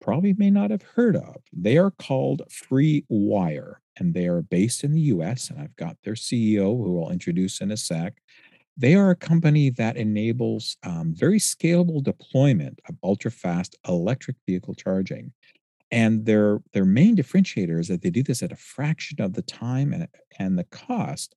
probably 0.00 0.32
may 0.34 0.50
not 0.50 0.70
have 0.70 0.82
heard 0.82 1.14
of. 1.14 1.36
They 1.52 1.76
are 1.76 1.90
called 1.90 2.42
FreeWire, 2.48 3.74
and 3.96 4.14
they 4.14 4.26
are 4.26 4.42
based 4.42 4.82
in 4.82 4.92
the 4.92 5.00
US. 5.00 5.50
And 5.50 5.60
I've 5.60 5.76
got 5.76 5.96
their 6.02 6.14
CEO, 6.14 6.76
who 6.76 7.02
I'll 7.02 7.10
introduce 7.10 7.60
in 7.60 7.70
a 7.70 7.76
sec. 7.76 8.14
They 8.78 8.94
are 8.94 9.10
a 9.10 9.16
company 9.16 9.70
that 9.70 9.96
enables 9.96 10.76
um, 10.84 11.12
very 11.12 11.40
scalable 11.40 12.02
deployment 12.02 12.78
of 12.88 12.94
ultra 13.02 13.30
fast 13.30 13.76
electric 13.88 14.36
vehicle 14.46 14.74
charging. 14.74 15.32
And 15.90 16.24
their, 16.24 16.60
their 16.72 16.84
main 16.84 17.16
differentiator 17.16 17.80
is 17.80 17.88
that 17.88 18.02
they 18.02 18.10
do 18.10 18.22
this 18.22 18.42
at 18.42 18.52
a 18.52 18.56
fraction 18.56 19.20
of 19.20 19.32
the 19.32 19.42
time 19.42 19.92
and, 19.92 20.06
and 20.38 20.56
the 20.56 20.64
cost 20.64 21.34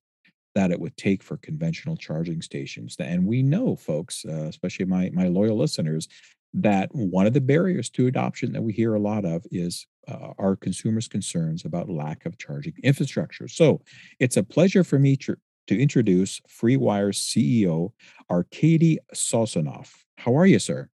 that 0.54 0.70
it 0.70 0.78
would 0.78 0.96
take 0.96 1.22
for 1.22 1.36
conventional 1.38 1.96
charging 1.96 2.42
stations. 2.42 2.94
And 3.00 3.26
we 3.26 3.42
know, 3.42 3.74
folks, 3.74 4.24
uh, 4.24 4.44
especially 4.44 4.84
my, 4.84 5.10
my 5.12 5.26
loyal 5.26 5.56
listeners, 5.56 6.06
that 6.54 6.90
one 6.92 7.26
of 7.26 7.32
the 7.32 7.40
barriers 7.40 7.88
to 7.90 8.06
adoption 8.06 8.52
that 8.52 8.62
we 8.62 8.72
hear 8.72 8.94
a 8.94 9.00
lot 9.00 9.24
of 9.24 9.44
is 9.50 9.86
uh, 10.06 10.32
our 10.38 10.54
consumers' 10.54 11.08
concerns 11.08 11.64
about 11.64 11.88
lack 11.88 12.26
of 12.26 12.38
charging 12.38 12.74
infrastructure. 12.84 13.48
So 13.48 13.80
it's 14.20 14.36
a 14.36 14.42
pleasure 14.42 14.84
for 14.84 14.98
me 14.98 15.16
to, 15.16 15.36
to 15.66 15.80
introduce 15.80 16.40
FreeWire's 16.48 17.18
CEO, 17.18 17.92
Arcady 18.28 18.98
Sosinov. 19.14 19.90
How 20.16 20.36
are 20.36 20.46
you, 20.46 20.58
sir? 20.58 20.88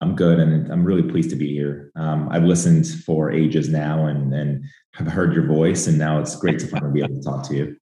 I'm 0.00 0.16
good, 0.16 0.40
and 0.40 0.70
I'm 0.72 0.84
really 0.84 1.04
pleased 1.04 1.30
to 1.30 1.36
be 1.36 1.52
here. 1.52 1.92
Um, 1.94 2.28
I've 2.30 2.42
listened 2.42 2.86
for 3.04 3.30
ages 3.30 3.68
now, 3.68 4.06
and 4.06 4.34
and 4.34 4.64
have 4.94 5.06
heard 5.06 5.32
your 5.32 5.46
voice, 5.46 5.86
and 5.86 5.96
now 5.96 6.18
it's 6.18 6.34
great 6.36 6.58
to 6.58 6.66
finally 6.66 6.92
be 6.92 7.04
able 7.04 7.14
to 7.14 7.22
talk 7.22 7.48
to 7.48 7.54
you. 7.54 7.76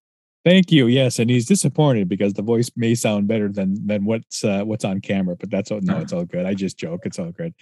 Thank 0.45 0.71
you. 0.71 0.87
Yes, 0.87 1.19
and 1.19 1.29
he's 1.29 1.47
disappointed 1.47 2.09
because 2.09 2.33
the 2.35 2.43
voice 2.43 2.71
may 2.77 2.95
sound 2.95 3.29
better 3.29 3.49
than 3.49 3.87
than 3.87 4.05
what's 4.05 4.45
uh, 4.45 4.65
what's 4.65 4.85
on 4.85 5.01
camera, 5.01 5.37
but 5.37 5.51
that's 5.51 5.71
all. 5.71 5.81
No, 5.83 5.99
it's 5.99 6.13
all 6.13 6.25
good. 6.25 6.47
I 6.47 6.55
just 6.55 6.79
joke. 6.79 7.03
It's 7.05 7.19
all 7.19 7.33
good. 7.33 7.55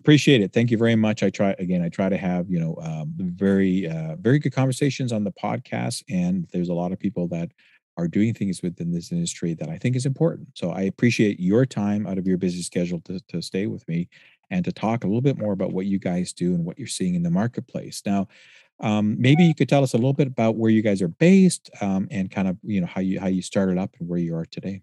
Appreciate 0.00 0.40
it. 0.40 0.52
Thank 0.52 0.70
you 0.70 0.78
very 0.78 0.96
much. 0.96 1.22
I 1.22 1.30
try 1.30 1.54
again. 1.58 1.82
I 1.82 1.88
try 1.88 2.08
to 2.08 2.16
have 2.16 2.50
you 2.50 2.60
know 2.60 2.76
um, 2.80 3.12
very 3.18 3.86
uh, 3.86 4.16
very 4.16 4.38
good 4.38 4.52
conversations 4.52 5.12
on 5.12 5.24
the 5.24 5.32
podcast, 5.32 6.02
and 6.08 6.46
there's 6.52 6.68
a 6.68 6.74
lot 6.74 6.92
of 6.92 6.98
people 6.98 7.26
that 7.28 7.50
are 7.96 8.08
doing 8.08 8.34
things 8.34 8.62
within 8.62 8.92
this 8.92 9.10
industry 9.10 9.54
that 9.54 9.68
I 9.68 9.78
think 9.78 9.96
is 9.96 10.06
important. 10.06 10.48
So 10.54 10.70
I 10.70 10.82
appreciate 10.82 11.40
your 11.40 11.64
time 11.64 12.06
out 12.06 12.18
of 12.18 12.26
your 12.26 12.38
busy 12.38 12.62
schedule 12.62 13.00
to 13.02 13.20
to 13.28 13.42
stay 13.42 13.66
with 13.66 13.86
me 13.88 14.08
and 14.50 14.64
to 14.64 14.72
talk 14.72 15.04
a 15.04 15.06
little 15.06 15.22
bit 15.22 15.38
more 15.38 15.52
about 15.52 15.72
what 15.72 15.86
you 15.86 15.98
guys 15.98 16.32
do 16.32 16.54
and 16.54 16.64
what 16.64 16.78
you're 16.78 16.86
seeing 16.86 17.14
in 17.14 17.22
the 17.22 17.30
marketplace. 17.30 18.02
Now, 18.06 18.28
um, 18.80 19.16
maybe 19.18 19.44
you 19.44 19.54
could 19.54 19.68
tell 19.68 19.82
us 19.82 19.94
a 19.94 19.96
little 19.96 20.12
bit 20.12 20.28
about 20.28 20.56
where 20.56 20.70
you 20.70 20.82
guys 20.82 21.00
are 21.00 21.08
based 21.08 21.70
um, 21.80 22.08
and 22.10 22.30
kind 22.30 22.48
of 22.48 22.56
you 22.62 22.80
know 22.80 22.86
how 22.86 23.00
you 23.00 23.18
how 23.20 23.28
you 23.28 23.42
started 23.42 23.78
up 23.78 23.94
and 23.98 24.08
where 24.08 24.18
you 24.18 24.36
are 24.36 24.46
today. 24.46 24.82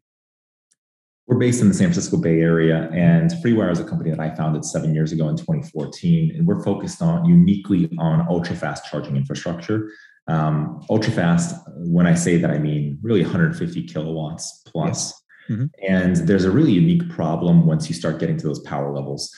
We're 1.27 1.37
based 1.37 1.61
in 1.61 1.69
the 1.69 1.73
San 1.73 1.87
Francisco 1.87 2.17
Bay 2.17 2.41
Area, 2.41 2.89
and 2.91 3.31
FreeWire 3.31 3.71
is 3.71 3.79
a 3.79 3.85
company 3.85 4.09
that 4.09 4.19
I 4.19 4.35
founded 4.35 4.65
seven 4.65 4.93
years 4.93 5.13
ago 5.13 5.29
in 5.29 5.37
2014, 5.37 6.35
and 6.35 6.45
we're 6.45 6.61
focused 6.61 7.01
on 7.01 7.23
uniquely 7.23 7.89
on 7.97 8.27
ultra 8.27 8.57
fast 8.57 8.85
charging 8.91 9.15
infrastructure. 9.15 9.89
Um, 10.27 10.81
ultra 10.89 11.11
fast, 11.11 11.55
when 11.77 12.07
I 12.07 12.13
say 12.13 12.37
that, 12.37 12.49
I 12.49 12.57
mean 12.57 12.97
really 13.01 13.21
150 13.21 13.83
kilowatts 13.83 14.63
plus. 14.65 15.13
Mm-hmm. 15.49 15.65
And 15.87 16.15
there's 16.15 16.45
a 16.45 16.51
really 16.51 16.71
unique 16.71 17.09
problem 17.09 17.65
once 17.65 17.89
you 17.89 17.95
start 17.95 18.19
getting 18.19 18.37
to 18.37 18.47
those 18.47 18.59
power 18.59 18.93
levels. 18.93 19.29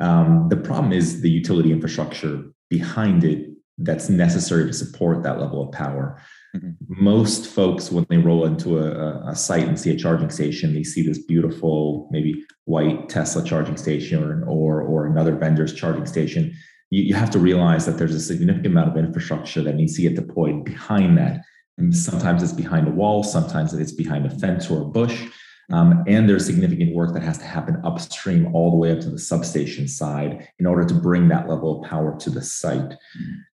Um, 0.00 0.48
the 0.48 0.56
problem 0.56 0.92
is 0.92 1.20
the 1.20 1.30
utility 1.30 1.70
infrastructure 1.70 2.42
behind 2.68 3.22
it 3.24 3.50
that's 3.78 4.08
necessary 4.08 4.66
to 4.66 4.72
support 4.72 5.22
that 5.22 5.40
level 5.40 5.62
of 5.62 5.72
power. 5.72 6.20
Mm-hmm. 6.56 6.70
Most 6.88 7.46
folks, 7.46 7.90
when 7.90 8.06
they 8.10 8.18
roll 8.18 8.44
into 8.44 8.78
a, 8.78 9.30
a, 9.30 9.34
site 9.34 9.66
and 9.66 9.78
see 9.78 9.90
a 9.90 9.96
charging 9.96 10.30
station, 10.30 10.74
they 10.74 10.82
see 10.82 11.02
this 11.02 11.18
beautiful, 11.18 12.08
maybe 12.10 12.44
white 12.64 13.08
Tesla 13.08 13.42
charging 13.42 13.76
station 13.76 14.22
or 14.22 14.44
or, 14.46 14.82
or 14.82 15.06
another 15.06 15.34
vendor's 15.34 15.72
charging 15.72 16.06
station. 16.06 16.54
You, 16.92 17.02
you 17.04 17.14
have 17.14 17.30
to 17.30 17.38
realize 17.38 17.86
that 17.86 17.96
there's 17.98 18.14
a 18.14 18.20
significant 18.20 18.66
amount 18.66 18.90
of 18.90 18.96
infrastructure 19.02 19.62
that 19.62 19.74
needs 19.74 19.96
to 19.96 20.02
get 20.02 20.14
deployed 20.14 20.64
behind 20.64 21.16
that. 21.18 21.40
And 21.78 21.94
sometimes 21.96 22.42
it's 22.42 22.52
behind 22.52 22.86
a 22.86 22.90
wall, 22.90 23.24
sometimes 23.24 23.72
it's 23.72 23.92
behind 23.92 24.26
a 24.26 24.30
fence 24.30 24.70
or 24.70 24.82
a 24.82 24.84
bush. 24.84 25.26
Um, 25.72 26.04
and 26.06 26.28
there's 26.28 26.44
significant 26.44 26.94
work 26.94 27.14
that 27.14 27.22
has 27.22 27.38
to 27.38 27.44
happen 27.44 27.80
upstream 27.82 28.54
all 28.54 28.70
the 28.70 28.76
way 28.76 28.92
up 28.92 29.00
to 29.00 29.10
the 29.10 29.18
substation 29.18 29.88
side 29.88 30.46
in 30.58 30.66
order 30.66 30.84
to 30.84 30.94
bring 30.94 31.28
that 31.28 31.48
level 31.48 31.80
of 31.80 31.88
power 31.88 32.18
to 32.18 32.30
the 32.30 32.42
site. 32.42 32.94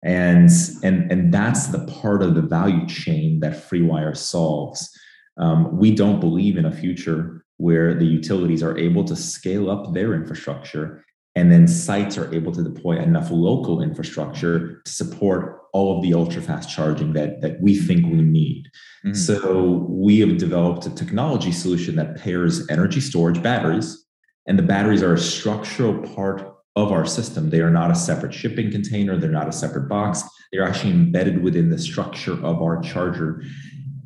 And, 0.02 0.48
and, 0.82 1.12
and 1.12 1.34
that's 1.34 1.66
the 1.66 1.84
part 1.86 2.22
of 2.22 2.34
the 2.34 2.42
value 2.42 2.86
chain 2.86 3.40
that 3.40 3.68
FreeWire 3.68 4.16
solves. 4.16 4.90
Um, 5.36 5.76
we 5.76 5.94
don't 5.94 6.20
believe 6.20 6.56
in 6.56 6.64
a 6.64 6.72
future 6.72 7.44
where 7.58 7.92
the 7.92 8.06
utilities 8.06 8.62
are 8.62 8.78
able 8.78 9.04
to 9.04 9.16
scale 9.16 9.70
up 9.70 9.92
their 9.92 10.14
infrastructure 10.14 11.04
and 11.36 11.52
then 11.52 11.68
sites 11.68 12.16
are 12.16 12.32
able 12.34 12.50
to 12.50 12.64
deploy 12.64 12.96
enough 12.96 13.30
local 13.30 13.82
infrastructure 13.82 14.80
to 14.84 14.90
support 14.90 15.60
all 15.74 15.96
of 15.96 16.02
the 16.02 16.14
ultra 16.14 16.40
fast 16.40 16.70
charging 16.70 17.12
that, 17.12 17.42
that 17.42 17.60
we 17.60 17.76
think 17.76 18.06
we 18.06 18.22
need. 18.22 18.70
Mm-hmm. 19.04 19.12
So 19.12 19.86
we 19.86 20.18
have 20.20 20.38
developed 20.38 20.86
a 20.86 20.90
technology 20.94 21.52
solution 21.52 21.94
that 21.96 22.16
pairs 22.16 22.66
energy 22.70 23.02
storage 23.02 23.42
batteries, 23.42 24.06
and 24.46 24.58
the 24.58 24.62
batteries 24.62 25.02
are 25.02 25.12
a 25.12 25.18
structural 25.18 25.98
part 26.14 26.54
of 26.74 26.90
our 26.90 27.04
system. 27.04 27.50
They 27.50 27.60
are 27.60 27.70
not 27.70 27.90
a 27.90 27.94
separate 27.94 28.32
shipping 28.32 28.70
container, 28.70 29.18
they're 29.18 29.30
not 29.30 29.48
a 29.48 29.52
separate 29.52 29.88
box. 29.88 30.22
They're 30.52 30.64
actually 30.64 30.92
embedded 30.92 31.42
within 31.42 31.68
the 31.68 31.78
structure 31.78 32.32
of 32.32 32.62
our 32.62 32.80
charger. 32.80 33.42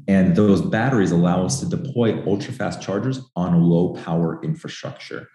And 0.08 0.34
those 0.34 0.62
batteries 0.62 1.12
allow 1.12 1.44
us 1.44 1.60
to 1.60 1.66
deploy 1.66 2.24
ultra 2.26 2.52
fast 2.52 2.82
chargers 2.82 3.20
on 3.36 3.60
low 3.60 3.94
power 3.94 4.42
infrastructure. 4.42 5.28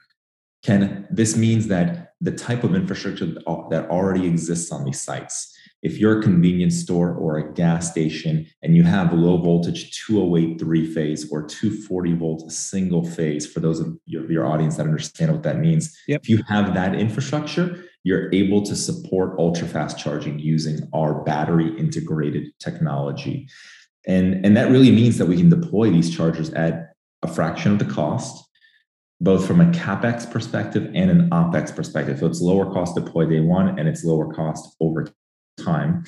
Ken, 0.65 1.07
this 1.11 1.37
means 1.37 1.67
that 1.67 2.13
the 2.21 2.31
type 2.31 2.63
of 2.63 2.73
infrastructure 2.73 3.27
that 3.27 3.87
already 3.91 4.25
exists 4.25 4.71
on 4.71 4.83
these 4.83 4.99
sites, 4.99 5.55
if 5.83 5.99
you're 5.99 6.19
a 6.19 6.23
convenience 6.23 6.75
store 6.81 7.13
or 7.13 7.37
a 7.37 7.53
gas 7.53 7.91
station 7.91 8.47
and 8.63 8.75
you 8.75 8.81
have 8.81 9.13
low 9.13 9.37
voltage 9.37 9.91
208 10.07 10.59
three 10.59 10.91
phase 10.91 11.31
or 11.31 11.45
240 11.45 12.13
volt 12.13 12.51
single 12.51 13.05
phase, 13.05 13.45
for 13.45 13.59
those 13.59 13.79
of 13.79 13.95
your, 14.07 14.31
your 14.31 14.47
audience 14.47 14.77
that 14.77 14.87
understand 14.87 15.31
what 15.31 15.43
that 15.43 15.59
means, 15.59 15.95
yep. 16.07 16.21
if 16.23 16.29
you 16.29 16.41
have 16.47 16.73
that 16.73 16.95
infrastructure, 16.95 17.85
you're 18.01 18.33
able 18.33 18.63
to 18.63 18.75
support 18.75 19.37
ultra 19.37 19.67
fast 19.67 19.99
charging 19.99 20.39
using 20.39 20.79
our 20.95 21.23
battery 21.23 21.77
integrated 21.77 22.47
technology. 22.59 23.47
And, 24.07 24.43
and 24.43 24.57
that 24.57 24.71
really 24.71 24.91
means 24.91 25.19
that 25.19 25.27
we 25.27 25.37
can 25.37 25.49
deploy 25.49 25.91
these 25.91 26.15
chargers 26.15 26.49
at 26.53 26.93
a 27.21 27.27
fraction 27.27 27.73
of 27.73 27.77
the 27.77 27.85
cost 27.85 28.41
both 29.21 29.47
from 29.47 29.61
a 29.61 29.65
capex 29.65 30.29
perspective 30.29 30.91
and 30.93 31.09
an 31.09 31.29
opex 31.29 31.75
perspective. 31.75 32.19
So 32.19 32.27
it's 32.27 32.41
lower 32.41 32.71
cost 32.71 32.95
deploy 32.95 33.25
day 33.25 33.39
one 33.39 33.79
and 33.79 33.87
it's 33.87 34.03
lower 34.03 34.33
cost 34.33 34.75
over 34.79 35.07
time 35.59 36.03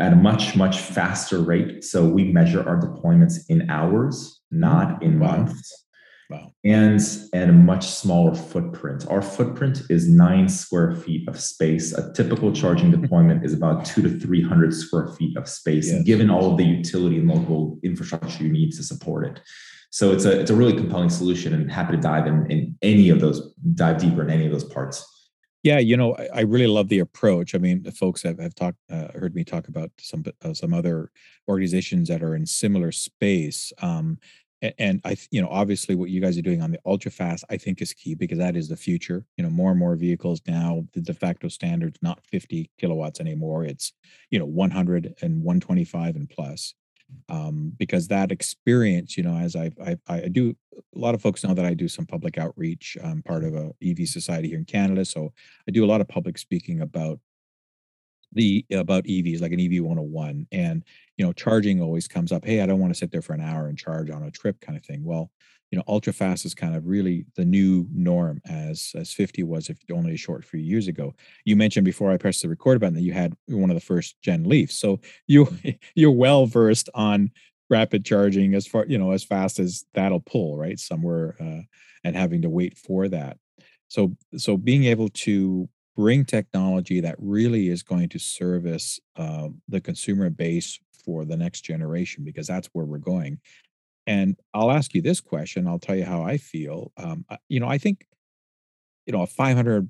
at 0.00 0.12
a 0.12 0.16
much 0.16 0.56
much 0.56 0.78
faster 0.78 1.38
rate. 1.38 1.84
So 1.84 2.08
we 2.08 2.32
measure 2.32 2.66
our 2.66 2.80
deployments 2.80 3.40
in 3.48 3.70
hours, 3.70 4.40
not 4.50 5.02
in 5.02 5.18
months. 5.18 5.84
Wow. 6.30 6.52
And 6.64 7.00
and 7.34 7.50
a 7.50 7.52
much 7.52 7.86
smaller 7.86 8.34
footprint. 8.34 9.06
Our 9.10 9.20
footprint 9.20 9.82
is 9.90 10.08
nine 10.08 10.48
square 10.48 10.96
feet 10.96 11.28
of 11.28 11.38
space. 11.38 11.92
A 11.92 12.12
typical 12.14 12.50
charging 12.50 12.90
deployment 13.00 13.44
is 13.44 13.52
about 13.52 13.84
two 13.84 14.00
to 14.02 14.18
three 14.18 14.42
hundred 14.42 14.72
square 14.72 15.08
feet 15.08 15.36
of 15.36 15.46
space, 15.46 15.92
yes. 15.92 16.02
given 16.04 16.30
all 16.30 16.52
of 16.52 16.56
the 16.56 16.64
utility 16.64 17.18
and 17.18 17.28
local 17.28 17.78
infrastructure 17.82 18.42
you 18.42 18.50
need 18.50 18.72
to 18.72 18.82
support 18.82 19.26
it. 19.26 19.40
So 19.94 20.10
it's 20.10 20.24
a 20.24 20.40
it's 20.40 20.50
a 20.50 20.56
really 20.56 20.72
compelling 20.72 21.08
solution, 21.08 21.54
and 21.54 21.70
happy 21.70 21.92
to 21.92 22.02
dive 22.02 22.26
in 22.26 22.50
in 22.50 22.76
any 22.82 23.10
of 23.10 23.20
those, 23.20 23.54
dive 23.74 23.98
deeper 23.98 24.22
in 24.22 24.30
any 24.30 24.44
of 24.44 24.50
those 24.50 24.64
parts. 24.64 25.06
Yeah, 25.62 25.78
you 25.78 25.96
know, 25.96 26.16
I, 26.16 26.28
I 26.34 26.40
really 26.40 26.66
love 26.66 26.88
the 26.88 26.98
approach. 26.98 27.54
I 27.54 27.58
mean, 27.58 27.84
the 27.84 27.92
folks 27.92 28.20
have, 28.24 28.40
have 28.40 28.56
talked, 28.56 28.78
uh, 28.90 29.12
heard 29.14 29.36
me 29.36 29.44
talk 29.44 29.68
about 29.68 29.92
some 30.00 30.24
uh, 30.42 30.52
some 30.52 30.74
other 30.74 31.12
organizations 31.48 32.08
that 32.08 32.24
are 32.24 32.34
in 32.34 32.44
similar 32.44 32.90
space. 32.90 33.72
Um, 33.82 34.18
and 34.78 35.00
I, 35.04 35.16
you 35.30 35.40
know, 35.40 35.48
obviously 35.48 35.94
what 35.94 36.10
you 36.10 36.20
guys 36.20 36.36
are 36.36 36.42
doing 36.42 36.60
on 36.60 36.72
the 36.72 36.80
ultra 36.84 37.12
fast, 37.12 37.44
I 37.48 37.56
think 37.56 37.80
is 37.80 37.92
key 37.92 38.16
because 38.16 38.38
that 38.38 38.56
is 38.56 38.68
the 38.68 38.76
future. 38.76 39.24
You 39.36 39.44
know, 39.44 39.50
more 39.50 39.70
and 39.70 39.78
more 39.78 39.94
vehicles 39.94 40.40
now, 40.48 40.88
the 40.94 41.02
de 41.02 41.14
facto 41.14 41.46
standard's 41.46 42.00
not 42.02 42.20
50 42.26 42.68
kilowatts 42.80 43.20
anymore. 43.20 43.64
It's, 43.64 43.92
you 44.30 44.40
know, 44.40 44.46
100 44.46 45.14
and 45.22 45.44
125 45.44 46.16
and 46.16 46.28
plus. 46.28 46.74
Um, 47.28 47.72
because 47.78 48.08
that 48.08 48.32
experience, 48.32 49.16
you 49.16 49.22
know, 49.22 49.36
as 49.36 49.54
I, 49.56 49.70
I, 49.84 49.96
I 50.08 50.20
do, 50.28 50.56
a 50.74 50.98
lot 50.98 51.14
of 51.14 51.22
folks 51.22 51.44
know 51.44 51.54
that 51.54 51.64
I 51.64 51.74
do 51.74 51.86
some 51.86 52.06
public 52.06 52.38
outreach. 52.38 52.96
I'm 53.02 53.22
part 53.22 53.44
of 53.44 53.54
a 53.54 53.72
EV 53.82 54.08
society 54.08 54.48
here 54.48 54.58
in 54.58 54.64
Canada, 54.64 55.04
so 55.04 55.32
I 55.68 55.70
do 55.70 55.84
a 55.84 55.86
lot 55.86 56.00
of 56.00 56.08
public 56.08 56.38
speaking 56.38 56.80
about 56.80 57.20
the 58.34 58.66
about 58.72 59.04
EVs, 59.04 59.40
like 59.40 59.52
an 59.52 59.60
EV 59.60 59.82
101. 59.82 60.46
And, 60.52 60.84
you 61.16 61.24
know, 61.24 61.32
charging 61.32 61.80
always 61.80 62.08
comes 62.08 62.32
up. 62.32 62.44
Hey, 62.44 62.60
I 62.60 62.66
don't 62.66 62.80
want 62.80 62.92
to 62.92 62.98
sit 62.98 63.10
there 63.10 63.22
for 63.22 63.32
an 63.32 63.40
hour 63.40 63.68
and 63.68 63.78
charge 63.78 64.10
on 64.10 64.24
a 64.24 64.30
trip 64.30 64.60
kind 64.60 64.76
of 64.76 64.84
thing. 64.84 65.04
Well, 65.04 65.30
you 65.74 65.78
know, 65.78 65.84
ultra 65.88 66.12
fast 66.12 66.44
is 66.44 66.54
kind 66.54 66.76
of 66.76 66.86
really 66.86 67.26
the 67.34 67.44
new 67.44 67.84
norm 67.92 68.40
as 68.48 68.92
as 68.94 69.12
50 69.12 69.42
was 69.42 69.68
if 69.68 69.76
only 69.92 70.14
a 70.14 70.16
short 70.16 70.44
few 70.44 70.60
years 70.60 70.86
ago. 70.86 71.12
You 71.44 71.56
mentioned 71.56 71.84
before 71.84 72.12
I 72.12 72.16
pressed 72.16 72.42
the 72.42 72.48
record 72.48 72.78
button 72.78 72.94
that 72.94 73.00
you 73.00 73.12
had 73.12 73.34
one 73.48 73.70
of 73.70 73.74
the 73.74 73.80
first 73.80 74.14
gen 74.22 74.44
Leafs. 74.44 74.78
So 74.78 75.00
you 75.26 75.48
you're 75.96 76.12
well 76.12 76.46
versed 76.46 76.88
on 76.94 77.32
rapid 77.70 78.04
charging 78.04 78.54
as 78.54 78.68
far, 78.68 78.86
you 78.86 78.98
know, 78.98 79.10
as 79.10 79.24
fast 79.24 79.58
as 79.58 79.84
that'll 79.94 80.20
pull, 80.20 80.56
right? 80.56 80.78
Somewhere 80.78 81.34
uh, 81.40 81.62
and 82.04 82.14
having 82.14 82.42
to 82.42 82.48
wait 82.48 82.78
for 82.78 83.08
that. 83.08 83.36
So 83.88 84.16
so 84.36 84.56
being 84.56 84.84
able 84.84 85.08
to 85.08 85.68
bring 85.96 86.24
technology 86.24 87.00
that 87.00 87.16
really 87.18 87.68
is 87.68 87.82
going 87.82 88.10
to 88.10 88.20
service 88.20 89.00
uh, 89.16 89.48
the 89.68 89.80
consumer 89.80 90.30
base 90.30 90.78
for 91.04 91.24
the 91.24 91.36
next 91.36 91.62
generation 91.62 92.22
because 92.22 92.46
that's 92.46 92.68
where 92.74 92.86
we're 92.86 92.98
going. 92.98 93.40
And 94.06 94.36
I'll 94.52 94.70
ask 94.70 94.94
you 94.94 95.02
this 95.02 95.20
question. 95.20 95.66
I'll 95.66 95.78
tell 95.78 95.96
you 95.96 96.04
how 96.04 96.22
I 96.22 96.36
feel. 96.36 96.92
Um, 96.96 97.24
you 97.48 97.60
know, 97.60 97.68
I 97.68 97.78
think, 97.78 98.06
you 99.06 99.12
know, 99.12 99.22
a 99.22 99.26
500 99.26 99.88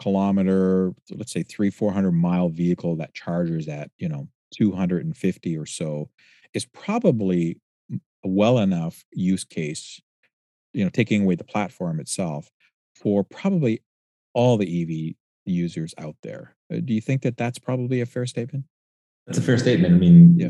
kilometer, 0.00 0.92
let's 1.10 1.32
say 1.32 1.42
three, 1.42 1.70
400 1.70 2.12
mile 2.12 2.48
vehicle 2.48 2.96
that 2.96 3.14
charges 3.14 3.68
at, 3.68 3.90
you 3.98 4.08
know, 4.08 4.28
250 4.54 5.56
or 5.56 5.66
so 5.66 6.08
is 6.54 6.64
probably 6.66 7.60
a 7.92 8.28
well 8.28 8.58
enough 8.58 9.04
use 9.12 9.44
case, 9.44 10.00
you 10.72 10.84
know, 10.84 10.90
taking 10.90 11.22
away 11.24 11.34
the 11.34 11.44
platform 11.44 12.00
itself 12.00 12.50
for 12.94 13.24
probably 13.24 13.82
all 14.34 14.56
the 14.56 14.82
EV 14.82 15.16
users 15.46 15.94
out 15.98 16.16
there. 16.22 16.56
Uh, 16.72 16.78
do 16.84 16.94
you 16.94 17.00
think 17.00 17.22
that 17.22 17.36
that's 17.36 17.58
probably 17.58 18.00
a 18.00 18.06
fair 18.06 18.26
statement? 18.26 18.64
That's 19.28 19.38
a 19.38 19.42
fair 19.42 19.58
statement. 19.58 19.94
I 19.94 19.98
mean, 19.98 20.38
yeah. 20.38 20.48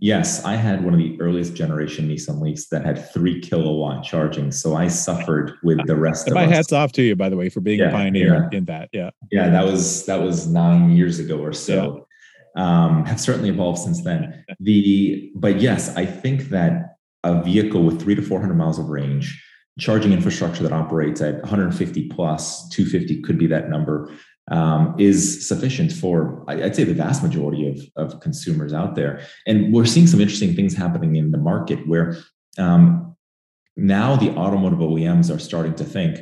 yes, 0.00 0.44
I 0.44 0.56
had 0.56 0.82
one 0.82 0.92
of 0.92 0.98
the 0.98 1.16
earliest 1.20 1.54
generation 1.54 2.08
Nissan 2.08 2.40
Leafs 2.40 2.68
that 2.70 2.84
had 2.84 3.12
three 3.12 3.40
kilowatt 3.40 4.02
charging. 4.02 4.50
So 4.50 4.74
I 4.74 4.88
suffered 4.88 5.52
with 5.62 5.86
the 5.86 5.94
rest 5.94 6.26
and 6.26 6.36
of 6.36 6.42
my 6.42 6.46
us. 6.46 6.50
hats 6.50 6.72
off 6.72 6.90
to 6.92 7.02
you, 7.02 7.14
by 7.14 7.28
the 7.28 7.36
way, 7.36 7.48
for 7.48 7.60
being 7.60 7.78
yeah, 7.78 7.90
a 7.90 7.92
pioneer 7.92 8.48
yeah. 8.50 8.58
in 8.58 8.64
that. 8.64 8.88
Yeah. 8.92 9.10
Yeah, 9.30 9.50
that 9.50 9.64
was 9.64 10.04
that 10.06 10.20
was 10.20 10.48
nine 10.48 10.90
years 10.90 11.20
ago 11.20 11.38
or 11.38 11.52
so. 11.52 12.08
Um, 12.56 13.04
have 13.04 13.20
certainly 13.20 13.50
evolved 13.50 13.78
since 13.78 14.02
then. 14.02 14.44
The 14.58 15.30
but 15.36 15.60
yes, 15.60 15.96
I 15.96 16.04
think 16.04 16.48
that 16.48 16.96
a 17.22 17.40
vehicle 17.40 17.84
with 17.84 18.02
three 18.02 18.16
to 18.16 18.22
four 18.22 18.40
hundred 18.40 18.56
miles 18.56 18.80
of 18.80 18.88
range, 18.88 19.40
charging 19.78 20.12
infrastructure 20.12 20.64
that 20.64 20.72
operates 20.72 21.20
at 21.20 21.40
150 21.42 22.08
plus, 22.08 22.68
250 22.70 23.22
could 23.22 23.38
be 23.38 23.46
that 23.46 23.68
number 23.70 24.10
um, 24.50 24.94
is 24.98 25.46
sufficient 25.46 25.92
for 25.92 26.44
I'd 26.48 26.74
say 26.74 26.84
the 26.84 26.94
vast 26.94 27.22
majority 27.22 27.68
of, 27.68 28.12
of 28.12 28.20
consumers 28.20 28.72
out 28.72 28.94
there. 28.94 29.20
And 29.46 29.72
we're 29.72 29.84
seeing 29.84 30.06
some 30.06 30.20
interesting 30.20 30.54
things 30.54 30.74
happening 30.74 31.16
in 31.16 31.30
the 31.30 31.38
market 31.38 31.86
where 31.86 32.16
um, 32.58 33.16
now 33.76 34.16
the 34.16 34.30
automotive 34.30 34.80
OEMs 34.80 35.34
are 35.34 35.38
starting 35.38 35.74
to 35.76 35.84
think, 35.84 36.18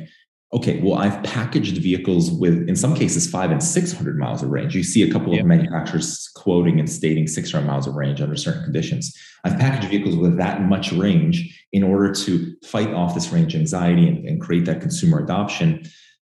okay, 0.53 0.79
well, 0.81 0.97
I've 0.97 1.21
packaged 1.23 1.77
vehicles 1.77 2.31
with, 2.31 2.69
in 2.69 2.75
some 2.75 2.95
cases, 2.95 3.29
five 3.29 3.51
and 3.51 3.61
600 3.61 4.17
miles 4.17 4.43
of 4.43 4.49
range. 4.49 4.75
You 4.75 4.83
see 4.83 5.03
a 5.03 5.11
couple 5.11 5.33
yeah. 5.33 5.41
of 5.41 5.45
manufacturers 5.45 6.29
quoting 6.35 6.79
and 6.79 6.89
stating 6.89 7.27
600 7.27 7.65
miles 7.65 7.85
of 7.85 7.95
range 7.95 8.21
under 8.21 8.37
certain 8.37 8.63
conditions. 8.63 9.13
I've 9.43 9.59
packaged 9.59 9.89
vehicles 9.89 10.15
with 10.15 10.37
that 10.37 10.61
much 10.61 10.93
range 10.93 11.65
in 11.73 11.83
order 11.83 12.13
to 12.13 12.55
fight 12.63 12.93
off 12.93 13.13
this 13.13 13.29
range 13.31 13.55
anxiety 13.55 14.07
and, 14.07 14.25
and 14.25 14.41
create 14.41 14.65
that 14.65 14.79
consumer 14.79 15.19
adoption. 15.19 15.83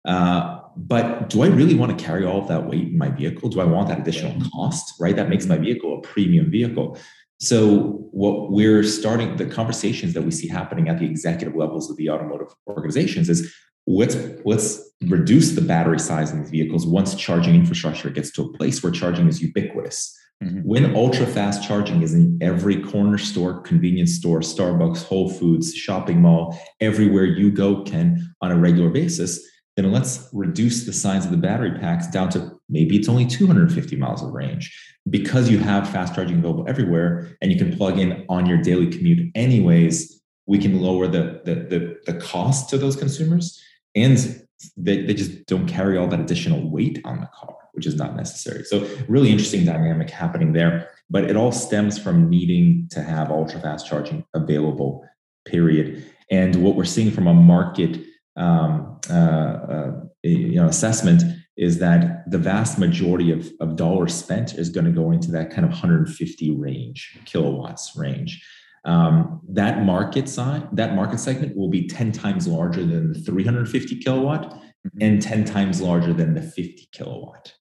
Uh, 0.05 0.54
but 0.77 1.31
do 1.31 1.43
I 1.43 1.47
really 1.47 1.75
want 1.75 1.97
to 1.97 2.05
carry 2.05 2.25
all 2.25 2.41
of 2.41 2.49
that 2.49 2.67
weight 2.67 2.89
in 2.89 2.99
my 2.99 3.11
vehicle? 3.11 3.49
Do 3.49 3.61
I 3.61 3.65
want 3.65 3.89
that 3.89 4.01
additional 4.01 4.41
cost? 4.51 4.95
Right? 5.01 5.17
That 5.17 5.29
makes 5.29 5.47
my 5.47 5.57
vehicle 5.57 5.99
a 5.99 6.01
premium 6.01 6.51
vehicle. 6.51 6.99
So 7.41 8.09
what 8.13 8.51
we're 8.51 8.83
starting 8.83 9.37
the 9.37 9.47
conversations 9.47 10.15
that 10.15 10.23
we 10.23 10.31
see 10.31 10.49
happening 10.49 10.89
at 10.89 10.99
the 10.99 11.07
executive 11.07 11.57
levels 11.57 11.91
of 11.91 11.97
the 11.97 12.09
automotive 12.09 12.55
organizations 12.67 13.29
is 13.29 13.55
let's 13.87 14.17
let's 14.45 14.81
reduce 15.03 15.53
the 15.53 15.61
battery 15.61 15.99
size 15.99 16.31
in 16.31 16.41
these 16.41 16.51
vehicles 16.51 16.87
once 16.87 17.15
charging 17.15 17.55
infrastructure 17.55 18.09
gets 18.09 18.31
to 18.33 18.43
a 18.43 18.53
place 18.53 18.83
where 18.83 18.93
charging 18.93 19.29
is 19.29 19.43
ubiquitous. 19.43 20.17
Mm-hmm. 20.43 20.61
When 20.61 20.97
ultra 20.97 21.27
fast 21.27 21.67
charging 21.67 22.03
is 22.03 22.15
in 22.15 22.39
every 22.41 22.83
corner 22.83 23.19
store, 23.19 23.61
convenience 23.61 24.15
store, 24.15 24.41
Starbucks, 24.41 25.05
Whole 25.05 25.31
Foods, 25.31 25.75
shopping 25.75 26.21
mall, 26.21 26.59
everywhere 26.81 27.25
you 27.25 27.51
go, 27.51 27.83
Ken, 27.83 28.35
on 28.41 28.51
a 28.51 28.59
regular 28.59 28.91
basis, 28.91 29.41
then 29.77 29.91
let's 29.91 30.29
reduce 30.33 30.85
the 30.85 30.93
size 30.93 31.25
of 31.25 31.31
the 31.31 31.37
battery 31.37 31.79
packs 31.79 32.07
down 32.07 32.29
to 32.31 32.53
maybe 32.69 32.97
it's 32.97 33.09
only 33.09 33.27
250 33.27 33.97
miles 33.97 34.23
of 34.23 34.33
range 34.33 34.73
because 35.11 35.51
you 35.51 35.59
have 35.59 35.89
fast 35.89 36.15
charging 36.15 36.39
available 36.39 36.65
everywhere 36.69 37.37
and 37.43 37.51
you 37.53 37.59
can 37.59 37.77
plug 37.77 37.99
in 37.99 38.25
on 38.29 38.47
your 38.47 38.59
daily 38.59 38.89
commute 38.89 39.31
anyways. 39.35 40.21
We 40.47 40.59
can 40.59 40.81
lower 40.81 41.07
the 41.07 41.41
the 41.45 41.55
the, 41.55 42.13
the 42.13 42.21
cost 42.21 42.71
to 42.71 42.79
those 42.79 42.97
consumers 42.97 43.61
and 43.95 44.43
they, 44.77 45.03
they 45.03 45.15
just 45.15 45.47
don't 45.47 45.67
carry 45.67 45.99
all 45.99 46.07
that 46.09 46.21
additional 46.21 46.71
weight 46.71 47.01
on 47.05 47.21
the 47.21 47.29
car 47.35 47.57
which 47.73 47.87
is 47.87 47.97
not 47.97 48.15
necessary. 48.15 48.63
So 48.63 48.89
really 49.09 49.31
interesting 49.31 49.65
dynamic 49.65 50.09
happening 50.09 50.53
there 50.53 50.91
but 51.11 51.25
it 51.25 51.37
all 51.37 51.53
stems 51.53 51.99
from 51.99 52.31
needing 52.31 52.89
to 52.93 53.03
have 53.03 53.31
ultra 53.31 53.61
fast 53.61 53.87
charging 53.87 54.25
available 54.35 55.05
period. 55.45 56.05
And 56.31 56.63
what 56.63 56.75
we're 56.75 56.85
seeing 56.85 57.11
from 57.11 57.27
a 57.27 57.35
market 57.35 58.01
um, 58.37 58.99
uh, 59.11 59.13
uh, 59.13 59.93
you 60.23 60.57
know 60.57 60.67
assessment 60.67 61.23
is 61.57 61.79
that 61.79 62.29
the 62.29 62.39
vast 62.39 62.79
majority 62.79 63.31
of, 63.31 63.49
of 63.61 63.77
dollars 63.77 64.13
spent 64.15 64.55
is 64.55 64.71
going 64.71 64.85
to 64.85 64.91
go 64.91 65.13
into 65.13 65.31
that 65.31 65.51
kind 65.51 65.65
of 65.65 65.71
150 65.71 66.51
range 66.57 67.19
kilowatts 67.25 67.93
range 67.97 68.45
um, 68.85 69.41
that 69.49 69.85
market 69.85 70.29
side 70.29 70.67
that 70.73 70.95
market 70.95 71.19
segment 71.19 71.57
will 71.57 71.71
be 71.71 71.87
10 71.87 72.13
times 72.13 72.47
larger 72.49 72.85
than 72.85 73.13
the 73.13 73.19
350 73.21 74.01
kilowatt 74.01 74.51
mm-hmm. 74.51 74.99
and 75.01 75.23
10 75.23 75.45
times 75.45 75.81
larger 75.81 76.13
than 76.13 76.35
the 76.35 76.43
50 76.43 76.89
kilowatt 76.93 77.55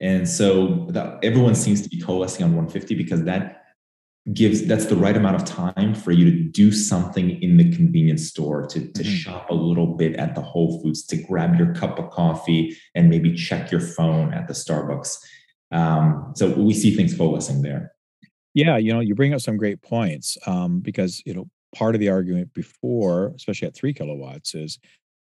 and 0.00 0.28
so 0.28 0.86
that, 0.90 1.18
everyone 1.24 1.54
seems 1.54 1.82
to 1.82 1.88
be 1.88 2.00
coalescing 2.00 2.44
on 2.44 2.50
150 2.50 2.94
because 2.94 3.24
that 3.24 3.57
gives 4.32 4.66
that's 4.66 4.86
the 4.86 4.96
right 4.96 5.16
amount 5.16 5.36
of 5.36 5.44
time 5.44 5.94
for 5.94 6.12
you 6.12 6.24
to 6.24 6.42
do 6.50 6.70
something 6.70 7.42
in 7.42 7.56
the 7.56 7.74
convenience 7.74 8.28
store 8.28 8.66
to, 8.66 8.80
to 8.80 9.02
mm-hmm. 9.02 9.14
shop 9.14 9.50
a 9.50 9.54
little 9.54 9.96
bit 9.96 10.16
at 10.16 10.34
the 10.34 10.40
whole 10.40 10.82
foods 10.82 11.04
to 11.06 11.16
grab 11.16 11.56
your 11.56 11.72
cup 11.74 11.98
of 11.98 12.10
coffee 12.10 12.76
and 12.94 13.08
maybe 13.08 13.34
check 13.34 13.70
your 13.70 13.80
phone 13.80 14.34
at 14.34 14.46
the 14.46 14.54
starbucks. 14.54 15.18
Um, 15.70 16.32
so 16.36 16.50
we 16.52 16.74
see 16.74 16.94
things 16.94 17.14
coalescing 17.14 17.62
there. 17.62 17.92
Yeah 18.54 18.76
you 18.76 18.92
know 18.92 19.00
you 19.00 19.14
bring 19.14 19.34
up 19.34 19.40
some 19.40 19.56
great 19.56 19.82
points 19.82 20.36
um, 20.46 20.80
because 20.80 21.22
you 21.24 21.34
know 21.34 21.48
part 21.74 21.94
of 21.94 22.00
the 22.00 22.08
argument 22.08 22.52
before 22.54 23.32
especially 23.36 23.68
at 23.68 23.74
three 23.74 23.92
kilowatts 23.92 24.54
is 24.54 24.78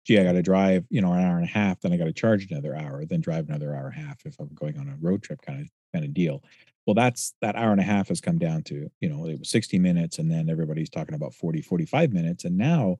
gee 0.06 0.20
i 0.20 0.24
got 0.24 0.34
to 0.34 0.42
drive 0.42 0.86
you 0.90 1.02
know 1.02 1.12
an 1.12 1.20
hour 1.20 1.38
and 1.38 1.46
a 1.46 1.52
half 1.52 1.82
then 1.82 1.92
i 1.92 1.98
got 1.98 2.06
to 2.06 2.14
charge 2.14 2.50
another 2.52 2.76
hour 2.76 3.04
then 3.06 3.20
drive 3.20 3.50
another 3.50 3.76
hour 3.76 3.88
and 3.88 4.04
a 4.04 4.08
half 4.08 4.24
if 4.26 4.40
i'm 4.40 4.54
going 4.54 4.78
on 4.78 4.88
a 4.88 4.96
road 5.02 5.24
trip 5.24 5.42
kind 5.42 5.62
of 5.62 5.68
kind 5.94 6.06
of 6.06 6.14
deal 6.14 6.44
well 6.86 6.94
that's 6.94 7.34
that 7.42 7.56
hour 7.56 7.72
and 7.72 7.82
a 7.82 7.84
half 7.84 8.08
has 8.10 8.22
come 8.22 8.38
down 8.38 8.64
to 8.64 8.90
you 9.02 9.10
know 9.10 9.26
it 9.26 9.40
was 9.40 9.50
60 9.50 9.80
minutes 9.80 10.20
and 10.20 10.32
then 10.32 10.50
everybody's 10.50 10.90
talking 10.90 11.16
about 11.16 11.34
40 11.34 11.62
45 11.62 12.14
minutes 12.14 12.46
and 12.46 12.58
now 12.58 12.98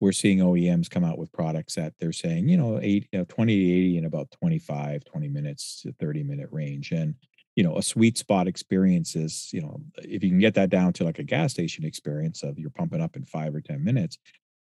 we're 0.00 0.12
seeing 0.12 0.38
oems 0.38 0.90
come 0.90 1.04
out 1.04 1.18
with 1.18 1.32
products 1.32 1.76
that 1.76 1.94
they're 2.00 2.12
saying 2.12 2.48
you 2.48 2.56
know 2.56 2.78
8 2.80 3.08
you 3.12 3.18
know 3.18 3.24
20 3.28 3.54
to 3.54 3.72
80 3.72 3.98
in 3.98 4.04
about 4.04 4.30
25 4.30 5.04
20 5.04 5.28
minutes 5.28 5.82
to 5.82 5.92
30 5.92 6.22
minute 6.24 6.48
range. 6.50 6.92
And 6.92 7.14
you 7.56 7.62
know 7.62 7.76
a 7.76 7.82
sweet 7.82 8.16
spot 8.18 8.46
experience 8.48 9.14
is 9.14 9.50
you 9.52 9.60
know 9.60 9.80
if 9.98 10.24
you 10.24 10.30
can 10.30 10.38
get 10.38 10.54
that 10.54 10.70
down 10.70 10.92
to 10.94 11.04
like 11.04 11.18
a 11.18 11.24
gas 11.24 11.52
station 11.52 11.84
experience 11.84 12.42
of 12.42 12.58
you're 12.58 12.70
pumping 12.70 13.00
up 13.00 13.16
in 13.16 13.24
five 13.24 13.54
or 13.54 13.60
ten 13.60 13.84
minutes 13.84 14.18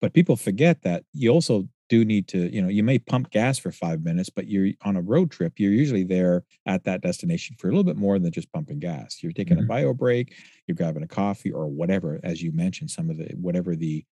but 0.01 0.13
people 0.13 0.35
forget 0.35 0.81
that 0.81 1.03
you 1.13 1.29
also 1.29 1.67
do 1.89 2.05
need 2.05 2.27
to, 2.29 2.53
you 2.53 2.61
know, 2.61 2.69
you 2.69 2.83
may 2.83 2.99
pump 2.99 3.29
gas 3.31 3.59
for 3.59 3.71
five 3.71 4.03
minutes, 4.03 4.29
but 4.29 4.47
you're 4.47 4.71
on 4.83 4.95
a 4.95 5.01
road 5.01 5.31
trip, 5.31 5.53
you're 5.57 5.71
usually 5.71 6.03
there 6.03 6.43
at 6.65 6.83
that 6.85 7.01
destination 7.01 7.55
for 7.59 7.67
a 7.67 7.71
little 7.71 7.83
bit 7.83 7.97
more 7.97 8.19
than 8.19 8.31
just 8.31 8.51
pumping 8.51 8.79
gas. 8.79 9.21
You're 9.21 9.31
taking 9.31 9.57
mm-hmm. 9.57 9.65
a 9.65 9.67
bio 9.67 9.93
break, 9.93 10.33
you're 10.67 10.75
grabbing 10.75 11.03
a 11.03 11.07
coffee 11.07 11.51
or 11.51 11.67
whatever, 11.67 12.19
as 12.23 12.41
you 12.41 12.51
mentioned, 12.51 12.91
some 12.91 13.09
of 13.09 13.17
the 13.17 13.33
whatever 13.35 13.75
the 13.75 14.05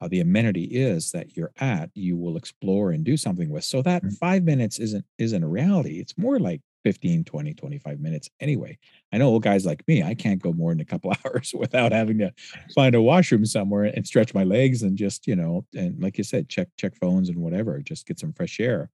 uh, 0.00 0.08
the 0.08 0.20
amenity 0.20 0.64
is 0.64 1.10
that 1.10 1.36
you're 1.36 1.52
at, 1.58 1.90
you 1.94 2.16
will 2.16 2.36
explore 2.36 2.92
and 2.92 3.04
do 3.04 3.16
something 3.16 3.50
with. 3.50 3.64
So 3.64 3.82
that 3.82 4.02
mm-hmm. 4.02 4.14
five 4.14 4.44
minutes 4.44 4.78
isn't 4.78 5.04
isn't 5.18 5.42
a 5.42 5.48
reality. 5.48 5.98
It's 6.00 6.16
more 6.16 6.38
like 6.38 6.62
15, 6.84 7.24
20, 7.24 7.54
25 7.54 8.00
minutes 8.00 8.30
anyway. 8.40 8.78
I 9.12 9.18
know 9.18 9.28
old 9.28 9.42
guys 9.42 9.66
like 9.66 9.86
me, 9.88 10.02
I 10.02 10.14
can't 10.14 10.42
go 10.42 10.52
more 10.52 10.70
than 10.70 10.80
a 10.80 10.84
couple 10.84 11.12
hours 11.24 11.52
without 11.56 11.92
having 11.92 12.18
to 12.18 12.32
find 12.74 12.94
a 12.94 13.02
washroom 13.02 13.44
somewhere 13.44 13.84
and 13.84 14.06
stretch 14.06 14.34
my 14.34 14.44
legs 14.44 14.82
and 14.82 14.96
just, 14.96 15.26
you 15.26 15.36
know, 15.36 15.64
and 15.74 16.00
like 16.02 16.18
you 16.18 16.24
said, 16.24 16.48
check 16.48 16.68
check 16.76 16.96
phones 16.96 17.28
and 17.28 17.38
whatever, 17.38 17.78
just 17.80 18.06
get 18.06 18.18
some 18.18 18.32
fresh 18.32 18.60
air. 18.60 18.90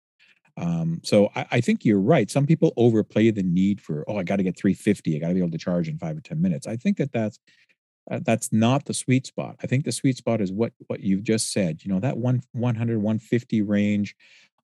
Um, 0.56 1.00
so 1.02 1.30
I, 1.34 1.46
I, 1.52 1.60
think 1.60 1.84
you're 1.84 2.00
right. 2.00 2.30
Some 2.30 2.46
people 2.46 2.72
overplay 2.76 3.32
the 3.32 3.42
need 3.42 3.80
for, 3.80 4.04
oh, 4.06 4.18
I 4.18 4.22
got 4.22 4.36
to 4.36 4.44
get 4.44 4.56
350. 4.56 5.16
I 5.16 5.18
got 5.18 5.28
to 5.28 5.34
be 5.34 5.40
able 5.40 5.50
to 5.50 5.58
charge 5.58 5.88
in 5.88 5.98
five 5.98 6.16
or 6.16 6.20
10 6.20 6.40
minutes. 6.40 6.68
I 6.68 6.76
think 6.76 6.96
that 6.98 7.10
that's 7.12 7.40
uh, 8.10 8.20
that's 8.22 8.52
not 8.52 8.84
the 8.84 8.94
sweet 8.94 9.26
spot. 9.26 9.56
I 9.62 9.66
think 9.66 9.84
the 9.84 9.92
sweet 9.92 10.16
spot 10.16 10.40
is 10.40 10.52
what 10.52 10.72
what 10.86 11.00
you've 11.00 11.24
just 11.24 11.52
said. 11.52 11.84
You 11.84 11.92
know, 11.92 12.00
that 12.00 12.18
one 12.18 12.42
100 12.52 12.98
150 12.98 13.62
range 13.62 14.14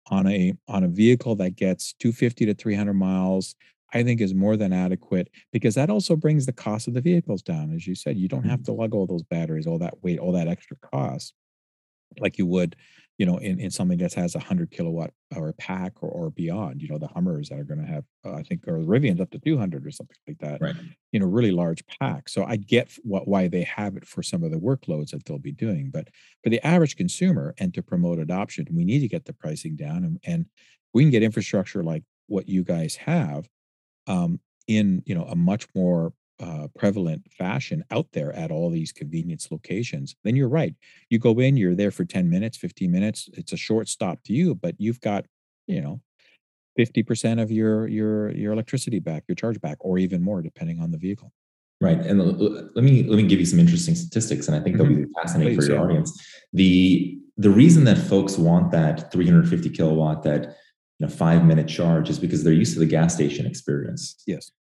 on 0.08 0.26
a 0.26 0.54
on 0.68 0.84
a 0.84 0.88
vehicle 0.88 1.36
that 1.36 1.56
gets 1.56 1.92
250 1.94 2.46
to 2.46 2.54
300 2.54 2.94
miles 2.94 3.54
I 3.92 4.02
think 4.02 4.20
is 4.20 4.34
more 4.34 4.56
than 4.56 4.72
adequate 4.72 5.30
because 5.52 5.74
that 5.74 5.90
also 5.90 6.14
brings 6.14 6.46
the 6.46 6.52
cost 6.52 6.86
of 6.86 6.94
the 6.94 7.00
vehicles 7.00 7.42
down. 7.42 7.74
As 7.74 7.88
you 7.88 7.96
said, 7.96 8.16
you 8.16 8.28
don't 8.28 8.44
have 8.44 8.60
mm-hmm. 8.60 8.72
to 8.76 8.80
lug 8.80 8.94
all 8.94 9.06
those 9.06 9.24
batteries, 9.24 9.66
all 9.66 9.78
that 9.78 10.02
weight, 10.04 10.20
all 10.20 10.30
that 10.32 10.46
extra 10.46 10.76
cost 10.76 11.34
like 12.18 12.38
you 12.38 12.46
would 12.46 12.76
you 13.20 13.26
know, 13.26 13.36
in, 13.36 13.60
in 13.60 13.70
something 13.70 13.98
that 13.98 14.14
has 14.14 14.34
a 14.34 14.38
hundred 14.38 14.70
kilowatt 14.70 15.10
hour 15.36 15.52
pack 15.52 15.92
or, 16.02 16.08
or 16.08 16.30
beyond, 16.30 16.80
you 16.80 16.88
know, 16.88 16.96
the 16.96 17.06
Hummers 17.08 17.50
that 17.50 17.58
are 17.58 17.64
going 17.64 17.78
to 17.78 17.86
have, 17.86 18.04
uh, 18.24 18.32
I 18.32 18.42
think, 18.42 18.66
or 18.66 18.80
the 18.80 18.86
Rivian's 18.86 19.20
up 19.20 19.30
to 19.32 19.38
200 19.38 19.86
or 19.86 19.90
something 19.90 20.16
like 20.26 20.38
that, 20.38 20.62
right. 20.62 20.74
you 21.12 21.20
know, 21.20 21.26
really 21.26 21.50
large 21.50 21.84
pack. 22.00 22.30
So 22.30 22.44
I 22.44 22.56
get 22.56 22.90
what, 23.02 23.28
why 23.28 23.46
they 23.46 23.64
have 23.64 23.98
it 23.98 24.06
for 24.06 24.22
some 24.22 24.42
of 24.42 24.50
the 24.50 24.56
workloads 24.56 25.10
that 25.10 25.26
they'll 25.26 25.38
be 25.38 25.52
doing. 25.52 25.90
But 25.92 26.08
for 26.42 26.48
the 26.48 26.66
average 26.66 26.96
consumer 26.96 27.54
and 27.58 27.74
to 27.74 27.82
promote 27.82 28.18
adoption, 28.18 28.66
we 28.72 28.86
need 28.86 29.00
to 29.00 29.08
get 29.08 29.26
the 29.26 29.34
pricing 29.34 29.76
down 29.76 30.02
and, 30.04 30.18
and 30.24 30.46
we 30.94 31.02
can 31.02 31.10
get 31.10 31.22
infrastructure 31.22 31.84
like 31.84 32.04
what 32.26 32.48
you 32.48 32.64
guys 32.64 32.96
have 32.96 33.46
um, 34.06 34.40
in, 34.66 35.02
you 35.04 35.14
know, 35.14 35.24
a 35.24 35.36
much 35.36 35.66
more 35.74 36.14
uh, 36.40 36.68
prevalent 36.76 37.30
fashion 37.32 37.84
out 37.90 38.06
there 38.12 38.32
at 38.32 38.50
all 38.50 38.70
these 38.70 38.92
convenience 38.92 39.50
locations, 39.50 40.16
then 40.24 40.36
you're 40.36 40.48
right. 40.48 40.74
You 41.08 41.18
go 41.18 41.38
in, 41.38 41.56
you're 41.56 41.74
there 41.74 41.90
for 41.90 42.04
10 42.04 42.28
minutes, 42.28 42.56
15 42.56 42.90
minutes. 42.90 43.28
It's 43.34 43.52
a 43.52 43.56
short 43.56 43.88
stop 43.88 44.22
to 44.24 44.32
you, 44.32 44.54
but 44.54 44.74
you've 44.78 45.00
got, 45.00 45.26
you 45.66 45.80
know, 45.80 46.00
50% 46.78 47.42
of 47.42 47.50
your 47.50 47.88
your 47.88 48.30
your 48.30 48.52
electricity 48.52 49.00
back, 49.00 49.24
your 49.28 49.34
charge 49.34 49.60
back, 49.60 49.76
or 49.80 49.98
even 49.98 50.22
more, 50.22 50.40
depending 50.40 50.80
on 50.80 50.90
the 50.90 50.98
vehicle. 50.98 51.32
Right. 51.80 51.98
And 51.98 52.18
let 52.18 52.84
me 52.84 53.04
let 53.04 53.16
me 53.16 53.26
give 53.26 53.40
you 53.40 53.46
some 53.46 53.58
interesting 53.58 53.94
statistics, 53.94 54.48
and 54.48 54.56
I 54.56 54.60
think 54.60 54.76
mm-hmm. 54.76 54.88
that'll 54.88 55.06
be 55.06 55.12
fascinating 55.20 55.56
Please, 55.56 55.66
for 55.66 55.72
your 55.72 55.80
yeah. 55.80 55.86
audience. 55.86 56.26
The 56.52 57.18
the 57.38 57.50
reason 57.50 57.84
that 57.84 57.96
folks 57.96 58.36
want 58.36 58.70
that 58.72 59.10
350 59.10 59.70
kilowatt, 59.70 60.22
that 60.24 60.56
you 60.98 61.06
know, 61.06 61.08
five 61.08 61.44
minute 61.44 61.68
charge 61.68 62.10
is 62.10 62.18
because 62.18 62.44
they're 62.44 62.52
used 62.52 62.74
to 62.74 62.80
the 62.80 62.86
gas 62.86 63.14
station 63.14 63.46
experience. 63.46 64.22
Yes. 64.26 64.52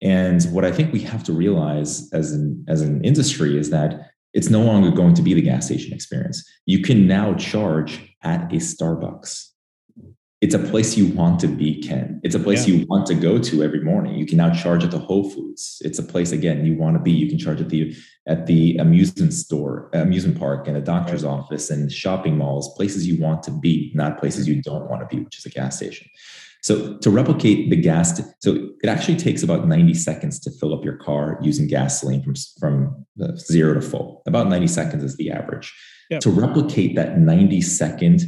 And 0.00 0.42
what 0.52 0.64
I 0.64 0.72
think 0.72 0.92
we 0.92 1.00
have 1.00 1.24
to 1.24 1.32
realize 1.32 2.12
as 2.12 2.32
an 2.32 2.64
as 2.68 2.82
an 2.82 3.04
industry 3.04 3.58
is 3.58 3.70
that 3.70 4.10
it's 4.34 4.50
no 4.50 4.62
longer 4.62 4.90
going 4.90 5.14
to 5.14 5.22
be 5.22 5.34
the 5.34 5.42
gas 5.42 5.66
station 5.66 5.92
experience. 5.92 6.48
You 6.66 6.82
can 6.82 7.06
now 7.06 7.34
charge 7.34 8.14
at 8.22 8.52
a 8.52 8.56
Starbucks. 8.56 9.48
It's 10.40 10.54
a 10.54 10.58
place 10.60 10.96
you 10.96 11.08
want 11.08 11.40
to 11.40 11.48
be, 11.48 11.82
Ken. 11.82 12.20
It's 12.22 12.36
a 12.36 12.38
place 12.38 12.68
yeah. 12.68 12.76
you 12.76 12.86
want 12.86 13.06
to 13.06 13.14
go 13.14 13.40
to 13.40 13.64
every 13.64 13.80
morning. 13.80 14.14
You 14.14 14.24
can 14.24 14.36
now 14.36 14.50
charge 14.50 14.84
at 14.84 14.92
the 14.92 14.98
Whole 14.98 15.28
Foods. 15.28 15.78
It's 15.80 15.98
a 15.98 16.02
place 16.02 16.30
again 16.30 16.64
you 16.64 16.76
want 16.76 16.94
to 16.94 17.02
be. 17.02 17.10
You 17.10 17.28
can 17.28 17.38
charge 17.38 17.60
at 17.60 17.70
the 17.70 17.96
at 18.28 18.46
the 18.46 18.76
amusement 18.76 19.32
store, 19.32 19.90
amusement 19.94 20.38
park, 20.38 20.68
and 20.68 20.76
a 20.76 20.80
doctor's 20.80 21.24
right. 21.24 21.32
office, 21.32 21.70
and 21.70 21.90
shopping 21.90 22.36
malls. 22.36 22.72
Places 22.76 23.04
you 23.04 23.20
want 23.20 23.42
to 23.44 23.50
be, 23.50 23.90
not 23.96 24.18
places 24.18 24.46
you 24.46 24.62
don't 24.62 24.88
want 24.88 25.00
to 25.00 25.16
be, 25.16 25.24
which 25.24 25.38
is 25.38 25.46
a 25.46 25.50
gas 25.50 25.76
station. 25.76 26.08
So 26.62 26.98
to 26.98 27.10
replicate 27.10 27.70
the 27.70 27.76
gas, 27.76 28.20
so 28.40 28.70
it 28.82 28.88
actually 28.88 29.16
takes 29.16 29.42
about 29.42 29.66
90 29.66 29.94
seconds 29.94 30.40
to 30.40 30.50
fill 30.50 30.74
up 30.74 30.84
your 30.84 30.96
car 30.96 31.38
using 31.42 31.66
gasoline 31.68 32.22
from, 32.22 32.34
from 32.58 33.06
zero 33.36 33.74
to 33.74 33.80
full. 33.80 34.22
About 34.26 34.48
90 34.48 34.66
seconds 34.66 35.04
is 35.04 35.16
the 35.16 35.30
average. 35.30 35.74
Yep. 36.10 36.20
To 36.20 36.30
replicate 36.30 36.96
that 36.96 37.18
90 37.18 37.60
second 37.60 38.22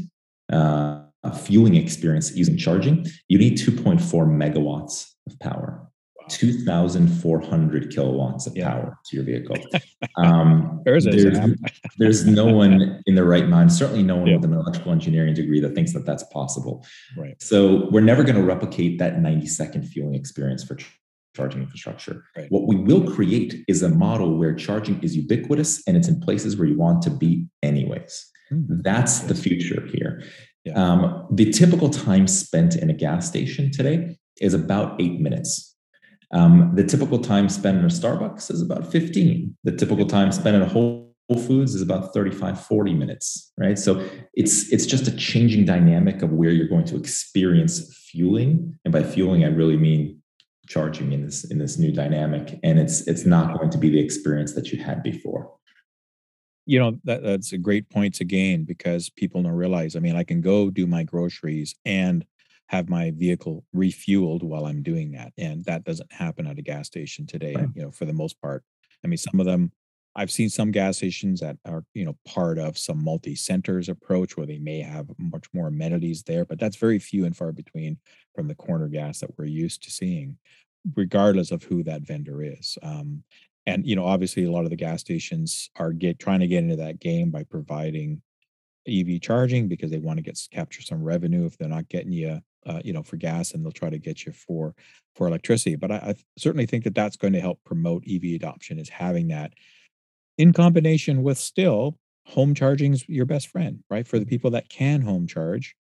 uh, 0.52 1.02
fueling 1.34 1.76
experience 1.76 2.34
using 2.34 2.56
charging, 2.56 3.06
you 3.28 3.38
need 3.38 3.58
2.4 3.58 4.00
megawatts 4.26 5.10
of 5.26 5.38
power. 5.40 5.89
2,400 6.30 7.90
kilowatts 7.90 8.46
of 8.46 8.56
yeah. 8.56 8.70
power 8.70 8.98
to 9.06 9.16
your 9.16 9.24
vehicle. 9.24 9.56
Um, 10.16 10.80
there's, 10.84 11.04
there's 11.98 12.26
no 12.26 12.46
one 12.46 13.02
in 13.06 13.14
the 13.14 13.24
right 13.24 13.46
mind, 13.48 13.70
certainly 13.70 14.02
no 14.02 14.16
one 14.16 14.26
yeah. 14.26 14.36
with 14.36 14.44
an 14.46 14.54
electrical 14.54 14.92
engineering 14.92 15.34
degree 15.34 15.60
that 15.60 15.74
thinks 15.74 15.92
that 15.92 16.06
that's 16.06 16.24
possible. 16.24 16.86
Right. 17.18 17.40
So 17.40 17.88
we're 17.90 18.00
never 18.00 18.22
going 18.24 18.36
to 18.36 18.42
replicate 18.42 18.98
that 18.98 19.20
90 19.20 19.46
second 19.46 19.82
fueling 19.84 20.14
experience 20.14 20.64
for 20.64 20.78
charging 21.36 21.62
infrastructure. 21.62 22.24
Right. 22.36 22.46
What 22.50 22.66
we 22.66 22.76
will 22.76 23.12
create 23.12 23.62
is 23.68 23.82
a 23.82 23.88
model 23.88 24.38
where 24.38 24.54
charging 24.54 25.02
is 25.02 25.14
ubiquitous 25.16 25.82
and 25.86 25.96
it's 25.96 26.08
in 26.08 26.20
places 26.20 26.56
where 26.56 26.66
you 26.66 26.78
want 26.78 27.02
to 27.02 27.10
be 27.10 27.46
anyways. 27.62 28.26
Mm-hmm. 28.52 28.80
That's 28.82 29.20
yes. 29.20 29.28
the 29.28 29.34
future 29.34 29.86
here. 29.86 30.22
Yeah. 30.64 30.74
Um, 30.74 31.26
the 31.30 31.50
typical 31.50 31.88
time 31.88 32.26
spent 32.26 32.76
in 32.76 32.90
a 32.90 32.94
gas 32.94 33.28
station 33.28 33.70
today 33.70 34.18
is 34.40 34.54
about 34.54 35.00
eight 35.00 35.20
minutes 35.20 35.69
um, 36.32 36.72
the 36.74 36.84
typical 36.84 37.18
time 37.18 37.48
spent 37.48 37.78
in 37.78 37.84
a 37.84 37.88
Starbucks 37.88 38.50
is 38.50 38.62
about 38.62 38.90
15. 38.90 39.56
The 39.64 39.72
typical 39.72 40.06
time 40.06 40.30
spent 40.32 40.56
in 40.56 40.62
a 40.62 40.68
Whole 40.68 41.10
Foods 41.46 41.74
is 41.74 41.82
about 41.82 42.12
35, 42.12 42.64
40 42.64 42.94
minutes, 42.94 43.52
right? 43.56 43.78
So 43.78 44.04
it's 44.34 44.72
it's 44.72 44.86
just 44.86 45.06
a 45.06 45.16
changing 45.16 45.64
dynamic 45.64 46.22
of 46.22 46.32
where 46.32 46.50
you're 46.50 46.68
going 46.68 46.86
to 46.86 46.96
experience 46.96 47.94
fueling. 48.10 48.78
And 48.84 48.92
by 48.92 49.04
fueling, 49.04 49.44
I 49.44 49.48
really 49.48 49.76
mean 49.76 50.20
charging 50.68 51.12
in 51.12 51.24
this 51.24 51.44
in 51.44 51.58
this 51.58 51.78
new 51.78 51.92
dynamic. 51.92 52.58
And 52.64 52.80
it's 52.80 53.06
it's 53.06 53.26
not 53.26 53.56
going 53.56 53.70
to 53.70 53.78
be 53.78 53.90
the 53.90 54.00
experience 54.00 54.54
that 54.54 54.72
you 54.72 54.82
had 54.82 55.02
before 55.02 55.52
you 56.66 56.78
know 56.78 56.98
that, 57.04 57.22
that's 57.22 57.52
a 57.52 57.58
great 57.58 57.88
point 57.90 58.14
to 58.14 58.24
gain 58.24 58.64
because 58.64 59.10
people 59.10 59.42
don't 59.42 59.52
realize 59.52 59.96
i 59.96 59.98
mean 59.98 60.14
i 60.14 60.22
can 60.22 60.40
go 60.40 60.70
do 60.70 60.86
my 60.86 61.02
groceries 61.02 61.74
and 61.84 62.24
have 62.70 62.88
my 62.88 63.10
vehicle 63.10 63.64
refueled 63.74 64.44
while 64.44 64.64
I'm 64.64 64.80
doing 64.80 65.10
that. 65.10 65.32
And 65.36 65.64
that 65.64 65.82
doesn't 65.82 66.12
happen 66.12 66.46
at 66.46 66.56
a 66.56 66.62
gas 66.62 66.86
station 66.86 67.26
today, 67.26 67.56
right. 67.56 67.66
you 67.74 67.82
know, 67.82 67.90
for 67.90 68.04
the 68.04 68.12
most 68.12 68.40
part. 68.40 68.62
I 69.04 69.08
mean, 69.08 69.18
some 69.18 69.40
of 69.40 69.46
them, 69.46 69.72
I've 70.14 70.30
seen 70.30 70.48
some 70.48 70.70
gas 70.70 70.98
stations 70.98 71.40
that 71.40 71.56
are, 71.66 71.82
you 71.94 72.04
know, 72.04 72.16
part 72.24 72.58
of 72.58 72.78
some 72.78 73.02
multi 73.02 73.34
centers 73.34 73.88
approach 73.88 74.36
where 74.36 74.46
they 74.46 74.60
may 74.60 74.82
have 74.82 75.10
much 75.18 75.46
more 75.52 75.66
amenities 75.66 76.22
there, 76.22 76.44
but 76.44 76.60
that's 76.60 76.76
very 76.76 77.00
few 77.00 77.24
and 77.24 77.36
far 77.36 77.50
between 77.50 77.98
from 78.36 78.46
the 78.46 78.54
corner 78.54 78.86
gas 78.86 79.18
that 79.18 79.36
we're 79.36 79.46
used 79.46 79.82
to 79.82 79.90
seeing, 79.90 80.38
regardless 80.94 81.50
of 81.50 81.64
who 81.64 81.82
that 81.82 82.02
vendor 82.02 82.40
is. 82.40 82.78
Um, 82.84 83.24
and 83.66 83.84
you 83.84 83.96
know, 83.96 84.04
obviously, 84.04 84.44
a 84.44 84.50
lot 84.52 84.64
of 84.64 84.70
the 84.70 84.76
gas 84.76 85.00
stations 85.00 85.70
are 85.74 85.92
get 85.92 86.20
trying 86.20 86.40
to 86.40 86.46
get 86.46 86.62
into 86.62 86.76
that 86.76 87.00
game 87.00 87.32
by 87.32 87.42
providing 87.42 88.22
EV 88.86 89.20
charging 89.20 89.66
because 89.66 89.90
they 89.90 89.98
want 89.98 90.18
to 90.18 90.22
get 90.22 90.38
capture 90.52 90.82
some 90.82 91.02
revenue 91.02 91.46
if 91.46 91.58
they're 91.58 91.68
not 91.68 91.88
getting 91.88 92.12
you 92.12 92.40
uh, 92.66 92.80
you 92.84 92.92
know, 92.92 93.02
for 93.02 93.16
gas, 93.16 93.52
and 93.52 93.64
they'll 93.64 93.72
try 93.72 93.90
to 93.90 93.98
get 93.98 94.26
you 94.26 94.32
for 94.32 94.74
for 95.14 95.26
electricity. 95.26 95.76
But 95.76 95.90
I, 95.90 95.96
I 95.96 96.14
certainly 96.38 96.66
think 96.66 96.84
that 96.84 96.94
that's 96.94 97.16
going 97.16 97.32
to 97.32 97.40
help 97.40 97.60
promote 97.64 98.04
EV 98.08 98.34
adoption 98.34 98.78
is 98.78 98.88
having 98.88 99.28
that 99.28 99.52
in 100.38 100.52
combination 100.52 101.22
with 101.22 101.38
still 101.38 101.96
home 102.26 102.54
charging 102.54 102.92
is 102.92 103.08
your 103.08 103.26
best 103.26 103.48
friend, 103.48 103.82
right? 103.90 104.06
For 104.06 104.18
the 104.18 104.26
people 104.26 104.50
that 104.52 104.68
can 104.68 105.02
home 105.02 105.26
charge, 105.26 105.74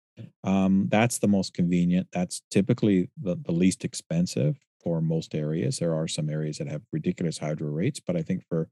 um, 0.45 0.89
that's 0.91 1.19
the 1.19 1.29
most 1.29 1.55
convenient. 1.55 2.09
That's 2.13 2.43
typically 2.51 3.11
the, 3.21 3.37
the 3.45 3.53
least 3.53 3.85
expensive 3.85 4.57
for 4.83 5.01
most 5.01 5.35
areas. 5.35 5.79
There 5.79 5.95
are 5.95 6.09
some 6.09 6.31
areas 6.31 6.59
that 6.59 6.69
have 6.69 6.83
ridiculous 6.93 7.39
hydro 7.39 7.69
rates, 7.69 8.01
but 8.01 8.17
I 8.17 8.23
think 8.23 8.45
for 8.49 8.69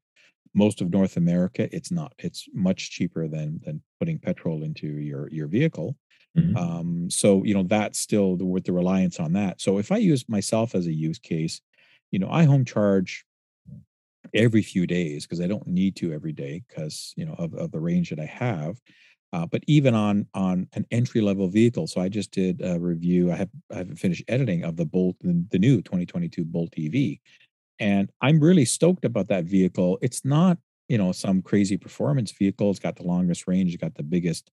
most 0.54 0.80
of 0.80 0.90
North 0.90 1.16
America, 1.16 1.68
it's 1.70 1.92
not. 1.92 2.14
It's 2.18 2.48
much 2.54 2.90
cheaper 2.90 3.28
than 3.28 3.60
than 3.64 3.82
putting 4.00 4.18
petrol 4.18 4.62
into 4.62 4.86
your 4.86 5.28
your 5.30 5.48
vehicle. 5.48 5.96
Mm-hmm. 6.36 6.56
Um, 6.56 7.10
so 7.10 7.42
you 7.44 7.54
know 7.54 7.62
that's 7.62 7.98
still 7.98 8.36
the, 8.36 8.44
with 8.44 8.64
the 8.64 8.72
reliance 8.72 9.18
on 9.18 9.32
that. 9.34 9.60
So 9.60 9.78
if 9.78 9.90
I 9.90 9.96
use 9.96 10.28
myself 10.28 10.74
as 10.74 10.86
a 10.86 10.92
use 10.92 11.18
case, 11.18 11.60
you 12.10 12.18
know, 12.18 12.28
I 12.30 12.44
home 12.44 12.64
charge 12.64 13.24
every 14.34 14.62
few 14.62 14.86
days 14.86 15.24
because 15.24 15.40
I 15.40 15.46
don't 15.46 15.66
need 15.66 15.96
to 15.96 16.12
every 16.12 16.32
day 16.32 16.62
because 16.68 17.14
you 17.16 17.24
know 17.24 17.34
of, 17.38 17.54
of 17.54 17.70
the 17.72 17.80
range 17.80 18.10
that 18.10 18.20
I 18.20 18.26
have. 18.26 18.80
Uh, 19.32 19.46
but 19.46 19.62
even 19.66 19.94
on 19.94 20.26
on 20.34 20.68
an 20.74 20.86
entry 20.90 21.20
level 21.20 21.48
vehicle, 21.48 21.86
so 21.86 22.00
I 22.00 22.08
just 22.08 22.30
did 22.30 22.60
a 22.62 22.78
review. 22.78 23.32
I 23.32 23.36
have 23.36 23.50
I 23.72 23.76
haven't 23.76 23.96
finished 23.96 24.24
editing 24.28 24.64
of 24.64 24.76
the 24.76 24.86
Bolt 24.86 25.16
the, 25.20 25.58
new 25.58 25.82
2022 25.82 26.44
Bolt 26.44 26.72
EV, 26.78 27.16
and 27.80 28.10
I'm 28.20 28.40
really 28.40 28.64
stoked 28.64 29.04
about 29.04 29.28
that 29.28 29.44
vehicle. 29.44 29.98
It's 30.00 30.24
not 30.24 30.58
you 30.88 30.98
know 30.98 31.12
some 31.12 31.42
crazy 31.42 31.76
performance 31.76 32.32
vehicle. 32.32 32.70
It's 32.70 32.78
got 32.78 32.96
the 32.96 33.02
longest 33.02 33.46
range. 33.46 33.74
It's 33.74 33.82
got 33.82 33.94
the 33.94 34.02
biggest 34.02 34.50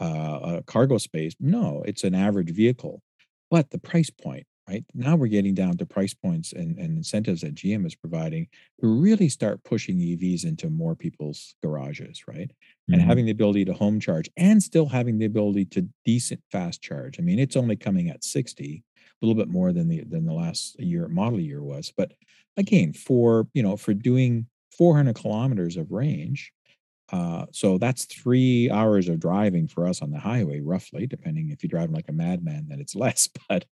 uh, 0.00 0.04
uh, 0.04 0.60
cargo 0.62 0.98
space. 0.98 1.34
No, 1.40 1.82
it's 1.86 2.04
an 2.04 2.14
average 2.14 2.50
vehicle, 2.50 3.02
but 3.50 3.70
the 3.70 3.78
price 3.78 4.10
point. 4.10 4.46
Right 4.68 4.84
now, 4.94 5.16
we're 5.16 5.26
getting 5.26 5.54
down 5.54 5.78
to 5.78 5.86
price 5.86 6.14
points 6.14 6.52
and, 6.52 6.78
and 6.78 6.96
incentives 6.96 7.40
that 7.40 7.56
GM 7.56 7.84
is 7.84 7.96
providing 7.96 8.46
to 8.80 8.86
really 8.86 9.28
start 9.28 9.64
pushing 9.64 9.96
EVs 9.96 10.44
into 10.44 10.70
more 10.70 10.94
people's 10.94 11.56
garages, 11.60 12.22
right? 12.28 12.48
Mm-hmm. 12.48 12.92
And 12.92 13.02
having 13.02 13.24
the 13.24 13.32
ability 13.32 13.64
to 13.64 13.72
home 13.72 13.98
charge 13.98 14.30
and 14.36 14.62
still 14.62 14.86
having 14.86 15.18
the 15.18 15.24
ability 15.24 15.64
to 15.66 15.88
decent 16.04 16.40
fast 16.52 16.80
charge. 16.82 17.18
I 17.18 17.22
mean, 17.22 17.40
it's 17.40 17.56
only 17.56 17.74
coming 17.74 18.10
at 18.10 18.22
60, 18.22 18.84
a 19.20 19.26
little 19.26 19.34
bit 19.40 19.50
more 19.50 19.72
than 19.72 19.88
the 19.88 20.04
than 20.04 20.24
the 20.24 20.32
last 20.32 20.78
year 20.78 21.08
model 21.08 21.40
year 21.40 21.64
was, 21.64 21.92
but 21.96 22.12
again, 22.56 22.92
for 22.92 23.48
you 23.54 23.62
know, 23.62 23.76
for 23.76 23.92
doing 23.92 24.46
400 24.76 25.14
kilometers 25.14 25.76
of 25.76 25.90
range. 25.90 26.52
Uh, 27.12 27.46
so 27.52 27.78
that's 27.78 28.04
three 28.04 28.70
hours 28.70 29.08
of 29.08 29.18
driving 29.18 29.66
for 29.66 29.86
us 29.86 30.02
on 30.02 30.10
the 30.10 30.18
highway, 30.18 30.60
roughly, 30.60 31.06
depending 31.06 31.50
if 31.50 31.62
you're 31.62 31.68
driving 31.68 31.94
like 31.94 32.08
a 32.08 32.12
madman, 32.12 32.66
then 32.68 32.80
it's 32.80 32.94
less. 32.94 33.28
But 33.48 33.64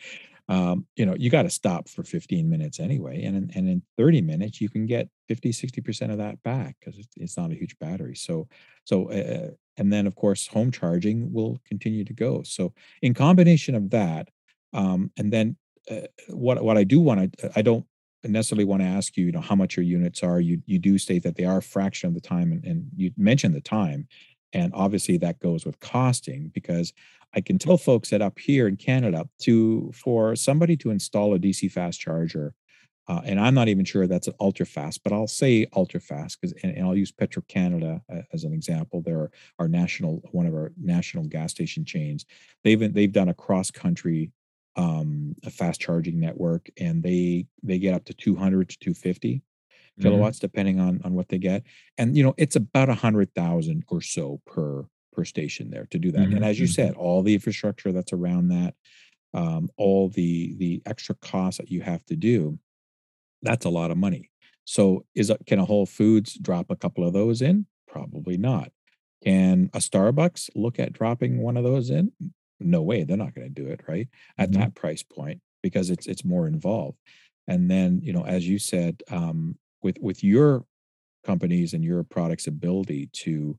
um, 0.48 0.86
you 0.94 1.04
know, 1.04 1.14
you 1.18 1.28
got 1.28 1.42
to 1.42 1.50
stop 1.50 1.88
for 1.88 2.04
15 2.04 2.48
minutes 2.48 2.78
anyway. 2.78 3.24
And 3.24 3.36
in, 3.36 3.50
and 3.54 3.68
in 3.68 3.82
30 3.96 4.22
minutes, 4.22 4.60
you 4.60 4.68
can 4.68 4.86
get 4.86 5.08
50, 5.28 5.50
60% 5.50 6.10
of 6.12 6.18
that 6.18 6.40
back 6.44 6.76
because 6.78 7.04
it's, 7.16 7.36
not 7.36 7.50
a 7.50 7.54
huge 7.54 7.76
battery. 7.80 8.14
So, 8.14 8.46
so, 8.84 9.10
uh, 9.10 9.50
and 9.76 9.92
then 9.92 10.06
of 10.06 10.14
course, 10.14 10.46
home 10.46 10.70
charging 10.70 11.32
will 11.32 11.58
continue 11.66 12.04
to 12.04 12.14
go. 12.14 12.42
So 12.44 12.72
in 13.02 13.12
combination 13.12 13.74
of 13.74 13.90
that, 13.90 14.28
um, 14.72 15.10
and 15.18 15.32
then 15.32 15.56
uh, 15.90 16.06
what, 16.28 16.62
what 16.62 16.78
I 16.78 16.84
do 16.84 17.00
want 17.00 17.36
to, 17.38 17.50
I 17.56 17.62
don't 17.62 17.84
necessarily 18.24 18.64
want 18.64 18.82
to 18.82 18.88
ask 18.88 19.16
you, 19.16 19.26
you 19.26 19.32
know, 19.32 19.40
how 19.40 19.54
much 19.54 19.76
your 19.76 19.84
units 19.84 20.22
are. 20.22 20.40
You 20.40 20.62
you 20.66 20.78
do 20.78 20.98
state 20.98 21.22
that 21.22 21.36
they 21.36 21.44
are 21.44 21.58
a 21.58 21.62
fraction 21.62 22.08
of 22.08 22.14
the 22.14 22.20
time, 22.20 22.52
and, 22.52 22.64
and 22.64 22.90
you 22.96 23.12
mentioned 23.16 23.54
the 23.54 23.60
time, 23.60 24.08
and 24.52 24.72
obviously 24.74 25.16
that 25.18 25.40
goes 25.40 25.64
with 25.64 25.80
costing 25.80 26.50
because 26.54 26.92
I 27.34 27.40
can 27.40 27.58
tell 27.58 27.76
folks 27.76 28.10
that 28.10 28.22
up 28.22 28.38
here 28.38 28.66
in 28.68 28.76
Canada 28.76 29.28
to 29.42 29.92
for 29.94 30.36
somebody 30.36 30.76
to 30.78 30.90
install 30.90 31.34
a 31.34 31.38
DC 31.38 31.70
fast 31.70 32.00
charger, 32.00 32.54
uh, 33.08 33.20
and 33.24 33.38
I'm 33.38 33.54
not 33.54 33.68
even 33.68 33.84
sure 33.84 34.06
that's 34.06 34.26
an 34.26 34.34
ultra 34.40 34.66
fast, 34.66 35.02
but 35.04 35.12
I'll 35.12 35.28
say 35.28 35.66
ultra 35.74 36.00
fast 36.00 36.40
because 36.40 36.56
and, 36.62 36.76
and, 36.76 36.86
I'll 36.86 36.96
use 36.96 37.12
Petro 37.12 37.42
Canada 37.48 38.02
uh, 38.12 38.22
as 38.32 38.44
an 38.44 38.52
example. 38.52 39.02
They're 39.02 39.30
our 39.58 39.68
national 39.68 40.22
one 40.32 40.46
of 40.46 40.54
our 40.54 40.72
national 40.80 41.24
gas 41.24 41.50
station 41.52 41.84
chains. 41.84 42.24
They've 42.64 42.92
they've 42.92 43.12
done 43.12 43.28
a 43.28 43.34
cross 43.34 43.70
country 43.70 44.32
um, 44.76 45.34
a 45.44 45.50
fast 45.50 45.80
charging 45.80 46.20
network, 46.20 46.68
and 46.78 47.02
they 47.02 47.46
they 47.62 47.78
get 47.78 47.94
up 47.94 48.04
to 48.06 48.14
200 48.14 48.68
to 48.68 48.78
250 48.78 49.34
mm-hmm. 49.36 50.02
kilowatts 50.02 50.38
depending 50.38 50.78
on 50.78 51.00
on 51.04 51.14
what 51.14 51.28
they 51.28 51.38
get. 51.38 51.62
And 51.98 52.16
you 52.16 52.22
know, 52.22 52.34
it's 52.36 52.56
about 52.56 52.88
a 52.88 52.94
hundred 52.94 53.34
thousand 53.34 53.84
or 53.88 54.02
so 54.02 54.40
per 54.46 54.84
per 55.12 55.24
station 55.24 55.70
there 55.70 55.86
to 55.90 55.98
do 55.98 56.12
that. 56.12 56.20
Mm-hmm. 56.20 56.36
And 56.36 56.44
as 56.44 56.60
you 56.60 56.66
mm-hmm. 56.66 56.72
said, 56.72 56.94
all 56.94 57.22
the 57.22 57.34
infrastructure 57.34 57.90
that's 57.90 58.12
around 58.12 58.48
that, 58.48 58.74
um, 59.34 59.70
all 59.76 60.08
the 60.08 60.54
the 60.56 60.82
extra 60.86 61.14
costs 61.16 61.58
that 61.58 61.70
you 61.70 61.80
have 61.80 62.04
to 62.06 62.16
do, 62.16 62.58
that's 63.42 63.64
a 63.64 63.70
lot 63.70 63.90
of 63.90 63.96
money. 63.96 64.30
So 64.64 65.04
is 65.14 65.30
a, 65.30 65.38
can 65.46 65.58
a 65.58 65.64
Whole 65.64 65.86
Foods 65.86 66.34
drop 66.34 66.70
a 66.70 66.76
couple 66.76 67.06
of 67.06 67.14
those 67.14 67.40
in? 67.40 67.66
Probably 67.88 68.36
not. 68.36 68.72
Can 69.24 69.70
a 69.72 69.78
Starbucks 69.78 70.50
look 70.54 70.78
at 70.78 70.92
dropping 70.92 71.40
one 71.40 71.56
of 71.56 71.64
those 71.64 71.88
in? 71.88 72.12
No 72.60 72.82
way 72.82 73.04
they're 73.04 73.16
not 73.16 73.34
going 73.34 73.46
to 73.46 73.62
do 73.62 73.68
it 73.68 73.80
right 73.88 74.08
at 74.38 74.50
mm-hmm. 74.50 74.60
that 74.60 74.74
price 74.74 75.02
point 75.02 75.40
because 75.62 75.90
it's 75.90 76.06
it's 76.06 76.24
more 76.24 76.46
involved 76.46 76.98
and 77.48 77.70
then 77.70 78.00
you 78.02 78.12
know 78.12 78.24
as 78.24 78.48
you 78.48 78.58
said 78.58 79.02
um, 79.10 79.56
with 79.82 79.98
with 80.00 80.22
your 80.22 80.64
companies 81.24 81.74
and 81.74 81.84
your 81.84 82.02
products 82.04 82.46
ability 82.46 83.08
to 83.12 83.58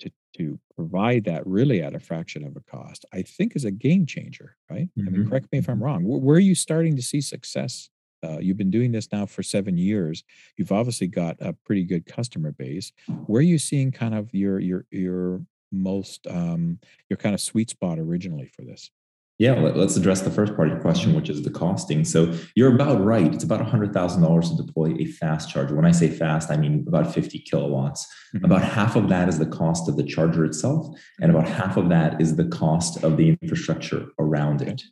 to 0.00 0.10
to 0.36 0.58
provide 0.74 1.24
that 1.24 1.46
really 1.46 1.82
at 1.82 1.94
a 1.94 2.00
fraction 2.00 2.44
of 2.44 2.56
a 2.56 2.60
cost 2.60 3.04
i 3.12 3.22
think 3.22 3.54
is 3.54 3.64
a 3.64 3.70
game 3.70 4.06
changer 4.06 4.56
right 4.70 4.88
mm-hmm. 4.98 5.08
i 5.08 5.10
mean 5.10 5.20
mm-hmm. 5.20 5.30
correct 5.30 5.48
me 5.52 5.58
if 5.58 5.68
i'm 5.68 5.76
mm-hmm. 5.76 5.84
wrong 5.84 6.04
where, 6.04 6.20
where 6.20 6.36
are 6.36 6.40
you 6.40 6.54
starting 6.54 6.96
to 6.96 7.02
see 7.02 7.20
success 7.20 7.88
uh, 8.24 8.38
you've 8.38 8.56
been 8.56 8.70
doing 8.70 8.92
this 8.92 9.10
now 9.10 9.26
for 9.26 9.42
seven 9.42 9.76
years 9.76 10.22
you've 10.56 10.72
obviously 10.72 11.08
got 11.08 11.36
a 11.40 11.52
pretty 11.52 11.84
good 11.84 12.06
customer 12.06 12.52
base 12.52 12.92
where 13.26 13.40
are 13.40 13.42
you 13.42 13.58
seeing 13.58 13.90
kind 13.90 14.14
of 14.14 14.32
your 14.32 14.58
your 14.58 14.86
your 14.90 15.42
most 15.72 16.26
um, 16.28 16.78
your 17.08 17.16
kind 17.16 17.34
of 17.34 17.40
sweet 17.40 17.70
spot 17.70 17.98
originally 17.98 18.46
for 18.46 18.62
this? 18.62 18.90
Yeah, 19.38 19.54
let's 19.54 19.96
address 19.96 20.20
the 20.20 20.30
first 20.30 20.54
part 20.54 20.68
of 20.68 20.74
your 20.74 20.82
question, 20.82 21.14
which 21.14 21.28
is 21.28 21.42
the 21.42 21.50
costing. 21.50 22.04
So 22.04 22.32
you're 22.54 22.72
about 22.72 23.02
right. 23.02 23.34
It's 23.34 23.42
about 23.42 23.60
$100,000 23.60 24.48
to 24.56 24.62
deploy 24.62 24.94
a 25.00 25.06
fast 25.06 25.50
charger. 25.50 25.74
When 25.74 25.86
I 25.86 25.90
say 25.90 26.08
fast, 26.08 26.50
I 26.50 26.56
mean 26.56 26.84
about 26.86 27.12
50 27.12 27.40
kilowatts. 27.40 28.06
Mm-hmm. 28.36 28.44
About 28.44 28.62
half 28.62 28.94
of 28.94 29.08
that 29.08 29.28
is 29.28 29.40
the 29.40 29.46
cost 29.46 29.88
of 29.88 29.96
the 29.96 30.04
charger 30.04 30.44
itself, 30.44 30.86
and 31.20 31.30
about 31.30 31.48
half 31.48 31.76
of 31.76 31.88
that 31.88 32.20
is 32.20 32.36
the 32.36 32.44
cost 32.44 33.02
of 33.02 33.16
the 33.16 33.30
infrastructure 33.30 34.06
around 34.20 34.62
it. 34.62 34.82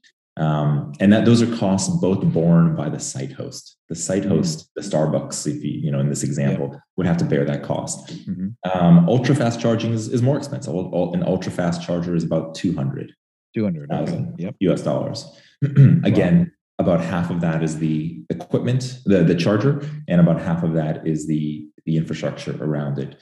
Um, 0.40 0.94
and 1.00 1.12
that 1.12 1.26
those 1.26 1.42
are 1.42 1.56
costs 1.58 1.94
both 2.00 2.24
borne 2.24 2.74
by 2.74 2.88
the 2.88 2.98
site 2.98 3.30
host. 3.30 3.76
The 3.90 3.94
site 3.94 4.22
mm-hmm. 4.22 4.30
host, 4.30 4.70
the 4.74 4.80
Starbucks, 4.80 5.46
if 5.46 5.62
you, 5.62 5.72
you 5.72 5.90
know, 5.90 6.00
in 6.00 6.08
this 6.08 6.22
example, 6.22 6.70
yeah. 6.72 6.78
would 6.96 7.06
have 7.06 7.18
to 7.18 7.26
bear 7.26 7.44
that 7.44 7.62
cost. 7.62 8.08
Mm-hmm. 8.26 8.48
Um, 8.72 9.06
ultra 9.06 9.34
fast 9.34 9.60
charging 9.60 9.92
is, 9.92 10.08
is 10.08 10.22
more 10.22 10.38
expensive. 10.38 10.74
An 10.74 11.22
ultra 11.24 11.52
fast 11.52 11.82
charger 11.82 12.14
is 12.14 12.24
about 12.24 12.54
200. 12.54 13.12
200 13.54 13.90
yep. 14.38 14.54
US 14.60 14.82
dollars. 14.82 15.30
Again, 15.62 16.52
wow. 16.78 16.86
about 16.86 17.00
half 17.04 17.30
of 17.30 17.42
that 17.42 17.62
is 17.62 17.78
the 17.78 18.22
equipment, 18.30 19.00
the, 19.04 19.22
the 19.22 19.34
charger, 19.34 19.86
and 20.08 20.22
about 20.22 20.40
half 20.40 20.62
of 20.62 20.72
that 20.72 21.06
is 21.06 21.26
the, 21.26 21.66
the 21.84 21.98
infrastructure 21.98 22.56
around 22.64 22.98
it. 22.98 23.20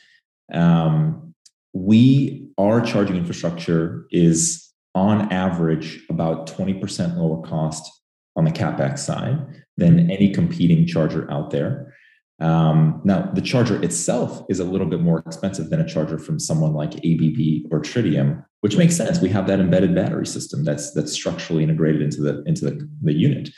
Um, 0.54 1.34
we, 1.72 2.48
our 2.58 2.80
charging 2.80 3.16
infrastructure 3.16 4.06
is 4.12 4.67
on 4.98 5.32
average 5.32 6.04
about 6.10 6.46
20% 6.46 7.16
lower 7.16 7.40
cost 7.42 7.90
on 8.36 8.44
the 8.44 8.50
capex 8.50 8.98
side 8.98 9.38
than 9.76 9.96
mm-hmm. 9.96 10.10
any 10.10 10.30
competing 10.32 10.86
charger 10.86 11.30
out 11.30 11.50
there. 11.50 11.94
Um, 12.40 13.00
now, 13.04 13.30
the 13.32 13.40
charger 13.40 13.82
itself 13.82 14.42
is 14.48 14.60
a 14.60 14.64
little 14.64 14.86
bit 14.86 15.00
more 15.00 15.20
expensive 15.26 15.70
than 15.70 15.80
a 15.80 15.88
charger 15.88 16.18
from 16.18 16.38
someone 16.38 16.72
like 16.72 16.94
ABB 16.94 17.66
or 17.72 17.80
Tritium, 17.80 18.44
which 18.60 18.76
makes 18.76 18.96
sense. 18.96 19.20
We 19.20 19.30
have 19.30 19.48
that 19.48 19.58
embedded 19.58 19.94
battery 19.94 20.26
system 20.26 20.64
that's 20.64 20.92
that's 20.92 21.12
structurally 21.12 21.64
integrated 21.64 22.00
into 22.02 22.22
the 22.22 22.44
into 22.44 22.64
the, 22.64 22.88
the 23.02 23.12
unit. 23.12 23.50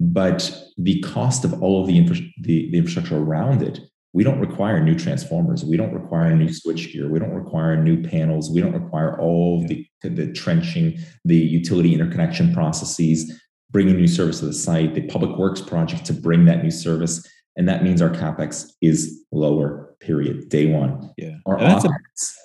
But 0.00 0.56
the 0.76 1.00
cost 1.00 1.44
of 1.44 1.60
all 1.60 1.80
of 1.80 1.88
the, 1.88 1.98
infra- 1.98 2.18
the, 2.40 2.70
the 2.70 2.78
infrastructure 2.78 3.16
around 3.16 3.62
it 3.62 3.80
we 4.12 4.24
don't 4.24 4.40
require 4.40 4.82
new 4.82 4.98
transformers. 4.98 5.64
We 5.64 5.76
don't 5.76 5.92
require 5.92 6.34
new 6.34 6.48
switchgear. 6.48 7.10
We 7.10 7.18
don't 7.18 7.34
require 7.34 7.76
new 7.76 8.02
panels. 8.02 8.50
We 8.50 8.60
don't 8.60 8.72
require 8.72 9.20
all 9.20 9.66
the, 9.66 9.86
the 10.02 10.32
trenching, 10.32 10.98
the 11.24 11.36
utility 11.36 11.92
interconnection 11.92 12.54
processes, 12.54 13.40
bringing 13.70 13.96
new 13.96 14.08
service 14.08 14.40
to 14.40 14.46
the 14.46 14.52
site, 14.54 14.94
the 14.94 15.06
public 15.08 15.36
works 15.36 15.60
project 15.60 16.06
to 16.06 16.14
bring 16.14 16.46
that 16.46 16.62
new 16.62 16.70
service. 16.70 17.26
And 17.56 17.68
that 17.68 17.82
means 17.82 18.00
our 18.00 18.10
capex 18.10 18.70
is 18.80 19.24
lower, 19.30 19.94
period, 20.00 20.48
day 20.48 20.66
one. 20.66 21.12
Yeah. 21.18 21.36
that's, 21.58 21.84
a, 21.84 21.90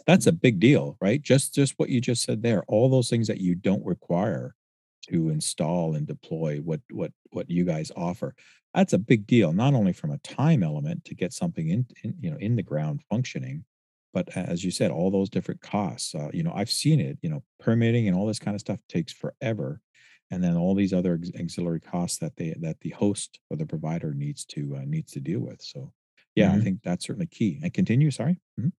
that's 0.07 0.27
a 0.27 0.31
big 0.31 0.59
deal, 0.59 0.97
right? 0.99 1.21
Just 1.21 1.53
just 1.53 1.73
what 1.77 1.89
you 1.89 2.01
just 2.01 2.23
said 2.23 2.41
there. 2.41 2.63
All 2.67 2.89
those 2.89 3.09
things 3.09 3.27
that 3.27 3.39
you 3.39 3.53
don't 3.53 3.85
require 3.85 4.55
to 5.09 5.29
install 5.29 5.95
and 5.95 6.07
deploy 6.07 6.57
what 6.59 6.81
what 6.91 7.11
what 7.31 7.49
you 7.49 7.63
guys 7.63 7.91
offer 7.95 8.33
that's 8.73 8.93
a 8.93 8.97
big 8.97 9.27
deal 9.27 9.53
not 9.53 9.73
only 9.73 9.93
from 9.93 10.11
a 10.11 10.17
time 10.19 10.63
element 10.63 11.03
to 11.05 11.15
get 11.15 11.33
something 11.33 11.69
in, 11.69 11.85
in 12.03 12.13
you 12.19 12.29
know 12.29 12.37
in 12.37 12.55
the 12.55 12.63
ground 12.63 13.01
functioning 13.09 13.63
but 14.13 14.27
as 14.35 14.63
you 14.63 14.71
said 14.71 14.91
all 14.91 15.11
those 15.11 15.29
different 15.29 15.61
costs 15.61 16.15
uh, 16.15 16.29
you 16.33 16.43
know 16.43 16.53
i've 16.55 16.71
seen 16.71 16.99
it 16.99 17.17
you 17.21 17.29
know 17.29 17.43
permitting 17.59 18.07
and 18.07 18.17
all 18.17 18.27
this 18.27 18.39
kind 18.39 18.55
of 18.55 18.61
stuff 18.61 18.79
takes 18.87 19.13
forever 19.13 19.81
and 20.31 20.43
then 20.43 20.55
all 20.57 20.73
these 20.73 20.93
other 20.93 21.19
auxiliary 21.39 21.79
costs 21.79 22.17
that 22.17 22.35
they 22.37 22.55
that 22.59 22.79
the 22.81 22.89
host 22.91 23.39
or 23.49 23.57
the 23.57 23.65
provider 23.65 24.13
needs 24.13 24.45
to 24.45 24.75
uh, 24.77 24.83
needs 24.85 25.11
to 25.11 25.19
deal 25.19 25.39
with 25.39 25.61
so 25.61 25.91
yeah 26.35 26.49
mm-hmm. 26.49 26.59
i 26.59 26.63
think 26.63 26.79
that's 26.83 27.05
certainly 27.05 27.27
key 27.27 27.59
and 27.61 27.73
continue 27.73 28.09
sorry 28.09 28.39
mm-hmm. 28.59 28.69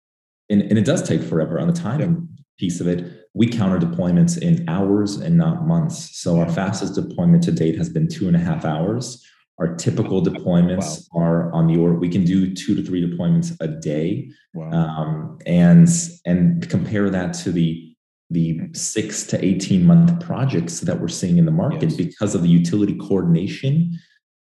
and, 0.50 0.62
and 0.62 0.78
it 0.78 0.84
does 0.84 1.02
take 1.02 1.22
forever 1.22 1.60
on 1.60 1.66
the 1.66 1.72
time 1.72 2.00
yeah. 2.00 2.33
Piece 2.58 2.80
of 2.80 2.86
it 2.86 3.28
we 3.34 3.46
counter 3.46 3.84
deployments 3.84 4.40
in 4.40 4.68
hours 4.68 5.16
and 5.16 5.36
not 5.36 5.66
months 5.66 6.18
so 6.20 6.38
our 6.38 6.50
fastest 6.50 6.94
deployment 6.94 7.42
to 7.42 7.52
date 7.52 7.76
has 7.76 7.88
been 7.88 8.08
two 8.08 8.28
and 8.28 8.36
a 8.36 8.40
half 8.40 8.64
hours 8.64 9.24
our 9.58 9.76
typical 9.76 10.22
deployments 10.22 11.08
wow. 11.12 11.22
are 11.22 11.52
on 11.52 11.66
the 11.68 11.76
order. 11.76 11.94
We 11.94 12.08
can 12.08 12.24
do 12.24 12.52
two 12.52 12.74
to 12.74 12.82
three 12.82 13.08
deployments 13.08 13.56
a 13.60 13.68
day, 13.68 14.30
wow. 14.52 14.70
um, 14.70 15.38
and 15.46 15.88
and 16.26 16.68
compare 16.68 17.08
that 17.10 17.34
to 17.34 17.52
the 17.52 17.94
the 18.30 18.60
six 18.72 19.24
to 19.28 19.44
eighteen 19.44 19.86
month 19.86 20.24
projects 20.24 20.80
that 20.80 21.00
we're 21.00 21.08
seeing 21.08 21.38
in 21.38 21.44
the 21.44 21.52
market 21.52 21.90
yes. 21.90 21.96
because 21.96 22.34
of 22.34 22.42
the 22.42 22.48
utility 22.48 22.96
coordination, 22.96 23.96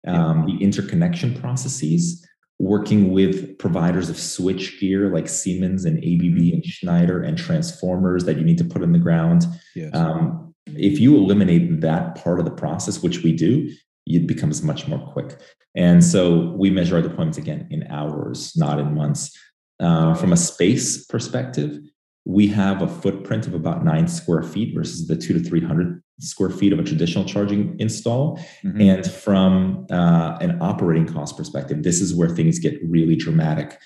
um, 0.07 0.47
yeah. 0.47 0.57
the 0.57 0.62
interconnection 0.62 1.35
processes, 1.40 2.27
working 2.59 3.12
with 3.12 3.57
providers 3.59 4.11
of 4.11 4.18
switch 4.18 4.81
gear 4.81 5.12
like 5.12 5.29
Siemens 5.29 5.85
and 5.85 5.99
ABB 5.99 6.05
mm-hmm. 6.05 6.55
and 6.55 6.64
Schneider 6.64 7.23
and 7.23 7.38
transformers 7.38 8.25
that 8.25 8.37
you 8.37 8.44
need 8.44 8.59
to 8.59 8.64
put 8.64 8.83
in 8.83 8.92
the 8.92 8.99
ground. 8.99 9.47
Yes. 9.77 9.94
Um, 9.94 10.55
if 10.75 10.99
you 10.99 11.16
eliminate 11.16 11.81
that 11.81 12.16
part 12.16 12.38
of 12.38 12.44
the 12.44 12.51
process, 12.51 13.03
which 13.03 13.23
we 13.23 13.33
do, 13.33 13.71
it 14.07 14.27
becomes 14.27 14.62
much 14.62 14.88
more 14.88 14.99
quick. 15.12 15.38
And 15.75 16.03
so 16.03 16.53
we 16.57 16.71
measure 16.71 16.97
our 16.97 17.03
deployments 17.03 17.38
again 17.38 17.68
in 17.71 17.85
hours, 17.85 18.57
not 18.57 18.79
in 18.79 18.94
months. 18.94 19.37
Uh, 19.81 20.14
from 20.14 20.33
a 20.33 20.37
space 20.37 21.05
perspective, 21.07 21.79
we 22.25 22.49
have 22.49 22.83
a 22.83 22.88
footprint 22.88 23.47
of 23.47 23.55
about 23.55 23.85
nine 23.85 24.09
square 24.09 24.42
feet 24.42 24.75
versus 24.75 25.07
the 25.07 25.16
two 25.16 25.35
to 25.35 25.40
300 25.40 26.03
square 26.20 26.50
feet 26.50 26.72
of 26.72 26.78
a 26.78 26.83
traditional 26.83 27.24
charging 27.24 27.78
install. 27.78 28.38
Mm-hmm. 28.64 28.81
And 28.81 29.11
from 29.11 29.87
uh, 29.90 30.38
an 30.40 30.59
operating 30.61 31.07
cost 31.07 31.37
perspective, 31.37 31.83
this 31.83 32.00
is 32.00 32.14
where 32.14 32.28
things 32.28 32.59
get 32.59 32.78
really 32.85 33.16
dramatic. 33.16 33.78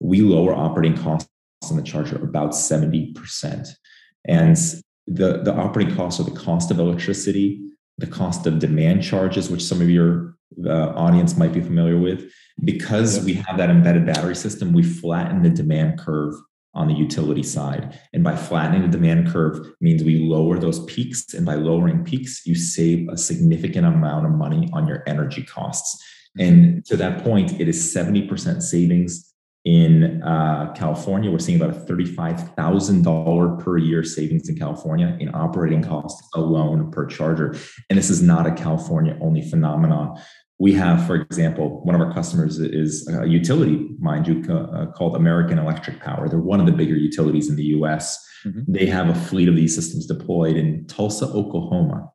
We 0.00 0.20
lower 0.20 0.54
operating 0.54 0.96
costs 0.96 1.30
on 1.70 1.76
the 1.76 1.82
charger 1.82 2.16
about 2.22 2.50
70%. 2.50 3.68
And 4.26 4.56
the, 5.06 5.42
the 5.42 5.54
operating 5.54 5.96
costs 5.96 6.20
are 6.20 6.24
the 6.24 6.38
cost 6.38 6.70
of 6.70 6.78
electricity, 6.78 7.62
the 7.96 8.06
cost 8.06 8.46
of 8.46 8.58
demand 8.58 9.02
charges, 9.02 9.50
which 9.50 9.62
some 9.62 9.80
of 9.80 9.90
your 9.90 10.36
uh, 10.64 10.90
audience 10.90 11.36
might 11.36 11.52
be 11.52 11.60
familiar 11.60 11.98
with. 11.98 12.30
Because 12.64 13.24
we 13.24 13.34
have 13.34 13.56
that 13.56 13.70
embedded 13.70 14.06
battery 14.06 14.34
system, 14.34 14.72
we 14.72 14.82
flatten 14.82 15.42
the 15.42 15.50
demand 15.50 15.98
curve 15.98 16.34
on 16.78 16.86
the 16.86 16.94
utility 16.94 17.42
side. 17.42 17.98
And 18.14 18.22
by 18.24 18.36
flattening 18.36 18.82
the 18.82 18.88
demand 18.88 19.28
curve 19.28 19.58
means 19.80 20.04
we 20.04 20.20
lower 20.20 20.58
those 20.58 20.84
peaks. 20.84 21.34
And 21.34 21.44
by 21.44 21.56
lowering 21.56 22.04
peaks, 22.04 22.46
you 22.46 22.54
save 22.54 23.08
a 23.08 23.18
significant 23.18 23.84
amount 23.84 24.26
of 24.26 24.32
money 24.32 24.70
on 24.72 24.86
your 24.86 25.02
energy 25.06 25.42
costs. 25.42 26.02
And 26.38 26.86
to 26.86 26.96
that 26.96 27.24
point, 27.24 27.60
it 27.60 27.68
is 27.68 27.94
70% 27.94 28.62
savings 28.62 29.34
in 29.64 30.22
uh, 30.22 30.72
California. 30.74 31.30
We're 31.30 31.40
seeing 31.40 31.60
about 31.60 31.76
a 31.76 31.80
$35,000 31.80 33.58
per 33.58 33.76
year 33.76 34.04
savings 34.04 34.48
in 34.48 34.56
California 34.56 35.16
in 35.18 35.34
operating 35.34 35.82
costs 35.82 36.26
alone 36.34 36.92
per 36.92 37.06
charger. 37.06 37.56
And 37.90 37.98
this 37.98 38.08
is 38.08 38.22
not 38.22 38.46
a 38.46 38.52
California 38.52 39.18
only 39.20 39.42
phenomenon 39.42 40.18
we 40.58 40.72
have, 40.72 41.06
for 41.06 41.14
example, 41.14 41.80
one 41.84 41.94
of 41.94 42.00
our 42.00 42.12
customers 42.12 42.58
is 42.58 43.08
a 43.08 43.26
utility, 43.26 43.88
mind 44.00 44.26
you, 44.26 44.42
uh, 44.52 44.86
called 44.86 45.14
American 45.14 45.58
Electric 45.58 46.00
Power. 46.00 46.28
They're 46.28 46.40
one 46.40 46.58
of 46.58 46.66
the 46.66 46.72
bigger 46.72 46.96
utilities 46.96 47.48
in 47.48 47.54
the 47.54 47.64
US. 47.76 48.18
Mm-hmm. 48.44 48.72
They 48.72 48.86
have 48.86 49.08
a 49.08 49.14
fleet 49.14 49.48
of 49.48 49.54
these 49.54 49.74
systems 49.74 50.06
deployed 50.06 50.56
in 50.56 50.84
Tulsa, 50.86 51.26
Oklahoma. 51.26 52.10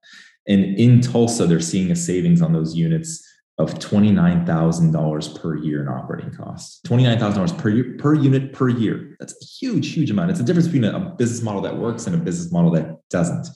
And 0.48 0.78
in 0.78 1.00
Tulsa, 1.00 1.46
they're 1.46 1.62
seeing 1.62 1.90
a 1.90 1.96
savings 1.96 2.42
on 2.42 2.52
those 2.52 2.76
units 2.76 3.26
of 3.60 3.76
$29,000 3.76 5.42
per 5.42 5.58
year 5.58 5.82
in 5.82 5.88
operating 5.88 6.32
costs. 6.34 6.82
$29,000 6.86 7.58
per 7.58 7.70
year, 7.70 7.96
per 7.98 8.14
unit 8.14 8.52
per 8.52 8.68
year. 8.68 9.16
That's 9.20 9.34
a 9.34 9.46
huge, 9.46 9.94
huge 9.94 10.12
amount. 10.12 10.32
It's 10.32 10.40
a 10.42 10.44
difference 10.44 10.68
between 10.68 10.84
a 10.84 11.00
business 11.18 11.42
model 11.42 11.62
that 11.62 11.78
works 11.78 12.08
and 12.08 12.16
a 12.16 12.20
business 12.20 12.52
model 12.52 12.72
that 12.72 12.98
doesn't. 13.10 13.48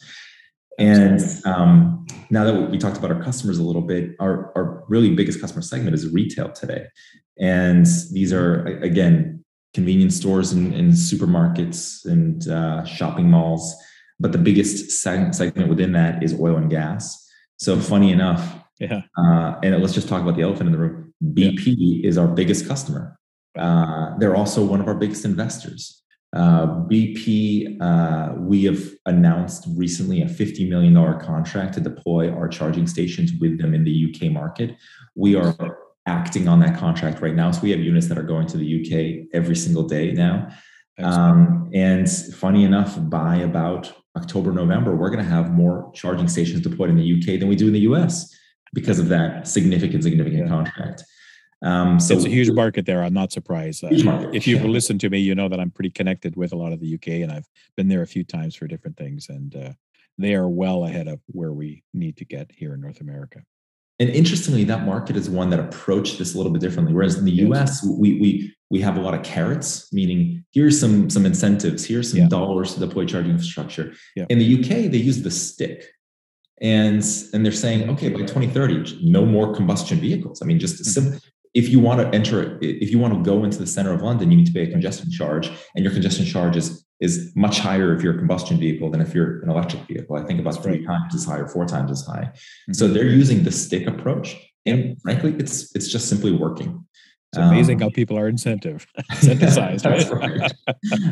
And 0.80 1.19
um, 1.45 2.06
now 2.29 2.43
that 2.43 2.69
we 2.69 2.77
talked 2.77 2.97
about 2.97 3.11
our 3.11 3.21
customers 3.21 3.57
a 3.57 3.63
little 3.63 3.81
bit, 3.81 4.11
our, 4.19 4.51
our 4.55 4.83
really 4.87 5.13
biggest 5.13 5.39
customer 5.39 5.61
segment 5.61 5.93
is 5.93 6.09
retail 6.09 6.51
today. 6.51 6.87
And 7.39 7.85
these 8.11 8.33
are, 8.33 8.65
again, 8.65 9.43
convenience 9.73 10.15
stores 10.15 10.51
and, 10.51 10.73
and 10.73 10.93
supermarkets 10.93 12.05
and 12.05 12.47
uh, 12.47 12.83
shopping 12.85 13.29
malls. 13.29 13.75
But 14.19 14.31
the 14.31 14.39
biggest 14.39 14.91
segment 14.91 15.69
within 15.69 15.91
that 15.91 16.23
is 16.23 16.39
oil 16.39 16.57
and 16.57 16.69
gas. 16.69 17.23
So, 17.57 17.79
funny 17.79 18.11
enough, 18.11 18.57
yeah. 18.79 19.01
Uh, 19.17 19.55
and 19.63 19.79
let's 19.81 19.93
just 19.93 20.07
talk 20.07 20.21
about 20.21 20.35
the 20.35 20.43
elephant 20.43 20.67
in 20.67 20.71
the 20.71 20.77
room. 20.77 21.13
BP 21.23 21.75
yeah. 21.77 22.07
is 22.07 22.17
our 22.17 22.27
biggest 22.27 22.67
customer. 22.67 23.17
Uh, 23.57 24.17
they're 24.19 24.35
also 24.35 24.63
one 24.63 24.79
of 24.79 24.87
our 24.87 24.93
biggest 24.93 25.25
investors. 25.25 26.03
Uh, 26.38 26.67
BP, 26.88 27.82
uh, 27.82 28.36
we 28.38 28.63
have 28.63 28.80
announced 29.08 29.65
recently 29.76 30.21
a 30.21 30.26
$50 30.26 30.69
million 30.69 30.93
contract 31.19 31.73
to 31.73 31.80
deploy 31.80 32.32
our 32.32 32.47
charging 32.47 32.86
stations 32.86 33.32
with 33.41 33.58
them 33.58 33.73
in 33.73 33.84
the 33.84 34.13
UK 34.13 34.32
market. 34.32 34.76
We 35.15 35.36
are 35.36 35.56
acting 36.06 36.47
on 36.47 36.60
that 36.60 36.78
contract 36.78 37.21
right 37.21 37.34
now. 37.34 37.50
So 37.50 37.62
we 37.62 37.71
have 37.71 37.80
units 37.80 38.08
that 38.10 38.19
are 38.19 38.23
going 38.23 38.45
to 38.47 38.58
the 38.58 38.69
UK 38.80 39.30
every 39.34 39.56
single 39.56 39.88
day 39.88 40.12
now. 40.12 40.50
Um, 41.00 41.71
and 41.73 42.08
funny 42.10 42.65
enough, 42.65 42.97
by 43.10 43.38
about 43.38 43.91
October, 44.15 44.52
November, 44.52 44.95
we're 44.95 45.10
going 45.10 45.23
to 45.23 45.30
have 45.30 45.52
more 45.52 45.91
charging 45.95 46.28
stations 46.28 46.62
deployed 46.62 46.91
in 46.91 46.97
the 46.97 47.13
UK 47.13 47.39
than 47.39 47.47
we 47.47 47.56
do 47.56 47.65
in 47.65 47.73
the 47.73 47.88
US 47.91 48.32
because 48.76 49.00
of 49.00 49.08
that 49.08 49.47
significant, 49.47 50.04
significant 50.04 50.43
yeah. 50.43 50.50
contract. 50.50 51.04
Um, 51.63 52.00
so 52.00 52.13
it's 52.13 52.26
a 52.26 52.30
huge 52.30 52.52
market 52.52 52.86
there. 52.86 53.04
I'm 53.04 53.13
not 53.13 53.32
surprised. 53.32 53.84
Uh, 53.84 53.89
if 54.34 54.48
you've 54.48 54.62
yeah. 54.62 54.67
listened 54.67 55.02
to 55.02 55.10
me, 55.10 55.20
you 55.20 55.34
know 55.34 55.50
that 55.50 55.60
I'm 55.60 55.72
pretty 55.72 55.89
connected 55.89 56.36
with 56.36 56.54
a 56.54 56.56
lot 56.56 56.72
of 56.72 56.80
the 56.80 56.93
UK, 56.93 57.08
and 57.24 57.32
I've 57.32 57.48
been 57.76 57.88
there 57.88 58.04
a 58.04 58.08
few 58.08 58.24
times 58.24 58.56
for 58.56 58.67
different 58.67 58.98
things, 58.98 59.28
and 59.30 59.56
uh, 59.56 59.74
they 60.17 60.36
are 60.36 60.48
well 60.48 60.86
ahead 60.86 61.08
of 61.08 61.20
where 61.28 61.54
we 61.54 61.84
need 61.93 62.17
to 62.17 62.26
get 62.26 62.52
here 62.52 62.76
in 62.76 62.82
North 62.82 63.02
America. 63.02 63.41
And 64.00 64.10
interestingly, 64.10 64.63
that 64.65 64.86
market 64.86 65.15
is 65.15 65.28
one 65.28 65.50
that 65.50 65.60
approached 65.60 66.20
this 66.20 66.36
a 66.36 66.38
little 66.38 66.52
bit 66.52 66.62
differently. 66.62 66.93
Whereas 66.93 67.17
in 67.17 67.26
the 67.26 67.32
US, 67.32 67.84
we 67.84 68.20
we 68.20 68.54
we 68.70 68.80
have 68.82 68.96
a 68.96 69.02
lot 69.02 69.15
of 69.15 69.24
carrots, 69.24 69.91
meaning 69.91 70.46
here's 70.52 70.80
some 70.80 71.10
some 71.10 71.26
incentives, 71.26 71.86
here's 71.86 72.12
some 72.12 72.20
yeah. 72.20 72.28
dollars 72.28 72.76
to 72.76 72.80
deploy 72.80 73.06
charging 73.06 73.32
infrastructure. 73.32 73.93
Yeah. 74.15 74.28
In 74.30 74.38
the 74.38 74.60
UK, 74.60 74.91
they 74.91 74.98
use 74.98 75.24
the 75.24 75.32
stick 75.32 75.86
and 76.62 77.04
and 77.34 77.46
they're 77.46 77.52
saying 77.52 77.88
okay 77.88 78.10
by 78.10 78.20
2030 78.20 79.00
no 79.04 79.24
more 79.24 79.54
combustion 79.54 80.00
vehicles 80.00 80.41
i 80.41 80.46
mean 80.46 80.58
just 80.58 80.76
mm-hmm. 80.82 80.89
simple 80.89 81.20
if 81.58 81.70
you 81.70 81.80
want 81.80 82.00
to 82.00 82.08
enter, 82.15 82.60
if 82.62 82.91
you 82.91 83.00
want 83.00 83.15
to 83.15 83.22
go 83.24 83.43
into 83.43 83.58
the 83.58 83.65
center 83.65 83.91
of 83.91 84.04
London, 84.04 84.30
you 84.30 84.38
need 84.38 84.46
to 84.46 84.54
pay 84.54 84.62
a 84.62 84.72
congestion 84.72 85.10
charge, 85.10 85.50
and 85.76 85.84
your 85.84 85.91
congestion 85.91 86.24
charge 86.24 86.56
is 86.56 86.86
is 87.00 87.32
much 87.36 87.60
higher 87.60 87.96
if 87.96 88.04
you're 88.04 88.15
a 88.15 88.17
combustion 88.17 88.60
vehicle 88.60 88.89
than 88.91 89.02
if 89.02 89.13
you're 89.13 89.41
an 89.41 89.50
electric 89.50 89.82
vehicle. 89.88 90.15
I 90.15 90.24
think 90.24 90.39
about 90.39 90.62
three 90.63 90.86
times 90.86 91.15
as 91.15 91.26
high 91.26 91.38
or 91.38 91.48
four 91.48 91.65
times 91.65 91.91
as 91.91 92.06
high. 92.06 92.26
Mm-hmm. 92.32 92.74
So 92.74 92.88
they're 92.88 93.06
using 93.06 93.43
the 93.43 93.52
stick 93.52 93.88
approach, 93.88 94.36
and 94.67 95.02
frankly, 95.02 95.36
it's 95.39 95.76
it's 95.76 95.88
just 95.88 96.08
simply 96.08 96.32
working. 96.32 96.86
It's 97.33 97.39
amazing 97.39 97.75
um, 97.75 97.89
how 97.89 97.93
people 97.93 98.17
are 98.17 98.29
incentive 98.29 98.87
incentivized, 99.11 99.81
that's 99.81 100.09
right? 100.09 100.39
right. 100.39 100.53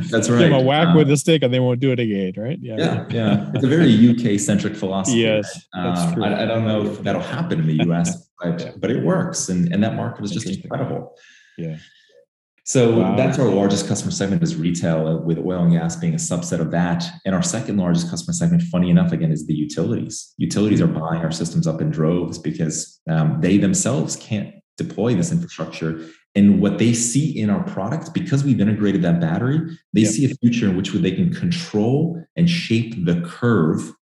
That's 0.10 0.30
right. 0.30 0.40
Give 0.40 0.50
them 0.50 0.54
a 0.54 0.62
whack 0.62 0.88
um, 0.88 0.96
with 0.96 1.10
the 1.10 1.18
stick 1.18 1.44
and 1.44 1.54
they 1.54 1.60
won't 1.60 1.82
do 1.82 1.92
it 1.92 2.00
again, 2.00 2.34
right? 2.38 2.58
Yeah, 2.62 2.78
yeah, 2.78 3.06
yeah. 3.10 3.52
It's 3.54 3.64
a 3.66 3.68
very 3.68 4.10
UK 4.10 4.40
centric 4.40 4.78
philosophy. 4.78 5.20
Yes, 5.20 5.68
that's 5.74 6.00
um, 6.00 6.14
true. 6.14 6.24
I, 6.24 6.44
I, 6.44 6.46
don't 6.46 6.66
know 6.66 6.86
if 6.86 7.04
that'll 7.04 7.22
happen 7.22 7.60
in 7.60 7.68
the 7.68 7.92
US, 7.92 8.30
but 8.42 8.62
yeah. 8.62 8.72
but 8.78 8.92
it 8.92 9.04
works, 9.04 9.50
and 9.50 9.72
and 9.74 9.84
that 9.84 9.96
market 9.96 10.24
is 10.24 10.32
just 10.32 10.48
incredible. 10.48 11.16
Yeah. 11.58 11.78
So 12.68 13.00
wow. 13.00 13.16
that's 13.16 13.38
our 13.38 13.48
largest 13.48 13.88
customer 13.88 14.12
segment 14.12 14.42
is 14.42 14.56
retail, 14.56 15.06
uh, 15.06 15.18
with 15.18 15.38
oil 15.38 15.62
and 15.62 15.74
gas 15.74 15.96
being 15.98 16.16
a 16.16 16.18
subset 16.18 16.60
of 16.60 16.72
that. 16.72 17.04
And 17.24 17.36
our 17.36 17.44
second 17.44 17.78
largest 17.78 18.10
customer 18.10 18.34
segment, 18.34 18.64
funny 18.64 18.90
enough, 18.90 19.12
again, 19.12 19.32
is 19.32 19.46
the 19.46 19.54
utilities. 19.54 20.34
Utilities 20.38 20.82
are 20.82 20.88
buying 20.88 21.22
our 21.22 21.32
systems 21.32 21.68
up 21.68 21.80
in 21.80 21.92
droves 21.92 22.40
because 22.40 23.00
um, 23.08 23.38
they 23.40 23.60
themselves 23.60 24.16
can't 24.16 24.55
deploy 24.78 25.16
this 25.16 25.32
infrastructure. 25.32 26.08
And 26.36 26.62
what 26.62 26.80
they 26.80 26.94
see 26.94 27.40
in 27.40 27.50
our 27.50 27.64
product, 27.64 28.14
because 28.14 28.44
we've 28.44 28.60
integrated 28.60 29.02
that 29.04 29.22
battery, 29.22 29.60
they 29.94 30.02
yep. 30.02 30.12
see 30.12 30.26
a 30.26 30.36
future 30.36 30.70
in 30.70 30.76
which 30.76 30.92
they 30.92 31.12
can 31.12 31.34
control 31.34 32.22
and 32.36 32.50
shape 32.50 33.06
the 33.06 33.22
curve, 33.22 33.94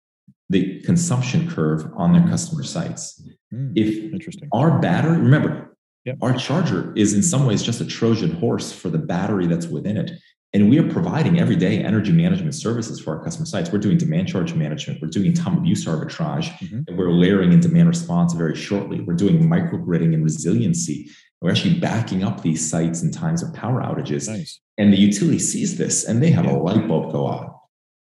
the 0.48 0.80
consumption 0.82 1.50
curve 1.50 1.84
on 1.96 2.12
their 2.12 2.26
customer 2.28 2.62
sites. 2.62 3.22
Mm, 3.52 3.72
if 3.76 4.12
interesting. 4.12 4.48
Our 4.52 4.78
battery, 4.80 5.18
remember, 5.18 5.76
yep. 6.06 6.16
our 6.22 6.32
charger 6.32 6.94
is 6.96 7.12
in 7.12 7.22
some 7.22 7.44
ways 7.46 7.62
just 7.62 7.82
a 7.82 7.86
Trojan 7.86 8.32
horse 8.32 8.72
for 8.72 8.88
the 8.88 8.98
battery 8.98 9.46
that's 9.46 9.66
within 9.66 9.98
it. 9.98 10.12
And 10.54 10.68
we 10.68 10.78
are 10.78 10.88
providing 10.88 11.40
everyday 11.40 11.82
energy 11.82 12.12
management 12.12 12.54
services 12.54 13.00
for 13.00 13.16
our 13.16 13.24
customer 13.24 13.46
sites. 13.46 13.72
We're 13.72 13.78
doing 13.78 13.96
demand 13.96 14.28
charge 14.28 14.52
management. 14.52 15.00
We're 15.00 15.08
doing 15.08 15.32
time 15.32 15.56
of 15.56 15.64
use 15.64 15.86
arbitrage. 15.86 16.50
Mm-hmm. 16.58 16.80
And 16.88 16.98
we're 16.98 17.10
layering 17.10 17.52
in 17.52 17.60
demand 17.60 17.88
response 17.88 18.34
very 18.34 18.54
shortly. 18.54 19.00
We're 19.00 19.14
doing 19.14 19.40
microgridding 19.48 20.12
and 20.12 20.22
resiliency. 20.22 21.08
We're 21.40 21.50
actually 21.50 21.78
backing 21.80 22.22
up 22.22 22.42
these 22.42 22.68
sites 22.68 23.02
in 23.02 23.10
times 23.12 23.42
of 23.42 23.54
power 23.54 23.80
outages. 23.82 24.28
Nice. 24.28 24.60
And 24.76 24.92
the 24.92 24.98
utility 24.98 25.38
sees 25.38 25.78
this 25.78 26.04
and 26.04 26.22
they 26.22 26.30
have 26.30 26.44
yeah. 26.44 26.52
a 26.52 26.58
light 26.58 26.86
bulb 26.86 27.12
go 27.12 27.26
off, 27.26 27.50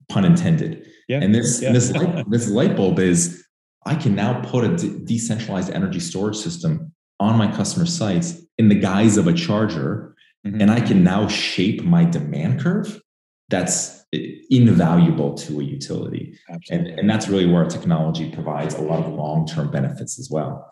pun 0.08 0.24
intended. 0.24 0.88
Yeah. 1.08 1.20
And 1.20 1.34
this, 1.34 1.60
yeah. 1.60 1.72
this, 1.72 1.90
light, 1.92 2.24
this 2.30 2.48
light 2.48 2.76
bulb 2.76 3.00
is 3.00 3.44
I 3.84 3.96
can 3.96 4.14
now 4.14 4.40
put 4.42 4.64
a 4.64 4.76
de- 4.76 4.98
decentralized 5.04 5.70
energy 5.70 6.00
storage 6.00 6.36
system 6.36 6.92
on 7.18 7.36
my 7.36 7.50
customer 7.50 7.86
sites 7.86 8.40
in 8.58 8.68
the 8.68 8.74
guise 8.74 9.16
of 9.16 9.26
a 9.26 9.32
charger 9.32 10.15
mm-hmm. 10.46 10.60
and 10.60 10.70
I 10.70 10.80
can 10.80 11.02
now 11.02 11.28
shape 11.28 11.82
my 11.82 12.04
demand 12.04 12.60
curve, 12.60 13.00
that's 13.48 14.04
invaluable 14.50 15.34
to 15.34 15.60
a 15.60 15.64
utility. 15.64 16.38
And, 16.70 16.86
and 16.86 17.08
that's 17.08 17.28
really 17.28 17.46
where 17.46 17.64
technology 17.64 18.30
provides 18.30 18.74
a 18.74 18.82
lot 18.82 19.04
of 19.04 19.12
long 19.12 19.46
term 19.46 19.70
benefits 19.70 20.18
as 20.18 20.30
well. 20.30 20.70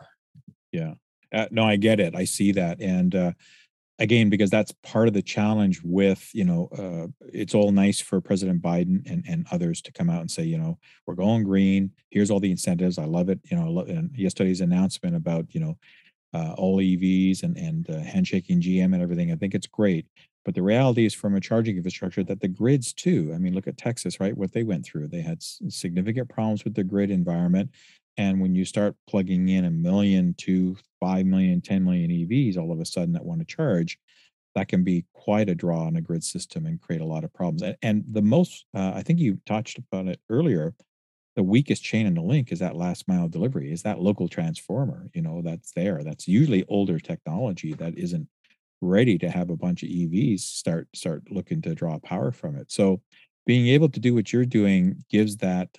Yeah. 0.72 0.94
Uh, 1.32 1.46
no, 1.50 1.64
I 1.64 1.76
get 1.76 2.00
it. 2.00 2.14
I 2.14 2.24
see 2.24 2.52
that. 2.52 2.80
And, 2.80 3.14
uh, 3.14 3.32
again 3.98 4.28
because 4.28 4.50
that's 4.50 4.72
part 4.82 5.06
of 5.06 5.14
the 5.14 5.22
challenge 5.22 5.80
with 5.84 6.28
you 6.34 6.44
know 6.44 6.68
uh, 6.76 7.06
it's 7.32 7.54
all 7.54 7.70
nice 7.70 8.00
for 8.00 8.20
president 8.20 8.60
biden 8.60 9.08
and, 9.10 9.24
and 9.28 9.46
others 9.52 9.80
to 9.80 9.92
come 9.92 10.10
out 10.10 10.20
and 10.20 10.30
say 10.30 10.42
you 10.42 10.58
know 10.58 10.78
we're 11.06 11.14
going 11.14 11.44
green 11.44 11.90
here's 12.10 12.30
all 12.30 12.40
the 12.40 12.50
incentives 12.50 12.98
i 12.98 13.04
love 13.04 13.28
it 13.28 13.38
you 13.50 13.56
know 13.56 13.80
and 13.80 14.10
yesterday's 14.16 14.60
announcement 14.60 15.14
about 15.14 15.46
you 15.54 15.60
know 15.60 15.76
uh, 16.34 16.54
all 16.58 16.78
EVs 16.78 17.42
and 17.42 17.56
and 17.56 17.88
uh, 17.88 18.00
handshaking 18.00 18.60
GM 18.60 18.92
and 18.92 19.02
everything. 19.02 19.32
I 19.32 19.36
think 19.36 19.54
it's 19.54 19.66
great, 19.66 20.06
but 20.44 20.54
the 20.54 20.62
reality 20.62 21.06
is 21.06 21.14
from 21.14 21.34
a 21.34 21.40
charging 21.40 21.76
infrastructure 21.76 22.24
that 22.24 22.40
the 22.40 22.48
grids 22.48 22.92
too. 22.92 23.32
I 23.34 23.38
mean, 23.38 23.54
look 23.54 23.68
at 23.68 23.78
Texas, 23.78 24.20
right? 24.20 24.36
What 24.36 24.52
they 24.52 24.64
went 24.64 24.84
through. 24.84 25.08
They 25.08 25.22
had 25.22 25.42
significant 25.42 26.28
problems 26.28 26.64
with 26.64 26.74
the 26.74 26.84
grid 26.84 27.10
environment, 27.10 27.70
and 28.16 28.40
when 28.40 28.54
you 28.54 28.64
start 28.64 28.96
plugging 29.08 29.48
in 29.48 29.64
a 29.64 29.70
million 29.70 30.34
to 30.38 30.76
five 31.00 31.26
million, 31.26 31.60
10 31.60 31.84
million 31.84 32.10
EVs 32.10 32.56
all 32.56 32.72
of 32.72 32.80
a 32.80 32.84
sudden 32.84 33.12
that 33.12 33.24
want 33.24 33.40
to 33.40 33.46
charge, 33.46 33.98
that 34.54 34.68
can 34.68 34.84
be 34.84 35.04
quite 35.12 35.48
a 35.48 35.54
draw 35.54 35.86
on 35.86 35.96
a 35.96 36.00
grid 36.00 36.22
system 36.22 36.66
and 36.66 36.80
create 36.80 37.00
a 37.00 37.06
lot 37.06 37.24
of 37.24 37.32
problems. 37.32 37.62
And, 37.62 37.76
and 37.82 38.04
the 38.10 38.22
most, 38.22 38.66
uh, 38.74 38.92
I 38.94 39.02
think 39.02 39.18
you 39.18 39.38
touched 39.46 39.78
upon 39.78 40.08
it 40.08 40.20
earlier, 40.30 40.74
the 41.36 41.42
weakest 41.42 41.82
chain 41.82 42.06
in 42.06 42.14
the 42.14 42.22
link 42.22 42.52
is 42.52 42.60
that 42.60 42.76
last 42.76 43.08
mile 43.08 43.28
delivery, 43.28 43.72
is 43.72 43.82
that 43.82 44.00
local 44.00 44.28
transformer, 44.28 45.10
you 45.14 45.22
know, 45.22 45.42
that's 45.42 45.72
there. 45.72 46.02
That's 46.04 46.28
usually 46.28 46.64
older 46.68 46.98
technology 46.98 47.72
that 47.74 47.98
isn't 47.98 48.28
ready 48.80 49.18
to 49.18 49.30
have 49.30 49.50
a 49.50 49.56
bunch 49.56 49.82
of 49.82 49.88
EVs 49.88 50.40
start 50.40 50.88
start 50.94 51.22
looking 51.30 51.62
to 51.62 51.74
draw 51.74 51.98
power 51.98 52.30
from 52.30 52.56
it. 52.56 52.70
So 52.70 53.00
being 53.46 53.68
able 53.68 53.88
to 53.90 54.00
do 54.00 54.14
what 54.14 54.32
you're 54.32 54.44
doing 54.44 55.04
gives 55.10 55.38
that 55.38 55.76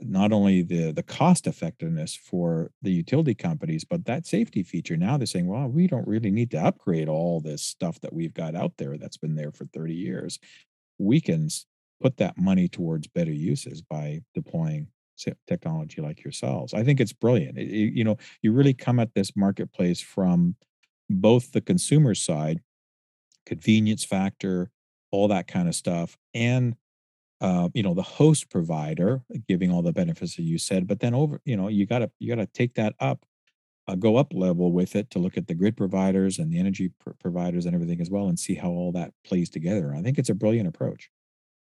not 0.00 0.32
only 0.32 0.62
the 0.62 0.92
the 0.92 1.02
cost 1.02 1.46
effectiveness 1.46 2.14
for 2.14 2.70
the 2.82 2.90
utility 2.90 3.34
companies, 3.34 3.84
but 3.84 4.04
that 4.04 4.26
safety 4.26 4.62
feature. 4.62 4.96
Now 4.96 5.16
they're 5.16 5.26
saying, 5.26 5.46
well, 5.46 5.68
we 5.68 5.86
don't 5.86 6.06
really 6.06 6.30
need 6.30 6.50
to 6.52 6.64
upgrade 6.64 7.08
all 7.08 7.40
this 7.40 7.62
stuff 7.62 8.00
that 8.00 8.12
we've 8.12 8.34
got 8.34 8.54
out 8.54 8.72
there 8.78 8.96
that's 8.98 9.16
been 9.16 9.34
there 9.34 9.52
for 9.52 9.66
30 9.66 9.94
years. 9.94 10.38
We 10.98 11.20
can 11.20 11.48
put 12.02 12.16
that 12.18 12.36
money 12.36 12.68
towards 12.68 13.06
better 13.06 13.32
uses 13.32 13.80
by 13.80 14.22
deploying 14.34 14.88
technology 15.46 16.00
like 16.00 16.24
yourselves. 16.24 16.74
I 16.74 16.82
think 16.82 17.00
it's 17.00 17.12
brilliant. 17.12 17.58
It, 17.58 17.94
you 17.94 18.04
know, 18.04 18.16
you 18.42 18.52
really 18.52 18.74
come 18.74 18.98
at 18.98 19.14
this 19.14 19.36
marketplace 19.36 20.00
from 20.00 20.56
both 21.08 21.52
the 21.52 21.60
consumer 21.60 22.14
side, 22.14 22.60
convenience 23.46 24.04
factor, 24.04 24.70
all 25.10 25.28
that 25.28 25.46
kind 25.46 25.68
of 25.68 25.74
stuff, 25.74 26.16
and 26.34 26.74
uh, 27.40 27.68
you 27.74 27.82
know 27.82 27.92
the 27.92 28.02
host 28.02 28.50
provider 28.50 29.20
giving 29.48 29.70
all 29.70 29.82
the 29.82 29.92
benefits 29.92 30.36
that 30.36 30.44
you 30.44 30.58
said 30.58 30.86
but 30.86 31.00
then 31.00 31.12
over 31.12 31.40
you 31.44 31.56
know 31.56 31.66
you 31.66 31.84
got 31.84 31.98
to 31.98 32.10
you 32.20 32.32
got 32.32 32.40
to 32.40 32.46
take 32.46 32.74
that 32.74 32.94
up 33.00 33.26
uh, 33.88 33.96
go 33.96 34.14
up 34.14 34.32
level 34.32 34.70
with 34.70 34.94
it 34.94 35.10
to 35.10 35.18
look 35.18 35.36
at 35.36 35.48
the 35.48 35.54
grid 35.54 35.76
providers 35.76 36.38
and 36.38 36.52
the 36.52 36.58
energy 36.60 36.92
pr- 37.00 37.10
providers 37.18 37.66
and 37.66 37.74
everything 37.74 38.00
as 38.00 38.08
well 38.08 38.28
and 38.28 38.38
see 38.38 38.54
how 38.54 38.68
all 38.68 38.92
that 38.92 39.12
plays 39.24 39.50
together 39.50 39.92
i 39.92 40.00
think 40.00 40.18
it's 40.18 40.30
a 40.30 40.34
brilliant 40.36 40.68
approach 40.68 41.10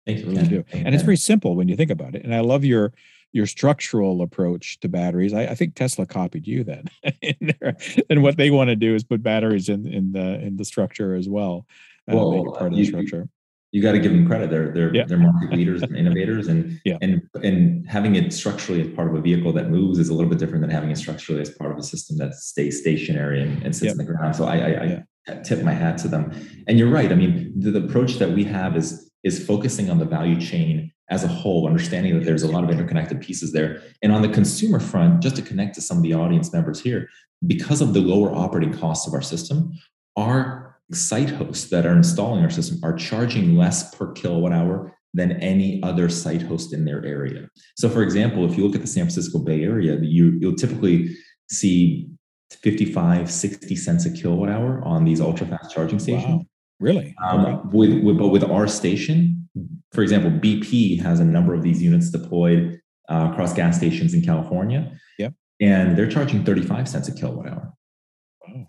Thank 0.06 0.20
you. 0.20 0.26
really 0.26 0.48
do. 0.48 0.64
And 0.72 0.94
it's 0.94 1.04
very 1.04 1.16
simple 1.16 1.54
when 1.54 1.68
you 1.68 1.76
think 1.76 1.90
about 1.90 2.14
it. 2.14 2.24
And 2.24 2.34
I 2.34 2.40
love 2.40 2.64
your 2.64 2.92
your 3.32 3.46
structural 3.46 4.20
approach 4.20 4.78
to 4.80 4.88
batteries. 4.88 5.32
I, 5.32 5.44
I 5.44 5.54
think 5.54 5.74
Tesla 5.74 6.04
copied 6.04 6.46
you 6.46 6.64
then. 6.64 6.84
and 8.10 8.22
what 8.22 8.36
they 8.36 8.50
want 8.50 8.68
to 8.68 8.76
do 8.76 8.94
is 8.94 9.04
put 9.04 9.22
batteries 9.22 9.68
in 9.68 9.86
in 9.86 10.12
the 10.12 10.40
in 10.40 10.56
the 10.56 10.64
structure 10.64 11.14
as 11.14 11.28
well. 11.28 11.66
Uh, 12.10 12.16
well, 12.16 12.52
part 12.52 12.72
of 12.72 12.78
the 12.78 12.84
structure 12.84 13.28
you 13.72 13.80
got 13.80 13.92
to 13.92 13.98
give 13.98 14.12
them 14.12 14.26
credit. 14.26 14.50
They're 14.50 14.70
they're 14.70 14.94
yeah. 14.94 15.04
they're 15.06 15.18
market 15.18 15.50
leaders 15.50 15.82
and 15.82 15.96
innovators, 15.96 16.46
and 16.46 16.78
yeah. 16.84 16.98
and 17.00 17.22
and 17.42 17.88
having 17.88 18.16
it 18.16 18.32
structurally 18.32 18.82
as 18.82 18.88
part 18.94 19.08
of 19.08 19.14
a 19.14 19.20
vehicle 19.20 19.52
that 19.54 19.70
moves 19.70 19.98
is 19.98 20.10
a 20.10 20.14
little 20.14 20.28
bit 20.28 20.38
different 20.38 20.60
than 20.60 20.70
having 20.70 20.90
it 20.90 20.98
structurally 20.98 21.40
as 21.40 21.50
part 21.50 21.72
of 21.72 21.78
a 21.78 21.82
system 21.82 22.18
that 22.18 22.34
stays 22.34 22.80
stationary 22.80 23.42
and, 23.42 23.62
and 23.62 23.74
sits 23.74 23.86
yeah. 23.86 23.92
in 23.92 23.96
the 23.96 24.04
ground. 24.04 24.36
So 24.36 24.44
I 24.44 24.56
I, 24.56 25.04
I 25.28 25.34
tip 25.42 25.62
my 25.62 25.72
hat 25.72 25.96
to 25.98 26.08
them. 26.08 26.32
And 26.68 26.78
you're 26.78 26.90
right. 26.90 27.10
I 27.10 27.14
mean, 27.14 27.52
the, 27.56 27.70
the 27.70 27.84
approach 27.84 28.14
that 28.16 28.30
we 28.30 28.44
have 28.44 28.76
is 28.76 29.10
is 29.24 29.44
focusing 29.44 29.90
on 29.90 29.98
the 29.98 30.04
value 30.04 30.40
chain 30.40 30.92
as 31.10 31.24
a 31.24 31.28
whole, 31.28 31.66
understanding 31.66 32.14
that 32.14 32.24
there's 32.24 32.42
a 32.42 32.50
lot 32.50 32.64
of 32.64 32.70
interconnected 32.70 33.20
pieces 33.20 33.52
there. 33.52 33.82
And 34.02 34.12
on 34.12 34.22
the 34.22 34.28
consumer 34.28 34.80
front, 34.80 35.22
just 35.22 35.36
to 35.36 35.42
connect 35.42 35.74
to 35.74 35.80
some 35.80 35.98
of 35.98 36.02
the 36.02 36.14
audience 36.14 36.52
members 36.52 36.80
here, 36.80 37.08
because 37.46 37.80
of 37.80 37.92
the 37.92 38.00
lower 38.00 38.34
operating 38.34 38.72
costs 38.72 39.06
of 39.06 39.12
our 39.12 39.22
system, 39.22 39.72
our 40.16 40.78
site 40.92 41.30
hosts 41.30 41.70
that 41.70 41.86
are 41.86 41.96
installing 41.96 42.42
our 42.42 42.50
system 42.50 42.78
are 42.82 42.94
charging 42.94 43.56
less 43.56 43.94
per 43.94 44.12
kilowatt 44.12 44.52
hour 44.52 44.96
than 45.14 45.32
any 45.32 45.82
other 45.82 46.08
site 46.08 46.42
host 46.42 46.72
in 46.72 46.84
their 46.84 47.04
area. 47.04 47.48
So, 47.76 47.88
for 47.88 48.02
example, 48.02 48.50
if 48.50 48.56
you 48.56 48.64
look 48.64 48.74
at 48.74 48.80
the 48.80 48.86
San 48.86 49.04
Francisco 49.04 49.38
Bay 49.38 49.62
Area, 49.62 49.98
you, 50.00 50.38
you'll 50.40 50.54
typically 50.54 51.14
see 51.50 52.08
55, 52.50 53.30
60 53.30 53.76
cents 53.76 54.06
a 54.06 54.10
kilowatt 54.10 54.48
hour 54.48 54.82
on 54.84 55.04
these 55.04 55.20
ultra 55.20 55.46
fast 55.46 55.74
charging 55.74 55.98
stations. 55.98 56.26
Wow. 56.26 56.46
Really? 56.82 57.14
Um, 57.24 57.46
okay. 57.46 57.68
with, 57.72 58.02
with, 58.02 58.18
but 58.18 58.28
with 58.28 58.42
our 58.42 58.66
station, 58.66 59.48
for 59.92 60.02
example, 60.02 60.30
BP 60.30 61.00
has 61.00 61.20
a 61.20 61.24
number 61.24 61.54
of 61.54 61.62
these 61.62 61.80
units 61.80 62.10
deployed 62.10 62.80
uh, 63.08 63.28
across 63.30 63.54
gas 63.54 63.76
stations 63.76 64.14
in 64.14 64.22
California. 64.22 64.92
Yep. 65.18 65.34
And 65.60 65.96
they're 65.96 66.10
charging 66.10 66.44
35 66.44 66.88
cents 66.88 67.08
a 67.08 67.14
kilowatt 67.14 67.48
hour. 67.48 67.72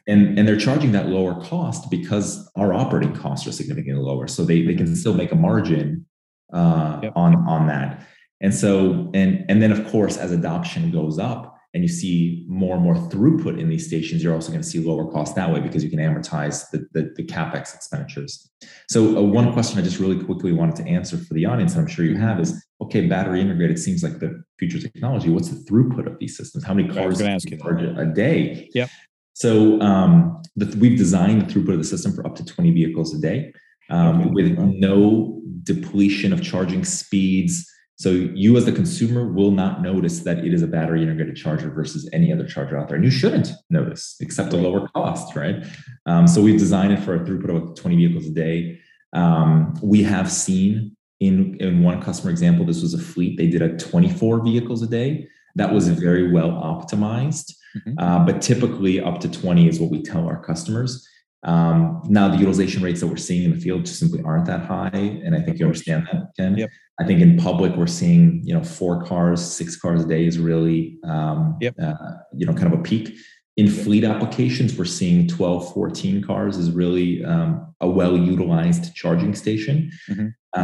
And, 0.08 0.38
and 0.38 0.48
they're 0.48 0.60
charging 0.60 0.92
that 0.92 1.08
lower 1.08 1.42
cost 1.42 1.90
because 1.90 2.50
our 2.56 2.74
operating 2.74 3.16
costs 3.16 3.48
are 3.48 3.52
significantly 3.52 4.04
lower. 4.04 4.28
So 4.28 4.46
they, 4.46 4.62
they 4.62 4.76
can 4.76 4.86
mm-hmm. 4.86 4.96
still 4.96 5.16
make 5.16 5.32
a 5.32 5.36
margin 5.36 6.06
uh, 6.54 7.00
yep. 7.02 7.14
on, 7.16 7.36
on 7.48 7.68
that. 7.68 8.06
And 8.42 8.54
so, 8.54 9.10
and, 9.16 9.44
and 9.50 9.62
then 9.62 9.72
of 9.72 9.88
course, 9.88 10.18
as 10.18 10.32
adoption 10.32 10.92
goes 10.92 11.18
up 11.18 11.53
and 11.74 11.82
you 11.82 11.90
see 11.90 12.46
more 12.48 12.76
and 12.76 12.84
more 12.84 12.96
throughput 12.96 13.60
in 13.60 13.68
these 13.68 13.88
stations, 13.88 14.24
you're 14.24 14.34
also 14.34 14.52
going 14.52 14.62
to 14.62 14.68
see 14.68 14.80
lower 14.80 15.12
cost 15.12 15.36
that 15.36 15.52
way 15.52 15.60
because 15.60 15.84
you 15.84 15.90
can 15.90 16.00
amortize 16.00 16.70
the, 16.70 16.86
the, 16.94 17.12
the 17.16 17.24
CapEx 17.24 17.74
expenditures. 17.74 18.52
So 18.90 19.18
uh, 19.18 19.22
one 19.22 19.52
question 19.54 19.80
I 19.80 19.82
just 19.82 20.00
really 20.00 20.24
quickly 20.24 20.52
wanted 20.52 20.76
to 20.78 20.88
answer 20.88 21.18
for 21.18 21.34
the 21.34 21.46
audience, 21.46 21.74
and 21.74 21.82
I'm 21.82 21.88
sure 21.88 22.06
you 22.06 22.16
have 22.18 22.40
is, 22.40 22.64
okay, 22.82 23.08
battery 23.08 23.42
integrated 23.42 23.80
seems 23.80 24.04
like 24.04 24.20
the 24.20 24.44
future 24.60 24.80
technology. 24.80 25.30
What's 25.30 25.50
the 25.50 25.64
throughput 25.72 26.06
of 26.06 26.20
these 26.20 26.38
systems? 26.38 26.64
How 26.64 26.76
many 26.76 26.90
cars 26.90 27.20
you 27.20 27.58
charge 27.58 27.82
a 27.82 28.06
day? 28.06 28.70
Yep. 28.76 28.90
So 29.34 29.82
um, 29.82 30.42
the, 30.56 30.78
we've 30.78 30.98
designed 30.98 31.42
the 31.42 31.46
throughput 31.52 31.74
of 31.74 31.80
the 31.80 31.84
system 31.84 32.14
for 32.14 32.26
up 32.26 32.36
to 32.36 32.46
20 32.46 32.72
vehicles 32.72 33.16
a 33.16 33.20
day 33.20 33.52
um, 33.90 34.22
okay. 34.22 34.30
with 34.30 34.60
no 34.60 35.42
depletion 35.64 36.34
of 36.34 36.44
charging 36.44 36.86
speeds. 36.86 37.68
So 37.96 38.10
you 38.10 38.58
as 38.58 38.66
the 38.66 38.72
consumer 38.72 39.32
will 39.32 39.52
not 39.52 39.82
notice 39.82 40.20
that 40.22 40.40
it 40.40 40.54
is 40.54 40.62
a 40.62 40.68
battery 40.68 41.04
integrated 41.04 41.36
charger 41.36 41.70
versus 41.70 42.10
any 42.12 42.34
other 42.34 42.48
charger 42.48 42.78
out 42.78 42.88
there. 42.88 42.96
And 42.96 43.06
you 43.06 43.12
shouldn't 43.12 43.52
notice 43.70 44.16
except 44.20 44.54
a 44.54 44.58
lower 44.58 44.88
cost, 44.90 45.36
right? 45.36 45.64
Um, 46.06 46.28
so 46.28 46.42
we've 46.42 46.60
designed 46.60 46.94
it 46.94 47.00
for 47.00 47.16
a 47.16 47.20
throughput 47.20 47.72
of 47.72 47.76
20 47.76 47.96
vehicles 47.96 48.28
a 48.28 48.32
day. 48.32 48.80
Um, 49.14 49.78
we 49.82 50.02
have 50.04 50.32
seen 50.32 50.98
in, 51.20 51.56
in 51.60 51.84
one 51.84 52.02
customer 52.02 52.32
example, 52.32 52.66
this 52.66 52.82
was 52.82 52.94
a 52.94 52.98
fleet, 53.00 53.38
they 53.38 53.48
did 53.48 53.62
a 53.62 53.78
24 53.78 54.44
vehicles 54.44 54.82
a 54.82 54.88
day. 54.88 55.28
That 55.56 55.72
was 55.72 55.88
very 55.88 56.32
well 56.32 56.50
optimized. 56.50 57.54
Mm-hmm. 57.78 58.00
Uh, 58.00 58.26
but 58.26 58.42
typically 58.42 59.00
up 59.00 59.20
to 59.22 59.30
20 59.30 59.68
is 59.68 59.80
what 59.80 59.92
we 59.92 60.02
tell 60.02 60.26
our 60.26 60.42
customers. 60.44 61.08
Um, 61.44 62.02
now 62.06 62.30
the 62.30 62.38
utilization 62.38 62.82
rates 62.82 63.02
that 63.02 63.08
we're 63.08 63.18
seeing 63.18 63.44
in 63.44 63.52
the 63.52 63.60
field 63.60 63.86
just 63.86 64.00
simply 64.00 64.22
aren't 64.24 64.46
that 64.46 64.66
high, 64.66 64.90
and 64.94 65.36
I 65.36 65.42
think 65.42 65.60
you 65.60 65.66
understand 65.66 66.08
that, 66.12 66.28
Ken. 66.38 66.58
Yep. 66.58 66.70
I 67.00 67.06
think 67.06 67.22
in 67.22 67.38
public 67.38 67.76
we're 67.76 67.88
seeing 67.88 68.42
you 68.44 68.54
know 68.54 68.64
four 68.64 69.04
cars, 69.04 69.42
six 69.42 69.76
cars 69.76 70.04
a 70.04 70.08
day 70.08 70.26
is 70.26 70.40
really 70.40 70.98
um, 71.04 71.58
yep. 71.60 71.76
uh, 71.82 71.94
you 72.34 72.46
know 72.46 72.54
kind 72.54 72.74
of 72.74 72.80
a 72.80 72.84
peak. 72.84 73.16
In 73.56 73.70
fleet 73.70 74.04
applications, 74.04 74.76
we're 74.76 74.86
seeing 74.86 75.28
12, 75.28 75.74
14 75.74 76.24
cars 76.24 76.58
is 76.58 76.72
really 76.72 77.24
um, 77.24 77.74
a 77.82 77.88
well 77.88 78.18
utilized 78.18 78.96
charging 78.96 79.36
station. 79.36 79.92
Mm-hmm. 80.10 80.60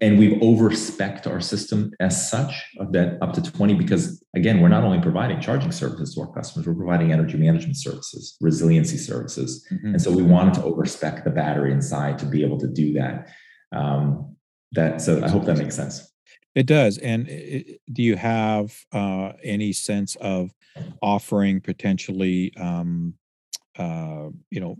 And 0.00 0.18
we've 0.18 0.40
overspec 0.40 1.26
our 1.26 1.40
system 1.40 1.92
as 2.00 2.28
such 2.28 2.52
that 2.90 3.16
up 3.22 3.32
to 3.34 3.42
20 3.42 3.74
because 3.74 4.22
again 4.34 4.60
we're 4.60 4.68
not 4.68 4.82
only 4.82 5.00
providing 5.00 5.40
charging 5.40 5.70
services 5.70 6.14
to 6.14 6.22
our 6.22 6.32
customers 6.32 6.66
we're 6.66 6.74
providing 6.74 7.12
energy 7.12 7.36
management 7.36 7.76
services 7.76 8.36
resiliency 8.40 8.96
services. 8.96 9.64
Mm-hmm. 9.72 9.86
and 9.88 10.02
so 10.02 10.10
we 10.10 10.24
wanted 10.24 10.54
to 10.54 10.60
overspec 10.62 11.22
the 11.22 11.30
battery 11.30 11.72
inside 11.72 12.18
to 12.18 12.26
be 12.26 12.42
able 12.42 12.58
to 12.58 12.66
do 12.66 12.92
that. 12.94 13.28
Um, 13.72 14.36
that 14.72 15.00
so 15.00 15.22
i 15.24 15.28
hope 15.28 15.44
that 15.44 15.58
makes 15.58 15.76
sense. 15.76 16.10
It 16.54 16.66
does. 16.66 16.98
And 16.98 17.28
it, 17.28 17.80
do 17.92 18.02
you 18.02 18.16
have 18.16 18.76
uh, 18.92 19.32
any 19.42 19.72
sense 19.72 20.16
of 20.16 20.52
offering 21.02 21.60
potentially 21.60 22.52
um, 22.56 23.14
uh, 23.78 24.28
you 24.50 24.60
know 24.60 24.76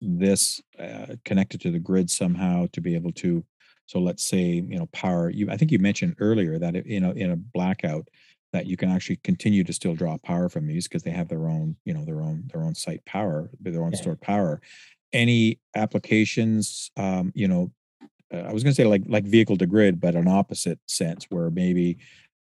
this 0.00 0.60
uh, 0.78 1.14
connected 1.24 1.60
to 1.60 1.70
the 1.70 1.78
grid 1.78 2.10
somehow 2.10 2.66
to 2.72 2.80
be 2.80 2.94
able 2.94 3.12
to 3.12 3.44
so 3.92 3.98
let's 3.98 4.26
say, 4.26 4.40
you 4.40 4.78
know, 4.78 4.86
power, 4.86 5.28
you, 5.28 5.50
I 5.50 5.58
think 5.58 5.70
you 5.70 5.78
mentioned 5.78 6.16
earlier 6.18 6.58
that, 6.58 6.74
it, 6.74 6.86
you 6.86 6.98
know, 6.98 7.10
in 7.10 7.30
a 7.30 7.36
blackout, 7.36 8.08
that 8.54 8.64
you 8.64 8.74
can 8.74 8.90
actually 8.90 9.16
continue 9.16 9.64
to 9.64 9.72
still 9.74 9.94
draw 9.94 10.16
power 10.16 10.48
from 10.48 10.66
these 10.66 10.88
because 10.88 11.02
they 11.02 11.10
have 11.10 11.28
their 11.28 11.46
own, 11.46 11.76
you 11.84 11.92
know, 11.92 12.02
their 12.02 12.22
own, 12.22 12.48
their 12.50 12.62
own 12.62 12.74
site 12.74 13.04
power, 13.04 13.50
their 13.60 13.82
own 13.82 13.92
yeah. 13.92 13.98
stored 13.98 14.20
power. 14.22 14.62
Any 15.12 15.58
applications, 15.76 16.90
um, 16.96 17.32
you 17.34 17.46
know, 17.46 17.70
uh, 18.32 18.38
I 18.38 18.52
was 18.54 18.62
going 18.62 18.74
to 18.74 18.74
say 18.74 18.86
like, 18.86 19.02
like 19.06 19.24
vehicle 19.24 19.58
to 19.58 19.66
grid, 19.66 20.00
but 20.00 20.14
an 20.14 20.26
opposite 20.26 20.78
sense 20.86 21.26
where 21.28 21.50
maybe 21.50 21.98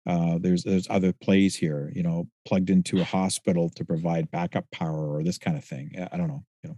uh, 0.06 0.36
there's 0.38 0.64
there's 0.64 0.86
other 0.90 1.14
plays 1.14 1.56
here, 1.56 1.90
you 1.94 2.02
know, 2.02 2.28
plugged 2.46 2.68
into 2.68 3.00
a 3.00 3.04
hospital 3.04 3.70
to 3.70 3.86
provide 3.86 4.30
backup 4.30 4.70
power 4.70 5.16
or 5.16 5.22
this 5.22 5.38
kind 5.38 5.56
of 5.56 5.64
thing. 5.64 5.92
I 6.12 6.18
don't 6.18 6.28
know, 6.28 6.44
you 6.62 6.70
know. 6.70 6.76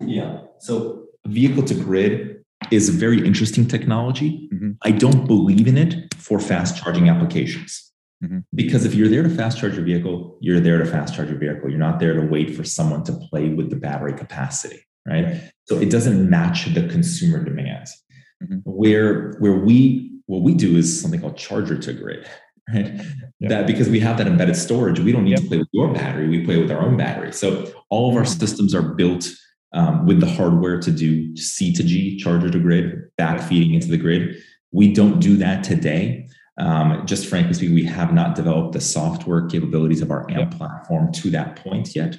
Yeah. 0.00 0.40
So 0.58 1.04
vehicle 1.24 1.62
to 1.64 1.74
grid 1.74 2.44
is 2.70 2.88
a 2.88 2.92
very 2.92 3.24
interesting 3.24 3.66
technology. 3.66 4.48
Mm-hmm. 4.52 4.72
I 4.82 4.90
don't 4.90 5.26
believe 5.26 5.66
in 5.66 5.76
it 5.76 6.14
for 6.14 6.38
fast 6.40 6.82
charging 6.82 7.08
applications. 7.08 7.88
Mm-hmm. 8.22 8.38
Because 8.54 8.84
if 8.84 8.94
you're 8.94 9.08
there 9.08 9.22
to 9.22 9.28
fast 9.28 9.58
charge 9.58 9.74
your 9.74 9.84
vehicle, 9.84 10.38
you're 10.40 10.60
there 10.60 10.78
to 10.78 10.84
fast 10.84 11.14
charge 11.14 11.28
your 11.28 11.38
vehicle. 11.38 11.70
You're 11.70 11.78
not 11.78 12.00
there 12.00 12.14
to 12.14 12.26
wait 12.26 12.56
for 12.56 12.64
someone 12.64 13.04
to 13.04 13.12
play 13.12 13.50
with 13.50 13.70
the 13.70 13.76
battery 13.76 14.12
capacity, 14.12 14.80
right? 15.06 15.24
right. 15.24 15.52
So 15.66 15.76
it 15.76 15.90
doesn't 15.90 16.28
match 16.28 16.66
the 16.74 16.88
consumer 16.88 17.44
demands. 17.44 17.96
Mm-hmm. 18.42 18.58
Where 18.64 19.36
where 19.38 19.54
we 19.54 20.10
what 20.26 20.42
we 20.42 20.54
do 20.54 20.76
is 20.76 21.00
something 21.00 21.20
called 21.20 21.36
charger 21.36 21.78
to 21.78 21.92
grid, 21.92 22.26
right? 22.74 22.92
Yep. 23.40 23.50
That 23.50 23.66
because 23.68 23.88
we 23.88 24.00
have 24.00 24.18
that 24.18 24.26
embedded 24.26 24.56
storage, 24.56 24.98
we 24.98 25.12
don't 25.12 25.24
need 25.24 25.30
yep. 25.30 25.40
to 25.42 25.48
play 25.48 25.58
with 25.58 25.68
your 25.72 25.92
battery. 25.94 26.28
We 26.28 26.44
play 26.44 26.58
with 26.58 26.72
our 26.72 26.80
own 26.80 26.96
battery. 26.96 27.32
So 27.32 27.72
all 27.88 28.10
of 28.10 28.16
our 28.16 28.22
mm-hmm. 28.22 28.40
systems 28.40 28.74
are 28.74 28.82
built 28.82 29.28
um, 29.72 30.06
with 30.06 30.20
the 30.20 30.26
hardware 30.26 30.80
to 30.80 30.90
do 30.90 31.36
C 31.36 31.72
to 31.74 31.82
G, 31.82 32.16
charger 32.16 32.50
to 32.50 32.58
grid, 32.58 33.10
back 33.16 33.40
feeding 33.40 33.74
into 33.74 33.88
the 33.88 33.96
grid. 33.96 34.36
We 34.72 34.92
don't 34.92 35.20
do 35.20 35.36
that 35.36 35.64
today. 35.64 36.28
Um, 36.58 37.06
just 37.06 37.28
frankly 37.28 37.54
speaking, 37.54 37.74
we 37.74 37.84
have 37.84 38.12
not 38.12 38.34
developed 38.34 38.72
the 38.72 38.80
software 38.80 39.46
capabilities 39.46 40.02
of 40.02 40.10
our 40.10 40.28
AMP 40.30 40.56
platform 40.56 41.12
to 41.12 41.30
that 41.30 41.56
point 41.56 41.94
yet. 41.94 42.16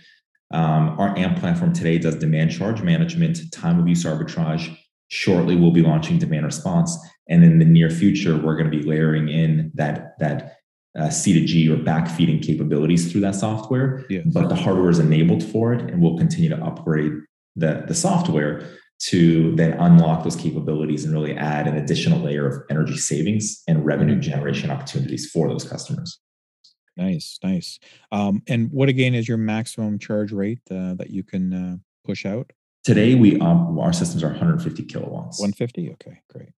Um, 0.52 1.00
our 1.00 1.16
AMP 1.18 1.40
platform 1.40 1.74
today 1.74 1.98
does 1.98 2.16
demand 2.16 2.52
charge 2.52 2.82
management, 2.82 3.52
time 3.52 3.80
of 3.80 3.88
use 3.88 4.04
arbitrage. 4.06 4.76
Shortly, 5.10 5.56
we'll 5.56 5.72
be 5.72 5.82
launching 5.82 6.20
demand 6.20 6.46
response, 6.46 6.98
and 7.28 7.44
in 7.44 7.60
the 7.60 7.66
near 7.66 7.90
future, 7.90 8.38
we're 8.38 8.56
going 8.56 8.70
to 8.70 8.78
be 8.78 8.84
layering 8.84 9.28
in 9.28 9.72
that 9.74 10.18
that 10.20 10.58
uh, 10.98 11.10
C 11.10 11.34
to 11.34 11.46
G 11.46 11.70
or 11.70 11.78
backfeeding 11.78 12.44
capabilities 12.46 13.12
through 13.12 13.22
that 13.22 13.36
software. 13.36 14.06
But 14.34 14.50
the 14.50 14.56
hardware 14.56 14.90
is 14.90 15.00
enabled 15.00 15.44
for 15.44 15.74
it, 15.74 15.82
and 15.82 16.02
we'll 16.02 16.18
continue 16.18 16.50
to 16.50 16.64
upgrade 16.64 17.14
the 17.56 17.84
the 17.88 17.96
software 17.96 18.68
to 19.00 19.56
then 19.56 19.74
unlock 19.74 20.24
those 20.24 20.36
capabilities 20.36 21.06
and 21.06 21.14
really 21.14 21.34
add 21.34 21.68
an 21.68 21.78
additional 21.78 22.20
layer 22.20 22.46
of 22.46 22.64
energy 22.70 22.98
savings 22.98 23.64
and 23.68 23.86
revenue 23.86 24.14
mm-hmm. 24.14 24.22
generation 24.22 24.70
opportunities 24.70 25.30
for 25.32 25.48
those 25.48 25.64
customers. 25.64 26.20
Nice, 26.98 27.40
nice. 27.42 27.80
Um, 28.12 28.44
and 28.48 28.70
what 28.72 28.90
again 28.90 29.16
is 29.16 29.28
your 29.28 29.38
maximum 29.38 30.00
charge 30.00 30.34
rate 30.34 30.60
uh, 30.70 30.96
that 30.96 31.12
you 31.12 31.24
can 31.24 31.54
uh, 31.54 31.78
push 32.04 32.26
out? 32.26 32.52
Today, 32.84 33.16
we 33.16 33.40
um, 33.40 33.80
our 33.80 33.94
systems 33.94 34.24
are 34.24 34.30
150 34.30 34.84
kilowatts. 34.84 35.40
150. 35.40 35.92
Okay, 35.92 36.22
great. 36.30 36.50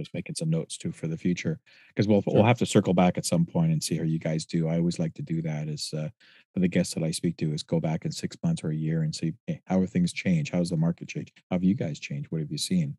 Just 0.00 0.14
making 0.14 0.34
some 0.34 0.50
notes 0.50 0.76
too 0.76 0.92
for 0.92 1.06
the 1.06 1.16
future 1.16 1.60
because 1.88 2.08
we'll 2.08 2.22
sure. 2.22 2.34
we'll 2.34 2.44
have 2.44 2.58
to 2.58 2.66
circle 2.66 2.94
back 2.94 3.18
at 3.18 3.26
some 3.26 3.46
point 3.46 3.72
and 3.72 3.82
see 3.82 3.96
how 3.96 4.04
you 4.04 4.18
guys 4.18 4.44
do. 4.44 4.68
I 4.68 4.76
always 4.78 4.98
like 4.98 5.14
to 5.14 5.22
do 5.22 5.42
that. 5.42 5.68
Is 5.68 5.92
uh, 5.96 6.08
for 6.52 6.60
the 6.60 6.68
guests 6.68 6.94
that 6.94 7.04
I 7.04 7.10
speak 7.10 7.36
to 7.38 7.52
is 7.52 7.62
go 7.62 7.80
back 7.80 8.04
in 8.04 8.12
six 8.12 8.36
months 8.42 8.64
or 8.64 8.70
a 8.70 8.74
year 8.74 9.02
and 9.02 9.14
see 9.14 9.34
hey, 9.46 9.60
how 9.66 9.80
are 9.80 9.86
things 9.86 10.12
change? 10.12 10.50
How's 10.50 10.70
the 10.70 10.76
market 10.76 11.08
change? 11.08 11.32
How 11.50 11.56
have 11.56 11.64
you 11.64 11.74
guys 11.74 11.98
changed? 11.98 12.30
What 12.30 12.40
have 12.40 12.50
you 12.50 12.58
seen? 12.58 12.96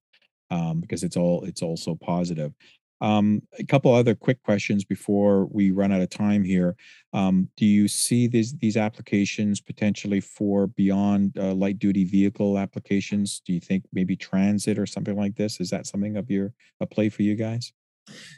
Um, 0.49 0.81
because 0.81 1.03
it's 1.03 1.17
all 1.17 1.43
it's 1.43 1.61
all 1.61 1.77
so 1.77 1.95
positive. 1.95 2.53
Um, 3.01 3.41
a 3.57 3.63
couple 3.63 3.93
other 3.93 4.15
quick 4.15 4.41
questions 4.43 4.85
before 4.85 5.45
we 5.47 5.71
run 5.71 5.91
out 5.91 6.01
of 6.01 6.09
time 6.09 6.43
here. 6.43 6.75
Um, 7.13 7.49
do 7.57 7.65
you 7.65 7.87
see 7.87 8.27
these 8.27 8.53
these 8.53 8.77
applications 8.77 9.59
potentially 9.59 10.21
for 10.21 10.67
beyond 10.67 11.37
uh, 11.37 11.53
light 11.53 11.79
duty 11.79 12.05
vehicle 12.05 12.57
applications? 12.57 13.41
Do 13.45 13.53
you 13.53 13.59
think 13.59 13.85
maybe 13.91 14.15
transit 14.15 14.77
or 14.77 14.85
something 14.85 15.17
like 15.17 15.35
this? 15.35 15.59
Is 15.59 15.69
that 15.71 15.87
something 15.87 16.15
of 16.15 16.29
your 16.29 16.53
a 16.79 16.85
play 16.85 17.09
for 17.09 17.23
you 17.23 17.35
guys? 17.35 17.73